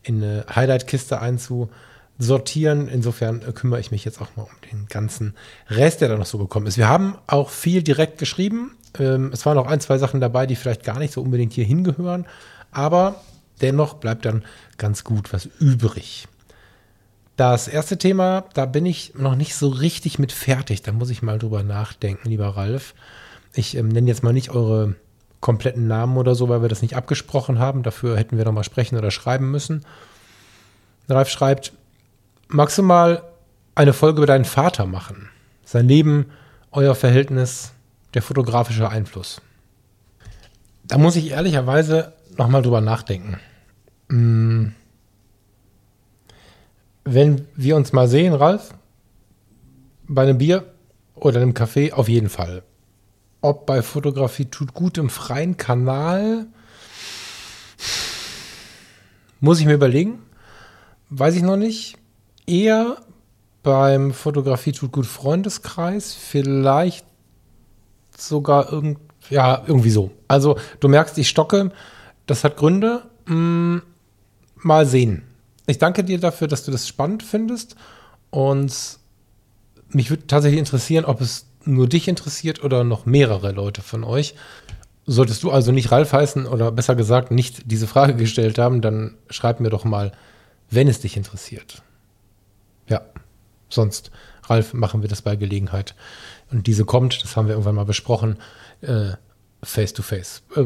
in 0.01 0.23
eine 0.23 0.45
Highlight-Kiste 0.53 1.19
einzusortieren. 1.19 2.87
Insofern 2.87 3.41
kümmere 3.53 3.79
ich 3.79 3.91
mich 3.91 4.05
jetzt 4.05 4.21
auch 4.21 4.35
mal 4.35 4.43
um 4.43 4.69
den 4.71 4.87
ganzen 4.87 5.35
Rest, 5.69 6.01
der 6.01 6.09
da 6.09 6.17
noch 6.17 6.25
so 6.25 6.37
gekommen 6.37 6.67
ist. 6.67 6.77
Wir 6.77 6.89
haben 6.89 7.15
auch 7.27 7.49
viel 7.49 7.83
direkt 7.83 8.17
geschrieben. 8.17 8.75
Ähm, 8.99 9.31
es 9.33 9.45
waren 9.45 9.57
auch 9.57 9.67
ein, 9.67 9.79
zwei 9.79 9.97
Sachen 9.97 10.21
dabei, 10.21 10.45
die 10.45 10.55
vielleicht 10.55 10.83
gar 10.83 10.99
nicht 10.99 11.13
so 11.13 11.21
unbedingt 11.21 11.53
hier 11.53 11.65
hingehören, 11.65 12.25
aber 12.71 13.21
dennoch 13.61 13.95
bleibt 13.95 14.25
dann 14.25 14.43
ganz 14.77 15.03
gut 15.03 15.33
was 15.33 15.47
übrig. 15.59 16.27
Das 17.35 17.67
erste 17.67 17.97
Thema, 17.97 18.45
da 18.53 18.67
bin 18.67 18.85
ich 18.85 19.15
noch 19.15 19.35
nicht 19.35 19.55
so 19.55 19.69
richtig 19.69 20.19
mit 20.19 20.31
fertig. 20.31 20.83
Da 20.83 20.91
muss 20.91 21.09
ich 21.09 21.23
mal 21.23 21.39
drüber 21.39 21.63
nachdenken, 21.63 22.29
lieber 22.29 22.49
Ralf. 22.49 22.93
Ich 23.55 23.75
ähm, 23.75 23.87
nenne 23.87 24.07
jetzt 24.07 24.21
mal 24.21 24.33
nicht 24.33 24.51
eure 24.51 24.95
kompletten 25.43 25.87
Namen 25.87 26.15
oder 26.15 26.35
so, 26.35 26.47
weil 26.47 26.61
wir 26.61 26.69
das 26.69 26.81
nicht 26.81 26.95
abgesprochen 26.95 27.59
haben. 27.59 27.83
Dafür 27.83 28.17
hätten 28.17 28.37
wir 28.37 28.45
noch 28.45 28.53
mal 28.53 28.63
sprechen 28.63 28.97
oder 28.97 29.11
schreiben 29.11 29.51
müssen. 29.51 29.85
Ralf 31.09 31.27
schreibt, 31.27 31.73
magst 32.47 32.77
du 32.77 32.81
mal 32.81 33.23
eine 33.75 33.91
Folge 33.91 34.19
über 34.19 34.25
deinen 34.25 34.45
Vater 34.45 34.85
machen? 34.85 35.29
Sein 35.65 35.89
Leben, 35.89 36.27
euer 36.71 36.95
Verhältnis, 36.95 37.73
der 38.13 38.21
fotografische 38.21 38.87
Einfluss. 38.87 39.41
Da 40.85 40.97
muss 40.97 41.17
ich 41.17 41.31
ehrlicherweise 41.31 42.13
noch 42.37 42.47
mal 42.47 42.61
drüber 42.61 42.79
nachdenken. 42.79 43.37
Hm. 44.09 44.73
Wenn 47.03 47.47
wir 47.57 47.75
uns 47.75 47.91
mal 47.91 48.07
sehen, 48.07 48.33
Ralf, 48.33 48.73
bei 50.07 50.23
einem 50.23 50.37
Bier 50.37 50.63
oder 51.15 51.41
einem 51.41 51.53
Kaffee, 51.53 51.91
auf 51.91 52.07
jeden 52.07 52.29
Fall 52.29 52.63
ob 53.43 53.65
bei 53.65 53.81
Fotografie 53.81 54.45
tut 54.45 54.73
gut 54.73 54.97
im 54.97 55.09
freien 55.09 55.57
Kanal. 55.57 56.47
Muss 59.41 59.59
ich 59.59 59.65
mir 59.65 59.73
überlegen. 59.73 60.19
Weiß 61.09 61.35
ich 61.35 61.43
noch 61.43 61.57
nicht. 61.57 61.97
Eher 62.47 62.97
beim 63.61 64.13
Fotografie 64.13 64.71
tut 64.71 64.93
gut 64.93 65.05
Freundeskreis. 65.05 66.13
Vielleicht 66.13 67.05
sogar 68.17 68.71
irgend, 68.71 68.99
ja, 69.29 69.61
irgendwie 69.67 69.91
so. 69.91 70.11
Also 70.29 70.57
du 70.79 70.87
merkst, 70.87 71.17
ich 71.17 71.27
stocke. 71.27 71.71
Das 72.25 72.45
hat 72.45 72.55
Gründe. 72.55 73.03
Hm, 73.27 73.81
mal 74.55 74.85
sehen. 74.85 75.23
Ich 75.67 75.79
danke 75.79 76.05
dir 76.05 76.17
dafür, 76.17 76.47
dass 76.47 76.63
du 76.63 76.71
das 76.71 76.87
spannend 76.87 77.23
findest. 77.23 77.75
Und 78.29 78.99
mich 79.89 80.09
würde 80.09 80.27
tatsächlich 80.27 80.59
interessieren, 80.59 81.03
ob 81.03 81.19
es 81.19 81.45
nur 81.65 81.87
dich 81.87 82.07
interessiert 82.07 82.63
oder 82.63 82.83
noch 82.83 83.05
mehrere 83.05 83.51
Leute 83.51 83.81
von 83.81 84.03
euch. 84.03 84.35
Solltest 85.05 85.43
du 85.43 85.51
also 85.51 85.71
nicht 85.71 85.91
Ralf 85.91 86.13
heißen 86.13 86.45
oder 86.45 86.71
besser 86.71 86.95
gesagt 86.95 87.31
nicht 87.31 87.71
diese 87.71 87.87
Frage 87.87 88.15
gestellt 88.15 88.57
haben, 88.57 88.81
dann 88.81 89.15
schreib 89.29 89.59
mir 89.59 89.69
doch 89.69 89.83
mal, 89.83 90.13
wenn 90.69 90.87
es 90.87 91.01
dich 91.01 91.17
interessiert. 91.17 91.83
Ja, 92.87 93.01
sonst, 93.69 94.11
Ralf, 94.45 94.73
machen 94.73 95.01
wir 95.01 95.09
das 95.09 95.21
bei 95.21 95.35
Gelegenheit. 95.35 95.95
Und 96.51 96.67
diese 96.67 96.85
kommt, 96.85 97.23
das 97.23 97.35
haben 97.35 97.47
wir 97.47 97.53
irgendwann 97.53 97.75
mal 97.75 97.85
besprochen, 97.85 98.37
äh, 98.81 99.11
face 99.61 99.93
to 99.93 100.03
face. 100.03 100.43
Äh, 100.55 100.65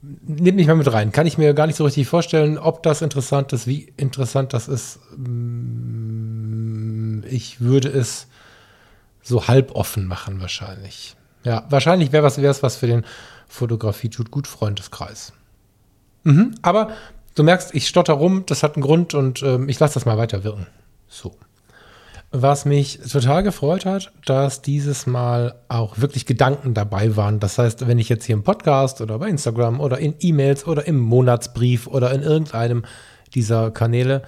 nehmt 0.00 0.56
mich 0.56 0.66
mal 0.66 0.76
mit 0.76 0.92
rein. 0.92 1.12
Kann 1.12 1.26
ich 1.26 1.38
mir 1.38 1.54
gar 1.54 1.66
nicht 1.66 1.76
so 1.76 1.84
richtig 1.84 2.08
vorstellen, 2.08 2.58
ob 2.58 2.82
das 2.82 3.02
interessant 3.02 3.52
ist, 3.52 3.66
wie 3.66 3.92
interessant 3.96 4.52
das 4.52 4.68
ist. 4.68 5.00
Mm, 5.16 7.22
ich 7.28 7.60
würde 7.60 7.88
es 7.88 8.28
so 9.28 9.46
halb 9.46 9.74
offen 9.74 10.06
machen 10.06 10.40
wahrscheinlich. 10.40 11.16
Ja, 11.44 11.64
wahrscheinlich 11.70 12.12
wäre 12.12 12.26
es 12.26 12.42
was, 12.42 12.62
was 12.62 12.76
für 12.76 12.86
den 12.86 13.04
Fotografie 13.46 14.08
tut 14.08 14.30
gut 14.30 14.46
Freundeskreis. 14.46 15.32
Mhm, 16.24 16.54
aber 16.62 16.90
du 17.34 17.42
merkst, 17.42 17.74
ich 17.74 17.86
stotter 17.86 18.14
rum, 18.14 18.44
das 18.46 18.62
hat 18.62 18.74
einen 18.74 18.82
Grund 18.82 19.14
und 19.14 19.42
ähm, 19.42 19.68
ich 19.68 19.78
lasse 19.78 19.94
das 19.94 20.04
mal 20.04 20.18
weiter 20.18 20.44
wirken. 20.44 20.66
So. 21.08 21.34
Was 22.30 22.66
mich 22.66 23.00
total 23.10 23.42
gefreut 23.42 23.86
hat, 23.86 24.12
dass 24.26 24.60
dieses 24.60 25.06
Mal 25.06 25.54
auch 25.68 25.98
wirklich 25.98 26.26
Gedanken 26.26 26.74
dabei 26.74 27.16
waren. 27.16 27.40
Das 27.40 27.56
heißt, 27.56 27.88
wenn 27.88 27.98
ich 27.98 28.10
jetzt 28.10 28.26
hier 28.26 28.34
im 28.34 28.42
Podcast 28.42 29.00
oder 29.00 29.18
bei 29.18 29.28
Instagram 29.28 29.80
oder 29.80 29.98
in 29.98 30.14
E-Mails 30.20 30.66
oder 30.66 30.86
im 30.86 30.98
Monatsbrief 30.98 31.86
oder 31.86 32.12
in 32.12 32.22
irgendeinem 32.22 32.84
dieser 33.32 33.70
Kanäle 33.70 34.22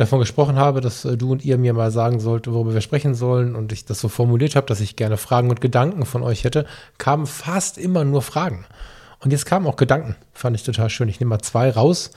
davon 0.00 0.18
gesprochen 0.18 0.56
habe, 0.56 0.80
dass 0.80 1.04
äh, 1.04 1.16
du 1.16 1.30
und 1.30 1.44
ihr 1.44 1.58
mir 1.58 1.74
mal 1.74 1.90
sagen 1.90 2.20
sollt, 2.20 2.46
worüber 2.46 2.72
wir 2.72 2.80
sprechen 2.80 3.14
sollen 3.14 3.54
und 3.54 3.70
ich 3.72 3.84
das 3.84 4.00
so 4.00 4.08
formuliert 4.08 4.56
habe, 4.56 4.66
dass 4.66 4.80
ich 4.80 4.96
gerne 4.96 5.18
Fragen 5.18 5.50
und 5.50 5.60
Gedanken 5.60 6.06
von 6.06 6.22
euch 6.22 6.44
hätte, 6.44 6.66
kamen 6.98 7.26
fast 7.26 7.76
immer 7.76 8.04
nur 8.04 8.22
Fragen. 8.22 8.64
Und 9.20 9.30
jetzt 9.30 9.44
kamen 9.44 9.66
auch 9.66 9.76
Gedanken. 9.76 10.16
Fand 10.32 10.56
ich 10.56 10.62
total 10.62 10.88
schön. 10.88 11.08
Ich 11.08 11.20
nehme 11.20 11.28
mal 11.28 11.40
zwei 11.40 11.70
raus 11.70 12.12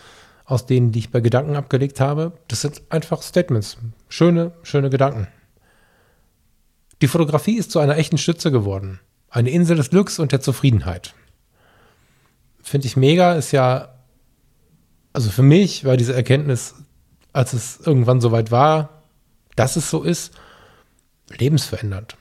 aus 0.46 0.66
denen, 0.66 0.92
die 0.92 1.00
ich 1.00 1.12
bei 1.12 1.20
Gedanken 1.20 1.56
abgelegt 1.56 2.00
habe. 2.00 2.34
Das 2.48 2.62
sind 2.62 2.82
einfach 2.90 3.22
Statements. 3.22 3.78
Schöne, 4.08 4.52
schöne 4.64 4.90
Gedanken. 4.90 5.28
Die 7.02 7.08
Fotografie 7.08 7.58
ist 7.58 7.72
zu 7.72 7.80
einer 7.80 7.98
echten 7.98 8.18
Stütze 8.18 8.52
geworden. 8.52 9.00
Eine 9.30 9.50
Insel 9.50 9.76
des 9.76 9.90
Glücks 9.90 10.20
und 10.20 10.32
der 10.32 10.42
Zufriedenheit. 10.42 11.14
Finde 12.62 12.88
ich 12.88 12.96
mega, 12.96 13.34
ist 13.34 13.52
ja, 13.52 13.90
also 15.12 15.30
für 15.30 15.44
mich 15.44 15.84
war 15.84 15.98
diese 15.98 16.14
Erkenntnis 16.14 16.76
als 17.34 17.54
es 17.54 17.80
irgendwann 17.84 18.22
soweit 18.22 18.52
war, 18.52 19.04
dass 19.56 19.76
es 19.76 19.90
so 19.90 20.04
ist, 20.04 20.34
lebensverändernd. 21.38 22.16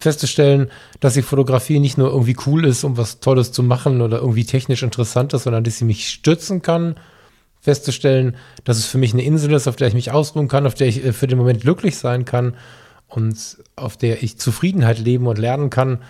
Festzustellen, 0.00 0.70
dass 1.00 1.14
die 1.14 1.22
Fotografie 1.22 1.78
nicht 1.78 1.98
nur 1.98 2.10
irgendwie 2.10 2.36
cool 2.46 2.64
ist, 2.64 2.84
um 2.84 2.96
was 2.96 3.20
Tolles 3.20 3.52
zu 3.52 3.62
machen 3.62 4.00
oder 4.00 4.18
irgendwie 4.18 4.46
technisch 4.46 4.82
interessant 4.82 5.34
ist, 5.34 5.42
sondern 5.42 5.62
dass 5.62 5.76
sie 5.76 5.84
mich 5.84 6.08
stützen 6.08 6.62
kann. 6.62 6.98
Festzustellen, 7.60 8.36
dass 8.64 8.78
es 8.78 8.86
für 8.86 8.96
mich 8.96 9.12
eine 9.12 9.22
Insel 9.22 9.52
ist, 9.52 9.68
auf 9.68 9.76
der 9.76 9.88
ich 9.88 9.94
mich 9.94 10.10
ausruhen 10.10 10.48
kann, 10.48 10.66
auf 10.66 10.74
der 10.74 10.88
ich 10.88 11.04
äh, 11.04 11.12
für 11.12 11.26
den 11.26 11.36
Moment 11.36 11.60
glücklich 11.60 11.98
sein 11.98 12.24
kann 12.24 12.56
und 13.08 13.58
auf 13.76 13.98
der 13.98 14.22
ich 14.22 14.38
Zufriedenheit 14.38 14.98
leben 14.98 15.26
und 15.26 15.36
lernen 15.36 15.68
kann. 15.68 16.02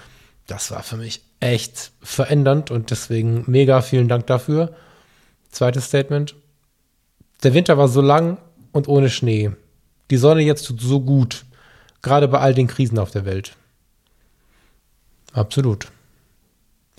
Das 0.47 0.71
war 0.71 0.85
für 0.85 0.97
mich 0.97 1.23
echt 1.41 1.91
verändernd 2.01 2.71
und 2.71 2.93
deswegen 2.93 3.43
mega 3.49 3.81
vielen 3.83 4.07
Dank 4.07 4.29
dafür. 4.29 4.73
Zweites 5.51 5.87
Statement. 5.87 6.37
Der 7.43 7.55
Winter 7.55 7.79
war 7.79 7.89
so 7.89 8.01
lang 8.01 8.39
und 8.73 8.89
ohne 8.89 9.11
Schnee. 9.11 9.51
Die 10.11 10.17
Sonne 10.17 10.43
jetzt 10.43 10.67
tut 10.67 10.81
so 10.81 11.01
gut, 11.01 11.45
gerade 12.03 12.29
bei 12.29 12.39
all 12.39 12.55
den 12.55 12.67
Krisen 12.67 12.99
auf 12.99 13.11
der 13.11 13.25
Welt. 13.25 13.57
Absolut. 15.33 15.89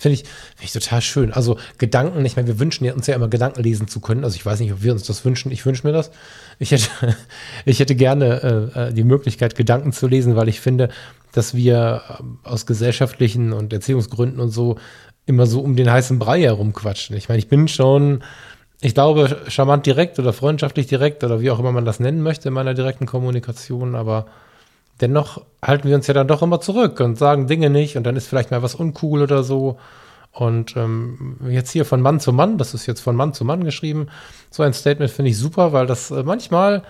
Finde 0.02 0.14
ich, 0.14 0.24
find 0.56 0.64
ich 0.64 0.72
total 0.72 1.00
schön. 1.00 1.32
Also 1.32 1.58
Gedanken, 1.78 2.24
ich 2.24 2.34
meine, 2.34 2.48
wir 2.48 2.58
wünschen 2.58 2.90
uns 2.90 3.06
ja 3.06 3.14
immer 3.14 3.28
Gedanken 3.28 3.62
lesen 3.62 3.86
zu 3.86 4.00
können. 4.00 4.24
Also 4.24 4.34
ich 4.34 4.44
weiß 4.44 4.58
nicht, 4.58 4.72
ob 4.72 4.82
wir 4.82 4.90
uns 4.90 5.04
das 5.04 5.24
wünschen. 5.24 5.52
Ich 5.52 5.64
wünsche 5.64 5.86
mir 5.86 5.92
das. 5.92 6.10
Ich 6.58 6.72
hätte, 6.72 6.88
ich 7.64 7.78
hätte 7.78 7.94
gerne 7.94 8.72
äh, 8.74 8.88
äh, 8.88 8.92
die 8.92 9.04
Möglichkeit, 9.04 9.54
Gedanken 9.54 9.92
zu 9.92 10.08
lesen, 10.08 10.34
weil 10.34 10.48
ich 10.48 10.60
finde, 10.60 10.88
dass 11.30 11.54
wir 11.54 12.02
äh, 12.08 12.48
aus 12.48 12.66
gesellschaftlichen 12.66 13.52
und 13.52 13.72
Erziehungsgründen 13.72 14.40
und 14.40 14.50
so 14.50 14.76
immer 15.24 15.46
so 15.46 15.60
um 15.60 15.76
den 15.76 15.88
heißen 15.88 16.18
Brei 16.18 16.42
herumquatschen. 16.42 17.16
Ich 17.16 17.28
meine, 17.28 17.38
ich 17.38 17.48
bin 17.48 17.68
schon 17.68 18.24
ich 18.82 18.94
glaube, 18.94 19.42
charmant 19.46 19.86
direkt 19.86 20.18
oder 20.18 20.32
freundschaftlich 20.32 20.88
direkt 20.88 21.22
oder 21.22 21.40
wie 21.40 21.50
auch 21.52 21.60
immer 21.60 21.70
man 21.70 21.84
das 21.84 22.00
nennen 22.00 22.20
möchte 22.20 22.48
in 22.48 22.54
meiner 22.54 22.74
direkten 22.74 23.06
Kommunikation, 23.06 23.94
aber 23.94 24.26
dennoch 25.00 25.42
halten 25.64 25.88
wir 25.88 25.94
uns 25.94 26.08
ja 26.08 26.14
dann 26.14 26.26
doch 26.26 26.42
immer 26.42 26.60
zurück 26.60 26.98
und 26.98 27.16
sagen 27.16 27.46
Dinge 27.46 27.70
nicht 27.70 27.96
und 27.96 28.02
dann 28.02 28.16
ist 28.16 28.26
vielleicht 28.26 28.50
mal 28.50 28.62
was 28.62 28.74
uncool 28.74 29.22
oder 29.22 29.44
so. 29.44 29.78
Und 30.32 30.76
ähm, 30.76 31.36
jetzt 31.48 31.70
hier 31.70 31.84
von 31.84 32.00
Mann 32.00 32.18
zu 32.18 32.32
Mann, 32.32 32.58
das 32.58 32.74
ist 32.74 32.86
jetzt 32.86 33.00
von 33.00 33.14
Mann 33.14 33.34
zu 33.34 33.44
Mann 33.44 33.64
geschrieben, 33.64 34.08
so 34.50 34.64
ein 34.64 34.72
Statement 34.72 35.12
finde 35.12 35.30
ich 35.30 35.38
super, 35.38 35.72
weil 35.72 35.86
das 35.86 36.10
äh, 36.10 36.24
manchmal 36.24 36.82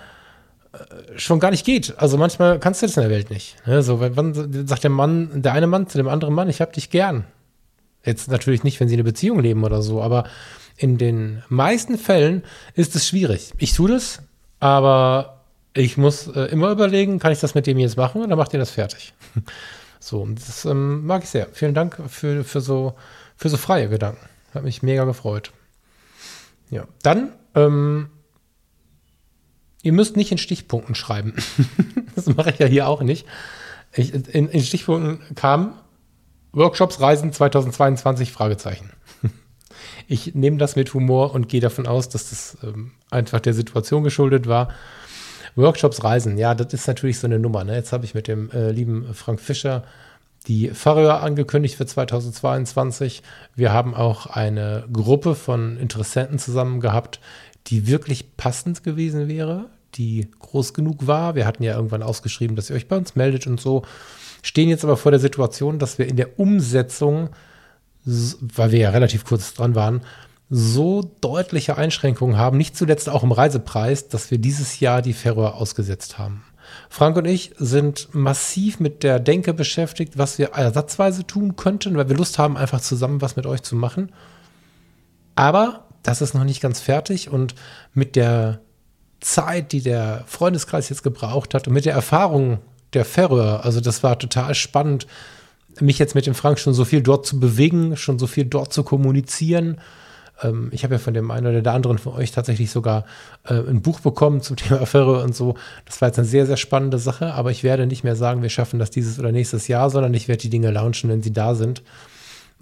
äh, 0.72 1.18
schon 1.18 1.40
gar 1.40 1.50
nicht 1.50 1.66
geht. 1.66 1.98
Also 1.98 2.16
manchmal 2.16 2.58
kannst 2.58 2.80
du 2.80 2.86
das 2.86 2.96
in 2.96 3.02
der 3.02 3.10
Welt 3.10 3.28
nicht. 3.28 3.56
Ne? 3.66 3.82
So, 3.82 4.00
wann 4.00 4.66
sagt 4.66 4.84
der 4.84 4.90
Mann, 4.90 5.42
der 5.42 5.52
eine 5.52 5.66
Mann 5.66 5.88
zu 5.88 5.98
dem 5.98 6.08
anderen 6.08 6.34
Mann, 6.34 6.48
ich 6.48 6.62
hab 6.62 6.72
dich 6.72 6.88
gern. 6.88 7.24
Jetzt 8.04 8.30
natürlich 8.30 8.64
nicht, 8.64 8.80
wenn 8.80 8.88
sie 8.88 8.94
eine 8.94 9.04
Beziehung 9.04 9.40
leben 9.40 9.62
oder 9.64 9.82
so, 9.82 10.02
aber 10.02 10.24
in 10.76 10.98
den 10.98 11.42
meisten 11.48 11.98
Fällen 11.98 12.42
ist 12.74 12.94
es 12.96 13.06
schwierig. 13.06 13.52
Ich 13.58 13.72
tue 13.74 13.90
das, 13.90 14.22
aber 14.60 15.44
ich 15.74 15.96
muss 15.96 16.26
äh, 16.28 16.44
immer 16.46 16.70
überlegen, 16.70 17.18
kann 17.18 17.32
ich 17.32 17.40
das 17.40 17.54
mit 17.54 17.66
dem 17.66 17.78
jetzt 17.78 17.96
machen 17.96 18.22
oder 18.22 18.36
macht 18.36 18.52
ihr 18.52 18.58
das 18.58 18.70
fertig? 18.70 19.14
so, 20.00 20.26
das 20.26 20.64
ähm, 20.64 21.06
mag 21.06 21.22
ich 21.24 21.30
sehr. 21.30 21.48
Vielen 21.52 21.74
Dank 21.74 22.00
für, 22.08 22.44
für, 22.44 22.60
so, 22.60 22.94
für 23.36 23.48
so 23.48 23.56
freie 23.56 23.88
Gedanken. 23.88 24.26
Hat 24.54 24.64
mich 24.64 24.82
mega 24.82 25.04
gefreut. 25.04 25.52
Ja, 26.70 26.86
dann, 27.02 27.32
ähm, 27.54 28.10
ihr 29.82 29.92
müsst 29.92 30.16
nicht 30.16 30.32
in 30.32 30.38
Stichpunkten 30.38 30.94
schreiben. 30.94 31.34
das 32.14 32.26
mache 32.26 32.50
ich 32.50 32.58
ja 32.58 32.66
hier 32.66 32.88
auch 32.88 33.02
nicht. 33.02 33.26
Ich, 33.94 34.14
in, 34.14 34.48
in 34.48 34.62
Stichpunkten 34.62 35.34
kam 35.34 35.74
Workshops, 36.52 37.00
Reisen 37.00 37.32
2022, 37.32 38.32
Fragezeichen. 38.32 38.90
Ich 40.08 40.34
nehme 40.34 40.58
das 40.58 40.76
mit 40.76 40.92
Humor 40.94 41.34
und 41.34 41.48
gehe 41.48 41.60
davon 41.60 41.86
aus, 41.86 42.08
dass 42.08 42.30
das 42.30 42.58
ähm, 42.62 42.92
einfach 43.10 43.40
der 43.40 43.54
Situation 43.54 44.04
geschuldet 44.04 44.46
war. 44.46 44.68
Workshops, 45.54 46.02
Reisen, 46.02 46.38
ja, 46.38 46.54
das 46.54 46.72
ist 46.72 46.86
natürlich 46.86 47.18
so 47.18 47.26
eine 47.26 47.38
Nummer. 47.38 47.64
Ne? 47.64 47.74
Jetzt 47.74 47.92
habe 47.92 48.04
ich 48.04 48.14
mit 48.14 48.26
dem 48.26 48.50
äh, 48.50 48.70
lieben 48.70 49.12
Frank 49.14 49.40
Fischer 49.40 49.84
die 50.46 50.68
Färöer 50.68 51.22
angekündigt 51.22 51.76
für 51.76 51.86
2022. 51.86 53.22
Wir 53.54 53.72
haben 53.72 53.94
auch 53.94 54.26
eine 54.26 54.84
Gruppe 54.92 55.34
von 55.34 55.76
Interessenten 55.76 56.38
zusammen 56.38 56.80
gehabt, 56.80 57.20
die 57.68 57.86
wirklich 57.86 58.36
passend 58.36 58.82
gewesen 58.82 59.28
wäre, 59.28 59.66
die 59.94 60.28
groß 60.40 60.74
genug 60.74 61.06
war. 61.06 61.34
Wir 61.34 61.46
hatten 61.46 61.62
ja 61.62 61.76
irgendwann 61.76 62.02
ausgeschrieben, 62.02 62.56
dass 62.56 62.70
ihr 62.70 62.76
euch 62.76 62.88
bei 62.88 62.96
uns 62.96 63.14
meldet 63.14 63.46
und 63.46 63.60
so. 63.60 63.82
Stehen 64.42 64.68
jetzt 64.68 64.84
aber 64.84 64.96
vor 64.96 65.12
der 65.12 65.20
Situation, 65.20 65.78
dass 65.78 65.98
wir 65.98 66.08
in 66.08 66.16
der 66.16 66.40
Umsetzung, 66.40 67.28
weil 68.04 68.72
wir 68.72 68.78
ja 68.78 68.90
relativ 68.90 69.24
kurz 69.24 69.54
dran 69.54 69.74
waren, 69.74 70.02
so 70.50 71.02
deutliche 71.20 71.78
Einschränkungen 71.78 72.36
haben, 72.36 72.58
nicht 72.58 72.76
zuletzt 72.76 73.08
auch 73.08 73.22
im 73.22 73.32
Reisepreis, 73.32 74.08
dass 74.08 74.30
wir 74.30 74.38
dieses 74.38 74.80
Jahr 74.80 75.00
die 75.00 75.14
Färöer 75.14 75.54
ausgesetzt 75.54 76.18
haben. 76.18 76.44
Frank 76.88 77.16
und 77.16 77.24
ich 77.24 77.52
sind 77.58 78.14
massiv 78.14 78.80
mit 78.80 79.02
der 79.02 79.18
Denke 79.18 79.54
beschäftigt, 79.54 80.18
was 80.18 80.38
wir 80.38 80.50
ersatzweise 80.50 81.26
tun 81.26 81.56
könnten, 81.56 81.96
weil 81.96 82.08
wir 82.08 82.16
Lust 82.16 82.38
haben, 82.38 82.56
einfach 82.56 82.80
zusammen 82.80 83.20
was 83.20 83.36
mit 83.36 83.46
euch 83.46 83.62
zu 83.62 83.76
machen. 83.76 84.12
Aber 85.34 85.86
das 86.02 86.20
ist 86.20 86.34
noch 86.34 86.44
nicht 86.44 86.60
ganz 86.60 86.80
fertig 86.80 87.30
und 87.30 87.54
mit 87.94 88.16
der 88.16 88.60
Zeit, 89.20 89.72
die 89.72 89.80
der 89.80 90.24
Freundeskreis 90.26 90.88
jetzt 90.88 91.02
gebraucht 91.02 91.54
hat 91.54 91.68
und 91.68 91.74
mit 91.74 91.84
der 91.84 91.94
Erfahrung 91.94 92.58
der 92.92 93.04
Färöer, 93.04 93.64
also 93.64 93.80
das 93.80 94.02
war 94.02 94.18
total 94.18 94.54
spannend, 94.54 95.06
mich 95.80 95.98
jetzt 95.98 96.14
mit 96.14 96.26
dem 96.26 96.34
Frank 96.34 96.58
schon 96.58 96.74
so 96.74 96.84
viel 96.84 97.02
dort 97.02 97.26
zu 97.26 97.40
bewegen, 97.40 97.96
schon 97.96 98.18
so 98.18 98.26
viel 98.26 98.44
dort 98.44 98.72
zu 98.72 98.82
kommunizieren 98.82 99.78
ähm, 100.42 100.68
ich 100.72 100.84
habe 100.84 100.94
ja 100.94 100.98
von 100.98 101.14
dem 101.14 101.30
einen 101.30 101.46
oder 101.46 101.62
der 101.62 101.72
anderen 101.72 101.98
von 101.98 102.14
euch 102.14 102.32
tatsächlich 102.32 102.70
sogar 102.70 103.04
äh, 103.44 103.54
ein 103.54 103.82
Buch 103.82 104.00
bekommen 104.00 104.40
zum 104.40 104.56
Thema 104.56 104.80
Affäre 104.80 105.22
und 105.22 105.34
so. 105.34 105.54
Das 105.84 106.00
war 106.00 106.08
jetzt 106.08 106.18
eine 106.18 106.28
sehr, 106.28 106.46
sehr 106.46 106.56
spannende 106.56 106.98
Sache, 106.98 107.34
aber 107.34 107.50
ich 107.50 107.62
werde 107.62 107.86
nicht 107.86 108.04
mehr 108.04 108.16
sagen, 108.16 108.42
wir 108.42 108.50
schaffen 108.50 108.78
das 108.78 108.90
dieses 108.90 109.18
oder 109.18 109.32
nächstes 109.32 109.68
Jahr, 109.68 109.90
sondern 109.90 110.14
ich 110.14 110.28
werde 110.28 110.42
die 110.42 110.50
Dinge 110.50 110.70
launchen, 110.70 111.10
wenn 111.10 111.22
sie 111.22 111.32
da 111.32 111.54
sind. 111.54 111.82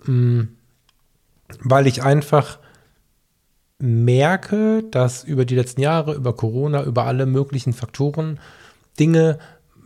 Mhm. 0.04 0.48
Weil 1.62 1.86
ich 1.86 2.02
einfach 2.02 2.58
merke, 3.78 4.84
dass 4.90 5.24
über 5.24 5.44
die 5.44 5.56
letzten 5.56 5.80
Jahre, 5.80 6.14
über 6.14 6.34
Corona, 6.36 6.84
über 6.84 7.06
alle 7.06 7.26
möglichen 7.26 7.72
Faktoren 7.72 8.38
Dinge, 8.98 9.38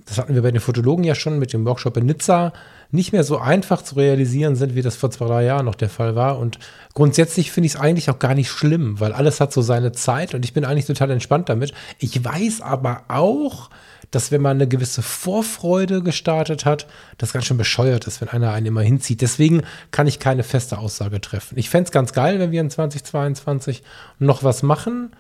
das 0.07 0.19
hatten 0.19 0.35
wir 0.35 0.43
bei 0.43 0.51
den 0.51 0.61
Fotologen 0.61 1.05
ja 1.05 1.15
schon 1.15 1.39
mit 1.39 1.53
dem 1.53 1.65
Workshop 1.65 1.97
in 1.97 2.07
Nizza, 2.07 2.53
nicht 2.95 3.13
mehr 3.13 3.25
so 3.25 3.39
einfach 3.39 3.83
zu 3.83 3.97
realisieren 3.97 4.57
sind, 4.57 4.75
wie 4.75 4.83
das 4.83 4.97
vor 4.97 5.11
zwei, 5.11 5.27
drei 5.27 5.45
Jahren 5.45 5.67
noch 5.67 5.75
der 5.75 5.91
Fall 5.91 6.15
war. 6.15 6.39
Und 6.39 6.59
grundsätzlich 6.95 7.51
finde 7.51 7.67
ich 7.67 7.75
es 7.75 7.81
eigentlich 7.81 8.09
auch 8.09 8.19
gar 8.19 8.35
nicht 8.35 8.49
schlimm, 8.49 9.01
weil 9.01 9.13
alles 9.13 9.41
hat 9.41 9.53
so 9.53 9.63
seine 9.63 9.93
Zeit 9.93 10.35
und 10.35 10.45
ich 10.45 10.55
bin 10.55 10.65
eigentlich 10.65 10.87
total 10.87 11.11
entspannt 11.11 11.49
damit. 11.49 11.75
Ich 11.99 12.25
weiß 12.25 12.61
aber 12.61 13.03
auch, 13.09 13.69
dass 14.13 14.31
wenn 14.31 14.43
man 14.43 14.59
eine 14.59 14.69
gewisse 14.69 15.03
Vorfreude 15.03 16.03
gestartet 16.03 16.65
hat, 16.65 16.87
das 17.19 17.33
ganz 17.33 17.47
schön 17.47 17.57
bescheuert 17.57 18.07
ist, 18.07 18.21
wenn 18.21 18.29
einer 18.29 18.53
einen 18.53 18.67
immer 18.67 18.83
hinzieht. 18.83 19.23
Deswegen 19.23 19.63
kann 19.91 20.07
ich 20.07 20.21
keine 20.21 20.45
feste 20.45 20.79
Aussage 20.79 21.21
treffen. 21.21 21.59
Ich 21.59 21.71
fände 21.71 21.87
es 21.87 21.93
ganz 21.93 22.13
geil, 22.13 22.39
wenn 22.39 22.53
wir 22.53 22.61
in 22.61 22.71
2022 22.71 23.83
noch 24.21 24.45
was 24.45 24.63
machen. 24.63 25.11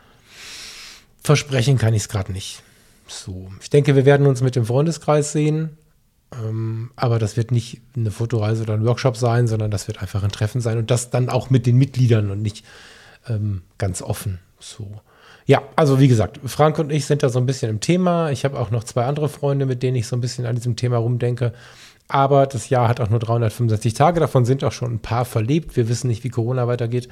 Versprechen 1.22 1.76
kann 1.76 1.94
ich 1.94 2.02
es 2.02 2.08
gerade 2.08 2.30
nicht. 2.30 2.62
So, 3.08 3.50
ich 3.60 3.70
denke, 3.70 3.96
wir 3.96 4.04
werden 4.04 4.26
uns 4.26 4.42
mit 4.42 4.54
dem 4.54 4.64
Freundeskreis 4.64 5.32
sehen. 5.32 5.76
Ähm, 6.42 6.90
aber 6.96 7.18
das 7.18 7.36
wird 7.36 7.50
nicht 7.50 7.80
eine 7.96 8.10
Fotoreise 8.10 8.62
oder 8.62 8.74
ein 8.74 8.84
Workshop 8.84 9.16
sein, 9.16 9.46
sondern 9.46 9.70
das 9.70 9.86
wird 9.86 10.00
einfach 10.00 10.22
ein 10.22 10.32
Treffen 10.32 10.60
sein 10.60 10.78
und 10.78 10.90
das 10.90 11.10
dann 11.10 11.28
auch 11.28 11.50
mit 11.50 11.66
den 11.66 11.76
Mitgliedern 11.76 12.30
und 12.30 12.42
nicht 12.42 12.64
ähm, 13.28 13.62
ganz 13.78 14.02
offen. 14.02 14.38
So. 14.58 15.00
Ja, 15.46 15.62
also 15.76 16.00
wie 16.00 16.08
gesagt, 16.08 16.40
Frank 16.44 16.78
und 16.78 16.90
ich 16.90 17.06
sind 17.06 17.22
da 17.22 17.28
so 17.28 17.38
ein 17.38 17.46
bisschen 17.46 17.70
im 17.70 17.80
Thema. 17.80 18.30
Ich 18.30 18.44
habe 18.44 18.58
auch 18.58 18.70
noch 18.70 18.84
zwei 18.84 19.04
andere 19.04 19.28
Freunde, 19.28 19.66
mit 19.66 19.82
denen 19.82 19.96
ich 19.96 20.06
so 20.06 20.16
ein 20.16 20.20
bisschen 20.20 20.46
an 20.46 20.56
diesem 20.56 20.76
Thema 20.76 20.96
rumdenke. 20.96 21.52
Aber 22.08 22.46
das 22.46 22.68
Jahr 22.68 22.88
hat 22.88 23.00
auch 23.00 23.10
nur 23.10 23.18
365 23.18 23.94
Tage, 23.94 24.20
davon 24.20 24.44
sind 24.44 24.62
auch 24.64 24.72
schon 24.72 24.92
ein 24.92 25.00
paar 25.00 25.24
verlebt. 25.24 25.76
Wir 25.76 25.88
wissen 25.88 26.08
nicht, 26.08 26.24
wie 26.24 26.28
Corona 26.28 26.66
weitergeht. 26.66 27.08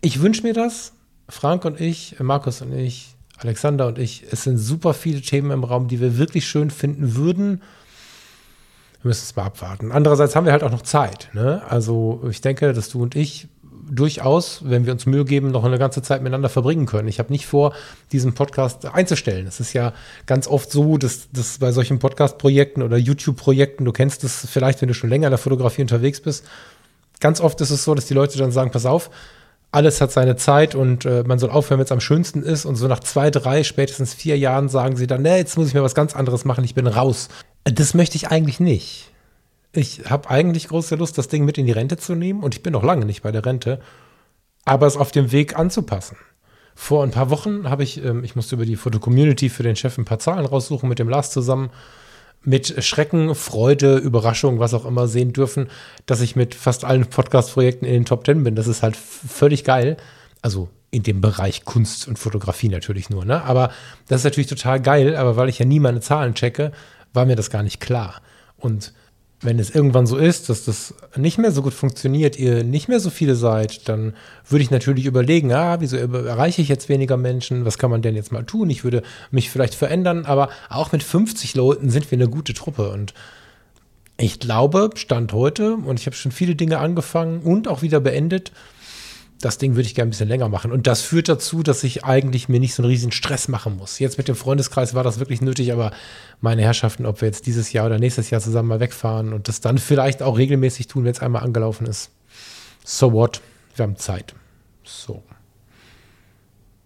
Ich 0.00 0.20
wünsche 0.20 0.42
mir 0.42 0.54
das. 0.54 0.92
Frank 1.28 1.64
und 1.64 1.80
ich, 1.80 2.16
Markus 2.20 2.60
und 2.60 2.72
ich, 2.72 3.14
Alexander 3.38 3.86
und 3.86 3.98
ich, 3.98 4.24
es 4.30 4.44
sind 4.44 4.58
super 4.58 4.92
viele 4.92 5.20
Themen 5.20 5.50
im 5.50 5.64
Raum, 5.64 5.88
die 5.88 6.00
wir 6.00 6.18
wirklich 6.18 6.46
schön 6.46 6.70
finden 6.70 7.16
würden 7.16 7.62
wir 9.04 9.08
müssen 9.08 9.24
es 9.24 9.36
mal 9.36 9.44
abwarten. 9.44 9.92
Andererseits 9.92 10.34
haben 10.34 10.46
wir 10.46 10.52
halt 10.52 10.64
auch 10.64 10.70
noch 10.70 10.82
Zeit. 10.82 11.28
Ne? 11.34 11.62
Also 11.68 12.22
ich 12.30 12.40
denke, 12.40 12.72
dass 12.72 12.88
du 12.88 13.02
und 13.02 13.14
ich 13.14 13.48
durchaus, 13.90 14.62
wenn 14.64 14.86
wir 14.86 14.94
uns 14.94 15.04
Mühe 15.04 15.26
geben, 15.26 15.50
noch 15.50 15.62
eine 15.62 15.78
ganze 15.78 16.00
Zeit 16.00 16.22
miteinander 16.22 16.48
verbringen 16.48 16.86
können. 16.86 17.06
Ich 17.06 17.18
habe 17.18 17.30
nicht 17.30 17.46
vor, 17.46 17.74
diesen 18.12 18.32
Podcast 18.32 18.86
einzustellen. 18.86 19.46
Es 19.46 19.60
ist 19.60 19.74
ja 19.74 19.92
ganz 20.24 20.48
oft 20.48 20.70
so, 20.70 20.96
dass, 20.96 21.28
dass 21.32 21.58
bei 21.58 21.70
solchen 21.70 21.98
Podcast-Projekten 21.98 22.82
oder 22.82 22.96
YouTube-Projekten, 22.96 23.84
du 23.84 23.92
kennst 23.92 24.24
es 24.24 24.46
vielleicht, 24.50 24.80
wenn 24.80 24.88
du 24.88 24.94
schon 24.94 25.10
länger 25.10 25.26
in 25.26 25.32
der 25.32 25.38
Fotografie 25.38 25.82
unterwegs 25.82 26.20
bist, 26.20 26.46
ganz 27.20 27.42
oft 27.42 27.60
ist 27.60 27.70
es 27.70 27.84
so, 27.84 27.94
dass 27.94 28.06
die 28.06 28.14
Leute 28.14 28.38
dann 28.38 28.52
sagen, 28.52 28.70
pass 28.70 28.86
auf, 28.86 29.10
alles 29.70 30.00
hat 30.00 30.12
seine 30.12 30.36
Zeit 30.36 30.74
und 30.74 31.04
äh, 31.04 31.24
man 31.26 31.38
soll 31.38 31.50
aufhören, 31.50 31.78
wenn 31.78 31.84
es 31.84 31.92
am 31.92 32.00
schönsten 32.00 32.42
ist. 32.42 32.64
Und 32.64 32.76
so 32.76 32.86
nach 32.86 33.00
zwei, 33.00 33.30
drei, 33.30 33.64
spätestens 33.64 34.14
vier 34.14 34.38
Jahren 34.38 34.68
sagen 34.68 34.96
sie 34.96 35.08
dann, 35.08 35.22
nee, 35.22 35.36
jetzt 35.36 35.58
muss 35.58 35.68
ich 35.68 35.74
mir 35.74 35.82
was 35.82 35.96
ganz 35.96 36.14
anderes 36.14 36.44
machen, 36.44 36.64
ich 36.64 36.74
bin 36.74 36.86
raus. 36.86 37.28
Das 37.64 37.94
möchte 37.94 38.16
ich 38.16 38.28
eigentlich 38.28 38.60
nicht. 38.60 39.10
Ich 39.72 40.08
habe 40.08 40.30
eigentlich 40.30 40.68
große 40.68 40.94
Lust, 40.96 41.18
das 41.18 41.28
Ding 41.28 41.44
mit 41.44 41.58
in 41.58 41.66
die 41.66 41.72
Rente 41.72 41.96
zu 41.96 42.14
nehmen 42.14 42.42
und 42.42 42.54
ich 42.54 42.62
bin 42.62 42.72
noch 42.72 42.84
lange 42.84 43.06
nicht 43.06 43.22
bei 43.22 43.32
der 43.32 43.44
Rente, 43.44 43.80
aber 44.64 44.86
es 44.86 44.96
auf 44.96 45.10
dem 45.10 45.32
Weg 45.32 45.58
anzupassen. 45.58 46.16
Vor 46.76 47.02
ein 47.02 47.10
paar 47.10 47.30
Wochen 47.30 47.68
habe 47.68 47.82
ich, 47.82 48.04
ähm, 48.04 48.22
ich 48.24 48.36
musste 48.36 48.56
über 48.56 48.66
die 48.66 48.76
Foto-Community 48.76 49.48
für 49.48 49.62
den 49.62 49.76
Chef 49.76 49.96
ein 49.96 50.04
paar 50.04 50.18
Zahlen 50.18 50.46
raussuchen 50.46 50.88
mit 50.88 50.98
dem 50.98 51.08
Lars 51.08 51.30
zusammen, 51.30 51.70
mit 52.42 52.84
Schrecken, 52.84 53.34
Freude, 53.34 53.96
Überraschung, 53.96 54.58
was 54.58 54.74
auch 54.74 54.84
immer 54.84 55.08
sehen 55.08 55.32
dürfen, 55.32 55.68
dass 56.06 56.20
ich 56.20 56.36
mit 56.36 56.54
fast 56.54 56.84
allen 56.84 57.06
Podcast-Projekten 57.06 57.86
in 57.86 57.94
den 57.94 58.04
Top 58.04 58.26
10 58.26 58.44
bin. 58.44 58.54
Das 58.54 58.66
ist 58.66 58.82
halt 58.82 58.96
völlig 58.96 59.64
geil. 59.64 59.96
Also 60.42 60.68
in 60.90 61.02
dem 61.02 61.20
Bereich 61.20 61.64
Kunst 61.64 62.06
und 62.06 62.18
Fotografie 62.18 62.68
natürlich 62.68 63.10
nur, 63.10 63.24
ne? 63.24 63.42
Aber 63.42 63.70
das 64.08 64.20
ist 64.20 64.24
natürlich 64.24 64.48
total 64.48 64.80
geil, 64.80 65.16
aber 65.16 65.36
weil 65.36 65.48
ich 65.48 65.58
ja 65.58 65.64
nie 65.64 65.80
meine 65.80 66.00
Zahlen 66.00 66.34
checke, 66.34 66.70
war 67.14 67.24
mir 67.24 67.36
das 67.36 67.48
gar 67.48 67.62
nicht 67.62 67.80
klar. 67.80 68.20
Und 68.58 68.92
wenn 69.40 69.58
es 69.58 69.74
irgendwann 69.74 70.06
so 70.06 70.16
ist, 70.16 70.48
dass 70.48 70.64
das 70.64 70.94
nicht 71.16 71.38
mehr 71.38 71.52
so 71.52 71.62
gut 71.62 71.74
funktioniert, 71.74 72.38
ihr 72.38 72.64
nicht 72.64 72.88
mehr 72.88 73.00
so 73.00 73.10
viele 73.10 73.34
seid, 73.34 73.88
dann 73.88 74.14
würde 74.48 74.62
ich 74.62 74.70
natürlich 74.70 75.06
überlegen, 75.06 75.52
ah, 75.52 75.80
wieso 75.80 75.96
erreiche 75.96 76.62
ich 76.62 76.68
jetzt 76.68 76.88
weniger 76.88 77.16
Menschen? 77.16 77.64
Was 77.64 77.78
kann 77.78 77.90
man 77.90 78.02
denn 78.02 78.16
jetzt 78.16 78.32
mal 78.32 78.44
tun? 78.44 78.70
Ich 78.70 78.84
würde 78.84 79.02
mich 79.30 79.50
vielleicht 79.50 79.74
verändern, 79.74 80.24
aber 80.24 80.48
auch 80.70 80.92
mit 80.92 81.02
50 81.02 81.54
Leuten 81.54 81.90
sind 81.90 82.10
wir 82.10 82.16
eine 82.16 82.28
gute 82.28 82.54
Truppe 82.54 82.90
und 82.90 83.14
ich 84.16 84.38
glaube, 84.38 84.90
Stand 84.94 85.32
heute, 85.32 85.74
und 85.74 85.98
ich 85.98 86.06
habe 86.06 86.14
schon 86.14 86.30
viele 86.30 86.54
Dinge 86.54 86.78
angefangen 86.78 87.40
und 87.40 87.66
auch 87.66 87.82
wieder 87.82 87.98
beendet, 87.98 88.52
das 89.44 89.58
Ding 89.58 89.76
würde 89.76 89.86
ich 89.86 89.94
gerne 89.94 90.08
ein 90.08 90.10
bisschen 90.10 90.28
länger 90.28 90.48
machen. 90.48 90.72
Und 90.72 90.86
das 90.86 91.02
führt 91.02 91.28
dazu, 91.28 91.62
dass 91.62 91.84
ich 91.84 92.04
eigentlich 92.04 92.48
mir 92.48 92.60
nicht 92.60 92.74
so 92.74 92.82
einen 92.82 92.90
riesigen 92.90 93.12
Stress 93.12 93.48
machen 93.48 93.76
muss. 93.76 93.98
Jetzt 93.98 94.16
mit 94.16 94.26
dem 94.26 94.34
Freundeskreis 94.34 94.94
war 94.94 95.04
das 95.04 95.18
wirklich 95.18 95.42
nötig, 95.42 95.72
aber 95.72 95.90
meine 96.40 96.62
Herrschaften, 96.62 97.04
ob 97.04 97.20
wir 97.20 97.28
jetzt 97.28 97.46
dieses 97.46 97.72
Jahr 97.72 97.86
oder 97.86 97.98
nächstes 97.98 98.30
Jahr 98.30 98.40
zusammen 98.40 98.68
mal 98.68 98.80
wegfahren 98.80 99.34
und 99.34 99.48
das 99.48 99.60
dann 99.60 99.76
vielleicht 99.76 100.22
auch 100.22 100.38
regelmäßig 100.38 100.86
tun, 100.86 101.04
wenn 101.04 101.12
es 101.12 101.20
einmal 101.20 101.42
angelaufen 101.42 101.86
ist. 101.86 102.10
So 102.84 103.12
what? 103.12 103.42
Wir 103.76 103.82
haben 103.82 103.96
Zeit. 103.96 104.34
So. 104.82 105.22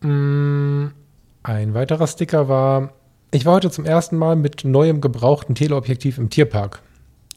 Mm, 0.00 0.88
ein 1.44 1.74
weiterer 1.74 2.06
Sticker 2.06 2.48
war, 2.48 2.92
ich 3.30 3.46
war 3.46 3.54
heute 3.54 3.70
zum 3.70 3.84
ersten 3.84 4.16
Mal 4.16 4.34
mit 4.34 4.64
neuem 4.64 5.00
gebrauchten 5.00 5.54
Teleobjektiv 5.54 6.18
im 6.18 6.30
Tierpark. 6.30 6.82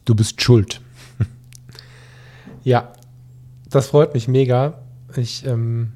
Du 0.05 0.15
bist 0.15 0.41
schuld. 0.41 0.81
ja, 2.63 2.91
das 3.69 3.87
freut 3.87 4.15
mich 4.15 4.27
mega. 4.27 4.80
Ich 5.17 5.45
ähm, 5.45 5.93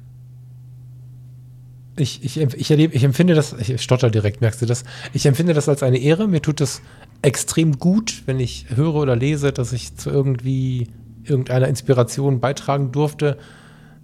ich, 1.98 2.22
ich, 2.22 2.38
ich, 2.38 2.70
erlebe, 2.70 2.94
ich 2.94 3.04
empfinde 3.04 3.34
das, 3.34 3.54
ich 3.54 3.80
stotter 3.80 4.10
direkt, 4.10 4.40
merkst 4.40 4.60
du 4.60 4.66
das? 4.66 4.84
Ich 5.14 5.24
empfinde 5.24 5.54
das 5.54 5.68
als 5.68 5.82
eine 5.82 5.98
Ehre. 5.98 6.28
Mir 6.28 6.42
tut 6.42 6.60
es 6.60 6.82
extrem 7.22 7.78
gut, 7.78 8.22
wenn 8.26 8.38
ich 8.38 8.66
höre 8.74 8.96
oder 8.96 9.16
lese, 9.16 9.52
dass 9.52 9.72
ich 9.72 9.96
zu 9.96 10.10
irgendwie 10.10 10.88
irgendeiner 11.24 11.68
Inspiration 11.68 12.40
beitragen 12.40 12.92
durfte. 12.92 13.38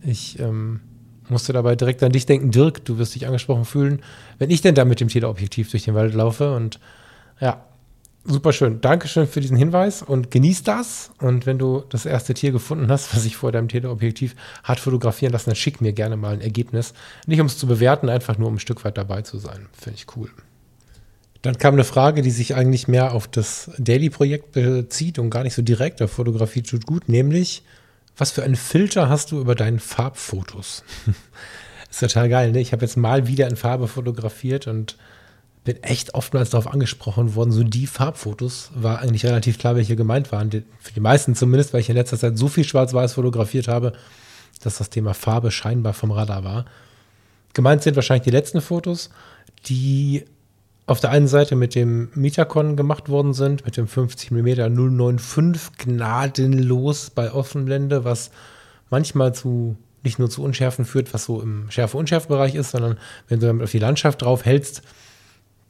Ich 0.00 0.40
ähm, 0.40 0.80
musste 1.28 1.52
dabei 1.52 1.76
direkt 1.76 2.02
an 2.02 2.12
dich 2.12 2.26
denken, 2.26 2.50
Dirk, 2.50 2.84
du 2.84 2.98
wirst 2.98 3.14
dich 3.14 3.26
angesprochen 3.26 3.64
fühlen, 3.64 4.00
wenn 4.38 4.50
ich 4.50 4.62
denn 4.62 4.74
da 4.74 4.84
mit 4.84 5.00
dem 5.00 5.08
Teleobjektiv 5.08 5.70
durch 5.70 5.84
den 5.84 5.94
Wald 5.94 6.14
laufe. 6.14 6.54
Und 6.56 6.80
ja, 7.40 7.64
super 8.24 8.52
schön. 8.52 8.80
Dankeschön 8.80 9.26
für 9.26 9.40
diesen 9.40 9.56
Hinweis 9.56 10.02
und 10.02 10.30
genieß 10.30 10.62
das. 10.62 11.10
Und 11.20 11.46
wenn 11.46 11.58
du 11.58 11.84
das 11.88 12.06
erste 12.06 12.34
Tier 12.34 12.52
gefunden 12.52 12.90
hast, 12.90 13.14
was 13.14 13.24
ich 13.24 13.36
vor 13.36 13.52
deinem 13.52 13.68
Teleobjektiv 13.68 14.34
hat 14.62 14.80
fotografieren 14.80 15.32
lassen, 15.32 15.50
dann 15.50 15.56
schick 15.56 15.80
mir 15.80 15.92
gerne 15.92 16.16
mal 16.16 16.34
ein 16.34 16.40
Ergebnis. 16.40 16.94
Nicht 17.26 17.40
um 17.40 17.46
es 17.46 17.58
zu 17.58 17.66
bewerten, 17.66 18.08
einfach 18.08 18.38
nur 18.38 18.48
um 18.48 18.54
ein 18.54 18.60
Stück 18.60 18.84
weit 18.84 18.98
dabei 18.98 19.22
zu 19.22 19.38
sein. 19.38 19.66
Finde 19.72 19.98
ich 19.98 20.16
cool. 20.16 20.30
Dann 21.42 21.58
kam 21.58 21.74
eine 21.74 21.84
Frage, 21.84 22.22
die 22.22 22.30
sich 22.30 22.54
eigentlich 22.54 22.86
mehr 22.86 23.12
auf 23.12 23.26
das 23.26 23.70
Daily-Projekt 23.76 24.52
bezieht 24.52 25.18
und 25.18 25.30
gar 25.30 25.42
nicht 25.42 25.54
so 25.54 25.62
direkt 25.62 26.00
auf 26.00 26.12
Fotografie 26.12 26.62
tut 26.62 26.86
gut, 26.86 27.08
nämlich, 27.08 27.64
was 28.16 28.30
für 28.30 28.44
einen 28.44 28.54
Filter 28.54 29.08
hast 29.08 29.32
du 29.32 29.40
über 29.40 29.56
deinen 29.56 29.80
Farbfotos? 29.80 30.84
ist 31.90 31.98
total 31.98 32.28
geil, 32.28 32.52
ne? 32.52 32.60
Ich 32.60 32.72
habe 32.72 32.84
jetzt 32.84 32.96
mal 32.96 33.26
wieder 33.26 33.48
in 33.48 33.56
Farbe 33.56 33.88
fotografiert 33.88 34.68
und 34.68 34.96
bin 35.64 35.82
echt 35.82 36.14
oftmals 36.14 36.50
darauf 36.50 36.72
angesprochen 36.72 37.34
worden, 37.34 37.52
so 37.52 37.62
die 37.62 37.86
Farbfotos 37.86 38.70
war 38.74 38.98
eigentlich 38.98 39.24
relativ 39.24 39.58
klar, 39.58 39.76
welche 39.76 39.94
gemeint 39.94 40.32
waren. 40.32 40.50
für 40.50 40.92
die 40.92 41.00
meisten 41.00 41.34
zumindest, 41.34 41.72
weil 41.72 41.80
ich 41.80 41.88
in 41.88 41.94
letzter 41.94 42.18
Zeit 42.18 42.36
so 42.36 42.48
viel 42.48 42.64
Schwarz-Weiß 42.64 43.14
fotografiert 43.14 43.68
habe, 43.68 43.92
dass 44.62 44.78
das 44.78 44.90
Thema 44.90 45.14
Farbe 45.14 45.50
scheinbar 45.50 45.92
vom 45.92 46.10
Radar 46.10 46.42
war. 46.44 46.64
Gemeint 47.54 47.82
sind 47.82 47.96
wahrscheinlich 47.96 48.24
die 48.24 48.30
letzten 48.30 48.60
Fotos, 48.60 49.10
die 49.66 50.24
auf 50.86 50.98
der 50.98 51.10
einen 51.10 51.28
Seite 51.28 51.54
mit 51.54 51.74
dem 51.74 52.10
Metacon 52.14 52.76
gemacht 52.76 53.08
worden 53.08 53.34
sind, 53.34 53.64
mit 53.64 53.76
dem 53.76 53.86
50 53.86 54.32
mm 54.32 54.74
095 54.74 55.78
gnadenlos 55.78 57.10
bei 57.10 57.32
Offenblende, 57.32 58.04
was 58.04 58.30
manchmal 58.90 59.34
zu 59.34 59.76
nicht 60.02 60.18
nur 60.18 60.28
zu 60.28 60.42
Unschärfen 60.42 60.84
führt, 60.84 61.14
was 61.14 61.24
so 61.24 61.40
im 61.40 61.70
Schärfe-Unschärfe-Bereich 61.70 62.56
ist, 62.56 62.72
sondern 62.72 62.98
wenn 63.28 63.38
du 63.38 63.46
damit 63.46 63.62
auf 63.62 63.70
die 63.70 63.78
Landschaft 63.78 64.22
drauf 64.22 64.44
hältst, 64.44 64.82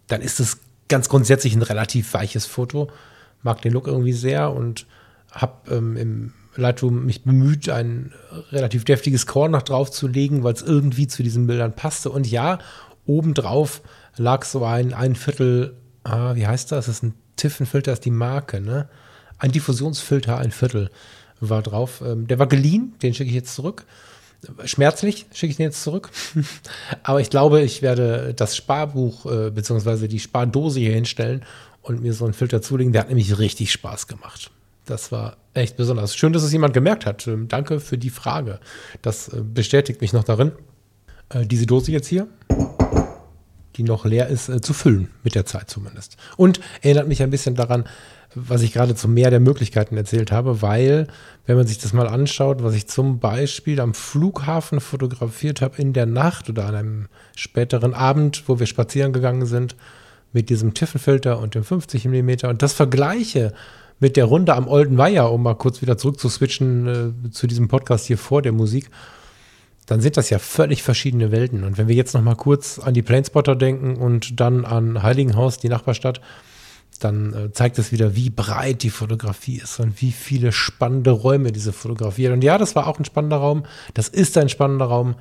dann 0.07 0.21
ist 0.21 0.41
es 0.41 0.59
ganz 0.89 1.09
grundsätzlich 1.09 1.55
ein 1.55 1.63
relativ 1.63 2.13
weiches 2.15 2.47
Foto. 2.47 2.89
Mag 3.43 3.63
den 3.63 3.73
Look 3.73 3.87
irgendwie 3.87 4.13
sehr 4.13 4.53
und 4.53 4.87
habe 5.31 5.75
ähm, 5.75 5.97
im 5.97 6.33
Lightroom 6.55 7.07
mich 7.07 7.25
bemüht, 7.25 7.69
ein 7.71 8.13
relativ 8.51 8.85
deftiges 8.85 9.27
Korn 9.27 9.53
noch 9.53 9.63
drauf 9.63 9.91
zu 9.91 10.07
legen, 10.07 10.45
weil 10.45 10.53
es 10.53 10.63
irgendwie 10.63 11.07
zu 11.07 11.23
diesen 11.23 11.47
Bildern 11.47 11.75
passte. 11.75 12.11
Und 12.11 12.31
ja, 12.31 12.59
obendrauf 13.07 13.81
lag 14.17 14.45
so 14.45 14.65
ein, 14.65 14.93
ein 14.93 15.17
Viertel, 15.17 15.75
ah, 16.05 16.35
wie 16.35 16.47
heißt 16.47 16.73
das? 16.73 16.87
Das 16.87 16.97
ist 16.97 17.03
ein 17.03 17.15
Tiffenfilter, 17.37 17.95
ist 17.95 18.05
die 18.05 18.11
Marke, 18.11 18.61
ne? 18.61 18.89
Ein 19.39 19.51
Diffusionsfilter, 19.51 20.39
ein 20.39 20.53
Viertel 20.53 20.91
war 21.41 21.63
drauf. 21.63 22.03
Ähm, 22.07 22.29
der 22.29 22.39
war 22.39 22.47
geliehen, 22.47 22.95
den 23.03 23.15
schicke 23.15 23.31
ich 23.31 23.35
jetzt 23.35 23.55
zurück 23.55 23.87
schmerzlich, 24.65 25.27
schicke 25.33 25.51
ich 25.51 25.57
den 25.57 25.65
jetzt 25.65 25.83
zurück. 25.83 26.11
Aber 27.03 27.21
ich 27.21 27.31
glaube, 27.31 27.63
ich 27.63 27.83
werde 27.83 28.35
das 28.35 28.57
Sparbuch 28.57 29.27
äh, 29.27 29.51
bzw. 29.51 30.09
die 30.09 30.21
Spardose 30.21 30.81
hier 30.81 30.93
hinstellen 30.93 31.45
und 31.83 32.03
mir 32.03 32.13
so 32.13 32.25
einen 32.25 32.35
Filter 32.35 32.63
zulegen. 32.63 32.93
Der 32.93 33.03
hat 33.03 33.09
nämlich 33.09 33.39
richtig 33.39 33.73
Spaß 33.73 34.07
gemacht. 34.07 34.51
Das 34.85 35.13
war 35.13 35.37
echt 35.55 35.77
besonders. 35.77 36.17
Schön, 36.17 36.33
dass 36.33 36.43
es 36.43 36.53
jemand 36.53 36.75
gemerkt 36.75 37.07
hat. 37.07 37.27
Ähm, 37.27 37.49
danke 37.49 37.81
für 37.81 37.99
die 37.99 38.11
Frage. 38.11 38.59
Das 39.01 39.29
äh, 39.29 39.43
bestätigt 39.43 40.01
mich 40.01 40.13
noch 40.13 40.25
darin, 40.25 40.53
äh, 41.29 41.47
diese 41.47 41.67
Dose 41.67 41.93
jetzt 41.93 42.09
hier, 42.09 42.27
die 43.77 43.83
noch 43.83 44.05
leer 44.05 44.29
ist, 44.29 44.49
äh, 44.49 44.61
zu 44.61 44.73
füllen, 44.73 45.09
mit 45.23 45.35
der 45.35 45.47
Zeit 45.47 45.71
zumindest. 45.71 46.17
Und 46.37 46.61
erinnert 46.83 47.09
mich 47.09 47.23
ein 47.23 47.31
bisschen 47.31 47.55
daran, 47.55 47.85
was 48.35 48.63
ich 48.63 48.73
gerade 48.73 48.95
zum 48.95 49.15
Meer 49.15 49.31
der 49.31 49.41
Möglichkeiten 49.41 49.97
erzählt 49.97 50.33
habe, 50.33 50.63
weil, 50.63 51.07
wenn 51.47 51.57
man 51.57 51.67
sich 51.67 51.79
das 51.79 51.93
mal 51.93 52.09
anschaut, 52.09 52.63
was 52.63 52.75
ich 52.75 52.89
zum 52.89 53.19
Beispiel 53.19 53.81
am 53.81 53.95
Flughafen 53.95 54.81
fotografiert 54.81 55.61
habe 55.61 55.81
in 55.81 55.93
der 55.93 56.07
Nacht 56.07 56.49
oder 56.49 56.67
an 56.67 56.75
einem 56.75 57.09
späteren 57.37 57.95
Abend, 57.95 58.45
wo 58.47 58.59
wir 58.59 58.67
spazieren 58.67 59.13
gegangen 59.13 59.47
sind, 59.47 59.77
mit 60.33 60.49
diesem 60.49 60.73
Tiffenfilter 60.73 61.39
und 61.39 61.55
dem 61.55 61.65
50 61.65 62.07
mm 62.07 62.47
und 62.47 62.63
das 62.63 62.73
vergleiche 62.73 63.53
mit 64.01 64.17
der 64.17 64.25
Runde 64.25 64.55
am 64.55 64.67
Olden 64.67 64.99
Weiher, 64.99 65.31
um 65.31 65.43
mal 65.43 65.55
kurz 65.55 65.83
wieder 65.83 65.99
zurück 65.99 66.19
zu 66.19 66.29
switchen 66.29 67.15
äh, 67.27 67.31
zu 67.31 67.47
diesem 67.47 67.69
Podcast 67.69 68.07
hier 68.07 68.19
vor 68.19 68.43
der 68.43 68.53
Musik, 68.53 68.91
dann 69.87 70.01
sind 70.01 70.17
das 70.17 70.31
ja 70.31 70.39
völlig 70.39 70.83
verschiedene 70.83 71.33
Welten. 71.33 71.65
Und 71.65 71.79
wenn 71.79 71.89
wir 71.89 71.95
jetzt 71.95 72.15
noch 72.15 72.23
mal 72.23 72.37
kurz 72.37 72.79
an 72.79 72.95
die 72.95 73.03
Planespotter 73.03 73.57
denken 73.57 73.97
und 73.97 74.41
dann 74.41 74.65
an 74.65 75.03
Heiligenhaus, 75.03 75.59
die 75.59 75.69
Nachbarstadt, 75.69 76.21
dann 77.01 77.35
äh, 77.35 77.53
zeigt 77.53 77.79
es 77.79 77.91
wieder, 77.91 78.15
wie 78.15 78.31
breit 78.31 78.83
die 78.83 78.91
Fotografie 78.91 79.57
ist 79.57 79.81
und 79.81 80.01
wie 80.01 80.13
viele 80.13 80.53
spannende 80.53 81.11
Räume 81.11 81.53
diese 81.53 81.73
Fotografie 81.73 82.27
hat. 82.27 82.35
Und 82.35 82.45
ja, 82.45 82.59
das 82.59 82.77
war 82.77 82.87
auch 82.87 82.99
ein 82.99 83.05
spannender 83.05 83.39
Raum. 83.39 83.65
Das 83.95 84.09
ist 84.09 84.39
ein 84.39 84.49
spannender 84.49 84.87
Raum. 84.87 85.17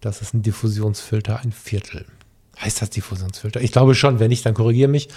Das 0.00 0.22
ist 0.22 0.34
ein 0.34 0.42
Diffusionsfilter, 0.42 1.40
ein 1.40 1.52
Viertel. 1.52 2.06
Heißt 2.60 2.80
das 2.80 2.90
Diffusionsfilter? 2.90 3.60
Ich 3.60 3.72
glaube 3.72 3.94
schon. 3.94 4.18
Wenn 4.18 4.30
nicht, 4.30 4.46
dann 4.46 4.54
korrigiere 4.54 4.88
mich. 4.88 5.08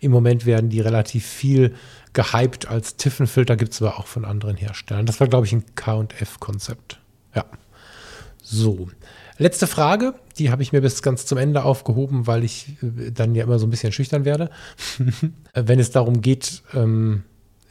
Im 0.00 0.10
Moment 0.10 0.46
werden 0.46 0.68
die 0.68 0.80
relativ 0.80 1.24
viel 1.24 1.74
gehypt 2.12 2.66
als 2.66 2.96
Tiffenfilter, 2.96 3.56
gibt 3.56 3.72
es 3.72 3.82
aber 3.82 3.98
auch 3.98 4.06
von 4.06 4.24
anderen 4.24 4.56
Herstellern. 4.56 5.06
Das 5.06 5.20
war, 5.20 5.28
glaube 5.28 5.46
ich, 5.46 5.52
ein 5.52 5.64
KF-Konzept. 5.76 6.98
Ja. 7.34 7.44
So. 8.50 8.88
Letzte 9.36 9.66
Frage, 9.66 10.14
die 10.38 10.50
habe 10.50 10.62
ich 10.62 10.72
mir 10.72 10.80
bis 10.80 11.02
ganz 11.02 11.26
zum 11.26 11.36
Ende 11.36 11.64
aufgehoben, 11.64 12.26
weil 12.26 12.44
ich 12.44 12.76
äh, 12.82 13.10
dann 13.10 13.34
ja 13.34 13.44
immer 13.44 13.58
so 13.58 13.66
ein 13.66 13.70
bisschen 13.70 13.92
schüchtern 13.92 14.24
werde. 14.24 14.50
Wenn 15.54 15.78
es 15.78 15.90
darum 15.90 16.22
geht, 16.22 16.62
ähm, 16.74 17.24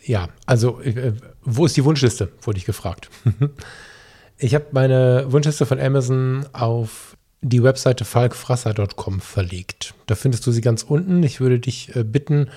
ja, 0.05 0.29
also 0.45 0.79
äh, 0.81 1.13
wo 1.41 1.65
ist 1.65 1.75
die 1.75 1.83
Wunschliste, 1.83 2.31
wurde 2.41 2.59
ich 2.59 2.65
gefragt. 2.65 3.09
ich 4.37 4.53
habe 4.53 4.67
meine 4.71 5.25
Wunschliste 5.29 5.65
von 5.65 5.79
Amazon 5.79 6.45
auf 6.53 7.17
die 7.41 7.63
Webseite 7.63 8.05
falkfrasser.com 8.05 9.19
verlegt. 9.19 9.95
Da 10.05 10.13
findest 10.13 10.45
du 10.45 10.51
sie 10.51 10.61
ganz 10.61 10.83
unten. 10.83 11.23
Ich 11.23 11.39
würde 11.39 11.59
dich 11.59 11.95
äh, 11.95 12.03
bitten, 12.03 12.49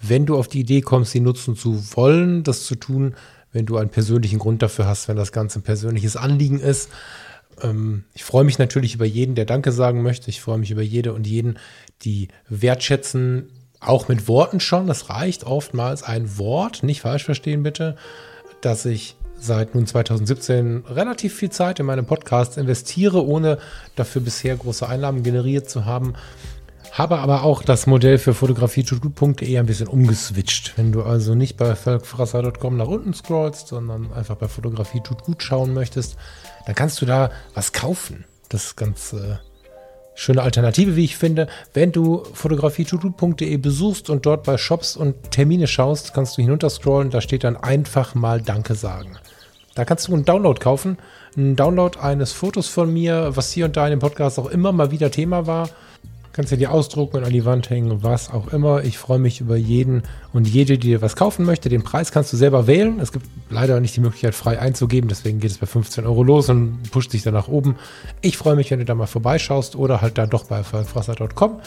wenn 0.00 0.24
du 0.24 0.38
auf 0.38 0.48
die 0.48 0.60
Idee 0.60 0.80
kommst, 0.80 1.12
sie 1.12 1.20
nutzen 1.20 1.54
zu 1.54 1.84
wollen, 1.96 2.44
das 2.44 2.64
zu 2.64 2.76
tun, 2.76 3.14
wenn 3.52 3.66
du 3.66 3.76
einen 3.76 3.90
persönlichen 3.90 4.38
Grund 4.38 4.62
dafür 4.62 4.86
hast, 4.86 5.06
wenn 5.08 5.16
das 5.16 5.32
Ganze 5.32 5.58
ein 5.58 5.62
persönliches 5.62 6.16
Anliegen 6.16 6.60
ist 6.60 6.88
ähm, 7.62 8.04
ich 8.14 8.24
freue 8.24 8.44
mich 8.44 8.58
natürlich 8.58 8.94
über 8.94 9.04
jeden, 9.04 9.34
der 9.34 9.44
Danke 9.44 9.72
sagen 9.72 10.02
möchte. 10.02 10.30
Ich 10.30 10.40
freue 10.40 10.58
mich 10.58 10.70
über 10.70 10.82
jede 10.82 11.12
und 11.12 11.26
jeden, 11.26 11.58
die 12.02 12.28
wertschätzen, 12.48 13.50
auch 13.80 14.08
mit 14.08 14.28
Worten 14.28 14.60
schon. 14.60 14.86
Das 14.86 15.10
reicht 15.10 15.44
oftmals 15.44 16.02
ein 16.02 16.38
Wort, 16.38 16.82
nicht 16.82 17.02
falsch 17.02 17.24
verstehen 17.24 17.62
bitte, 17.62 17.96
dass 18.60 18.84
ich 18.84 19.16
seit 19.40 19.74
nun 19.74 19.86
2017 19.86 20.84
relativ 20.88 21.34
viel 21.34 21.50
Zeit 21.50 21.78
in 21.80 21.86
meinem 21.86 22.06
Podcast 22.06 22.58
investiere, 22.58 23.24
ohne 23.24 23.58
dafür 23.94 24.20
bisher 24.20 24.56
große 24.56 24.88
Einnahmen 24.88 25.22
generiert 25.22 25.70
zu 25.70 25.84
haben. 25.84 26.14
Habe 26.92 27.18
aber 27.18 27.44
auch 27.44 27.62
das 27.62 27.86
Modell 27.86 28.18
für 28.18 28.34
fotografietutgut.de 28.34 29.58
ein 29.58 29.66
bisschen 29.66 29.88
umgeswitcht. 29.88 30.72
Wenn 30.76 30.90
du 30.90 31.02
also 31.02 31.34
nicht 31.34 31.56
bei 31.56 31.76
falkfrasser.com 31.76 32.76
nach 32.76 32.88
unten 32.88 33.14
scrollst, 33.14 33.68
sondern 33.68 34.12
einfach 34.12 34.36
bei 34.36 34.48
Fotografie 34.48 35.00
tut 35.00 35.22
gut 35.22 35.42
schauen 35.42 35.74
möchtest, 35.74 36.16
dann 36.68 36.74
kannst 36.74 37.00
du 37.00 37.06
da 37.06 37.30
was 37.54 37.72
kaufen. 37.72 38.26
Das 38.50 38.66
ist 38.66 38.76
ganz 38.76 39.14
äh, 39.14 39.38
schöne 40.14 40.42
Alternative, 40.42 40.96
wie 40.96 41.04
ich 41.06 41.16
finde. 41.16 41.48
Wenn 41.72 41.92
du 41.92 42.24
fotografietutu.de 42.34 43.56
besuchst 43.56 44.10
und 44.10 44.26
dort 44.26 44.44
bei 44.44 44.58
Shops 44.58 44.94
und 44.94 45.30
Termine 45.30 45.66
schaust, 45.66 46.12
kannst 46.12 46.36
du 46.36 46.42
hinunterscrollen. 46.42 47.08
Da 47.08 47.22
steht 47.22 47.42
dann 47.42 47.56
einfach 47.56 48.14
mal 48.14 48.42
Danke 48.42 48.74
sagen. 48.74 49.16
Da 49.76 49.86
kannst 49.86 50.08
du 50.08 50.12
einen 50.12 50.26
Download 50.26 50.60
kaufen. 50.60 50.98
Einen 51.38 51.56
Download 51.56 51.98
eines 51.98 52.32
Fotos 52.32 52.68
von 52.68 52.92
mir, 52.92 53.34
was 53.34 53.50
hier 53.50 53.64
und 53.64 53.74
da 53.74 53.86
in 53.86 53.92
dem 53.92 54.00
Podcast 54.00 54.38
auch 54.38 54.50
immer 54.50 54.70
mal 54.72 54.90
wieder 54.90 55.10
Thema 55.10 55.46
war. 55.46 55.70
Kannst 56.32 56.52
du 56.52 56.56
dir 56.56 56.72
ausdrucken 56.72 57.16
und 57.16 57.24
an 57.24 57.32
die 57.32 57.44
Wand 57.44 57.68
hängen, 57.68 58.02
was 58.02 58.30
auch 58.30 58.52
immer. 58.52 58.84
Ich 58.84 58.96
freue 58.96 59.18
mich 59.18 59.40
über 59.40 59.56
jeden 59.56 60.02
und 60.32 60.46
jede, 60.46 60.78
die 60.78 60.88
dir 60.88 61.02
was 61.02 61.16
kaufen 61.16 61.44
möchte. 61.44 61.68
Den 61.68 61.82
Preis 61.82 62.12
kannst 62.12 62.32
du 62.32 62.36
selber 62.36 62.66
wählen. 62.66 63.00
Es 63.00 63.12
gibt 63.12 63.26
leider 63.50 63.80
nicht 63.80 63.96
die 63.96 64.00
Möglichkeit, 64.00 64.34
frei 64.34 64.58
einzugeben. 64.60 65.08
Deswegen 65.08 65.40
geht 65.40 65.50
es 65.50 65.58
bei 65.58 65.66
15 65.66 66.06
Euro 66.06 66.22
los 66.22 66.48
und 66.48 66.90
pusht 66.92 67.10
sich 67.10 67.22
dann 67.22 67.34
nach 67.34 67.48
oben. 67.48 67.76
Ich 68.20 68.36
freue 68.36 68.54
mich, 68.54 68.70
wenn 68.70 68.78
du 68.78 68.84
da 68.84 68.94
mal 68.94 69.06
vorbeischaust 69.06 69.74
oder 69.74 70.00
halt 70.00 70.16
dann 70.18 70.30
doch 70.30 70.44
bei 70.44 70.62
frasser.com. 70.62 71.60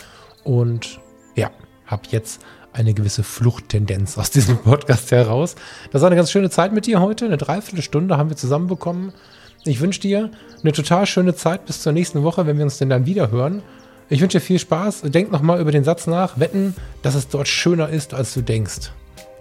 Und 0.43 1.01
ja, 1.36 1.51
habe 1.86 2.03
jetzt 2.12 2.41
eine 2.74 2.93
gewisse 2.93 3.24
Fluchttendenz 3.24 4.18
aus 4.18 4.32
diesem 4.32 4.57
Podcast 4.57 5.12
heraus. 5.12 5.55
Das 5.91 6.01
war 6.01 6.07
eine 6.07 6.16
ganz 6.16 6.32
schöne 6.32 6.49
Zeit 6.49 6.72
mit 6.72 6.86
dir 6.86 7.01
heute. 7.01 7.26
Eine 7.26 7.38
Dreiviertelstunde 7.38 8.18
haben 8.18 8.30
wir 8.30 8.38
zusammenbekommen. 8.38 9.12
Ich 9.64 9.80
wünsche 9.80 9.99
dir 9.99 10.32
eine 10.64 10.72
total 10.72 11.05
schöne 11.05 11.36
Zeit 11.36 11.66
bis 11.66 11.82
zur 11.82 11.91
nächsten 11.91 12.24
Woche, 12.24 12.47
wenn 12.47 12.57
wir 12.57 12.64
uns 12.64 12.78
denn 12.78 12.89
dann 12.89 13.05
wieder 13.05 13.30
hören. 13.30 13.62
Ich 14.12 14.20
wünsche 14.20 14.39
dir 14.39 14.43
viel 14.43 14.59
Spaß. 14.59 15.03
Denk 15.05 15.32
nochmal 15.32 15.62
über 15.62 15.72
den 15.72 15.86
Satz 15.86 16.05
nach. 16.05 16.38
Wetten, 16.38 16.76
dass 17.01 17.16
es 17.16 17.30
dort 17.30 17.47
schöner 17.47 17.88
ist, 17.88 18.14
als 18.14 18.34
du 18.34 18.41
denkst. 18.41 18.91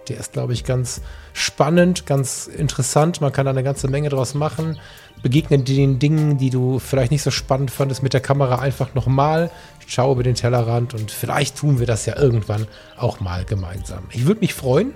Der 0.07 0.17
ist, 0.17 0.31
glaube 0.31 0.53
ich, 0.53 0.63
ganz 0.63 1.01
spannend, 1.33 2.05
ganz 2.05 2.47
interessant. 2.47 3.19
Man 3.19 3.33
kann 3.33 3.45
da 3.45 3.51
eine 3.51 3.63
ganze 3.63 3.89
Menge 3.89 4.07
draus 4.07 4.33
machen. 4.33 4.79
Begegnen 5.21 5.65
den 5.65 5.99
Dingen, 5.99 6.37
die 6.37 6.49
du 6.49 6.79
vielleicht 6.79 7.11
nicht 7.11 7.21
so 7.21 7.31
spannend 7.31 7.69
fandest, 7.69 8.01
mit 8.01 8.13
der 8.13 8.21
Kamera 8.21 8.59
einfach 8.59 8.95
nochmal. 8.95 9.51
Schau 9.87 10.13
über 10.13 10.23
den 10.23 10.35
Tellerrand 10.35 10.93
und 10.93 11.11
vielleicht 11.11 11.57
tun 11.57 11.79
wir 11.79 11.85
das 11.85 12.05
ja 12.05 12.17
irgendwann 12.17 12.65
auch 12.95 13.19
mal 13.19 13.43
gemeinsam. 13.43 14.05
Ich 14.11 14.25
würde 14.25 14.39
mich 14.39 14.53
freuen 14.53 14.93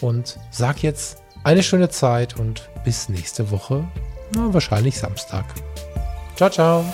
und 0.00 0.40
sag 0.50 0.82
jetzt 0.82 1.18
eine 1.44 1.62
schöne 1.62 1.90
Zeit 1.90 2.36
und 2.36 2.68
bis 2.84 3.08
nächste 3.08 3.52
Woche. 3.52 3.84
Na, 4.34 4.52
wahrscheinlich 4.52 4.98
Samstag. 4.98 5.44
Ciao, 6.34 6.50
ciao. 6.50 6.84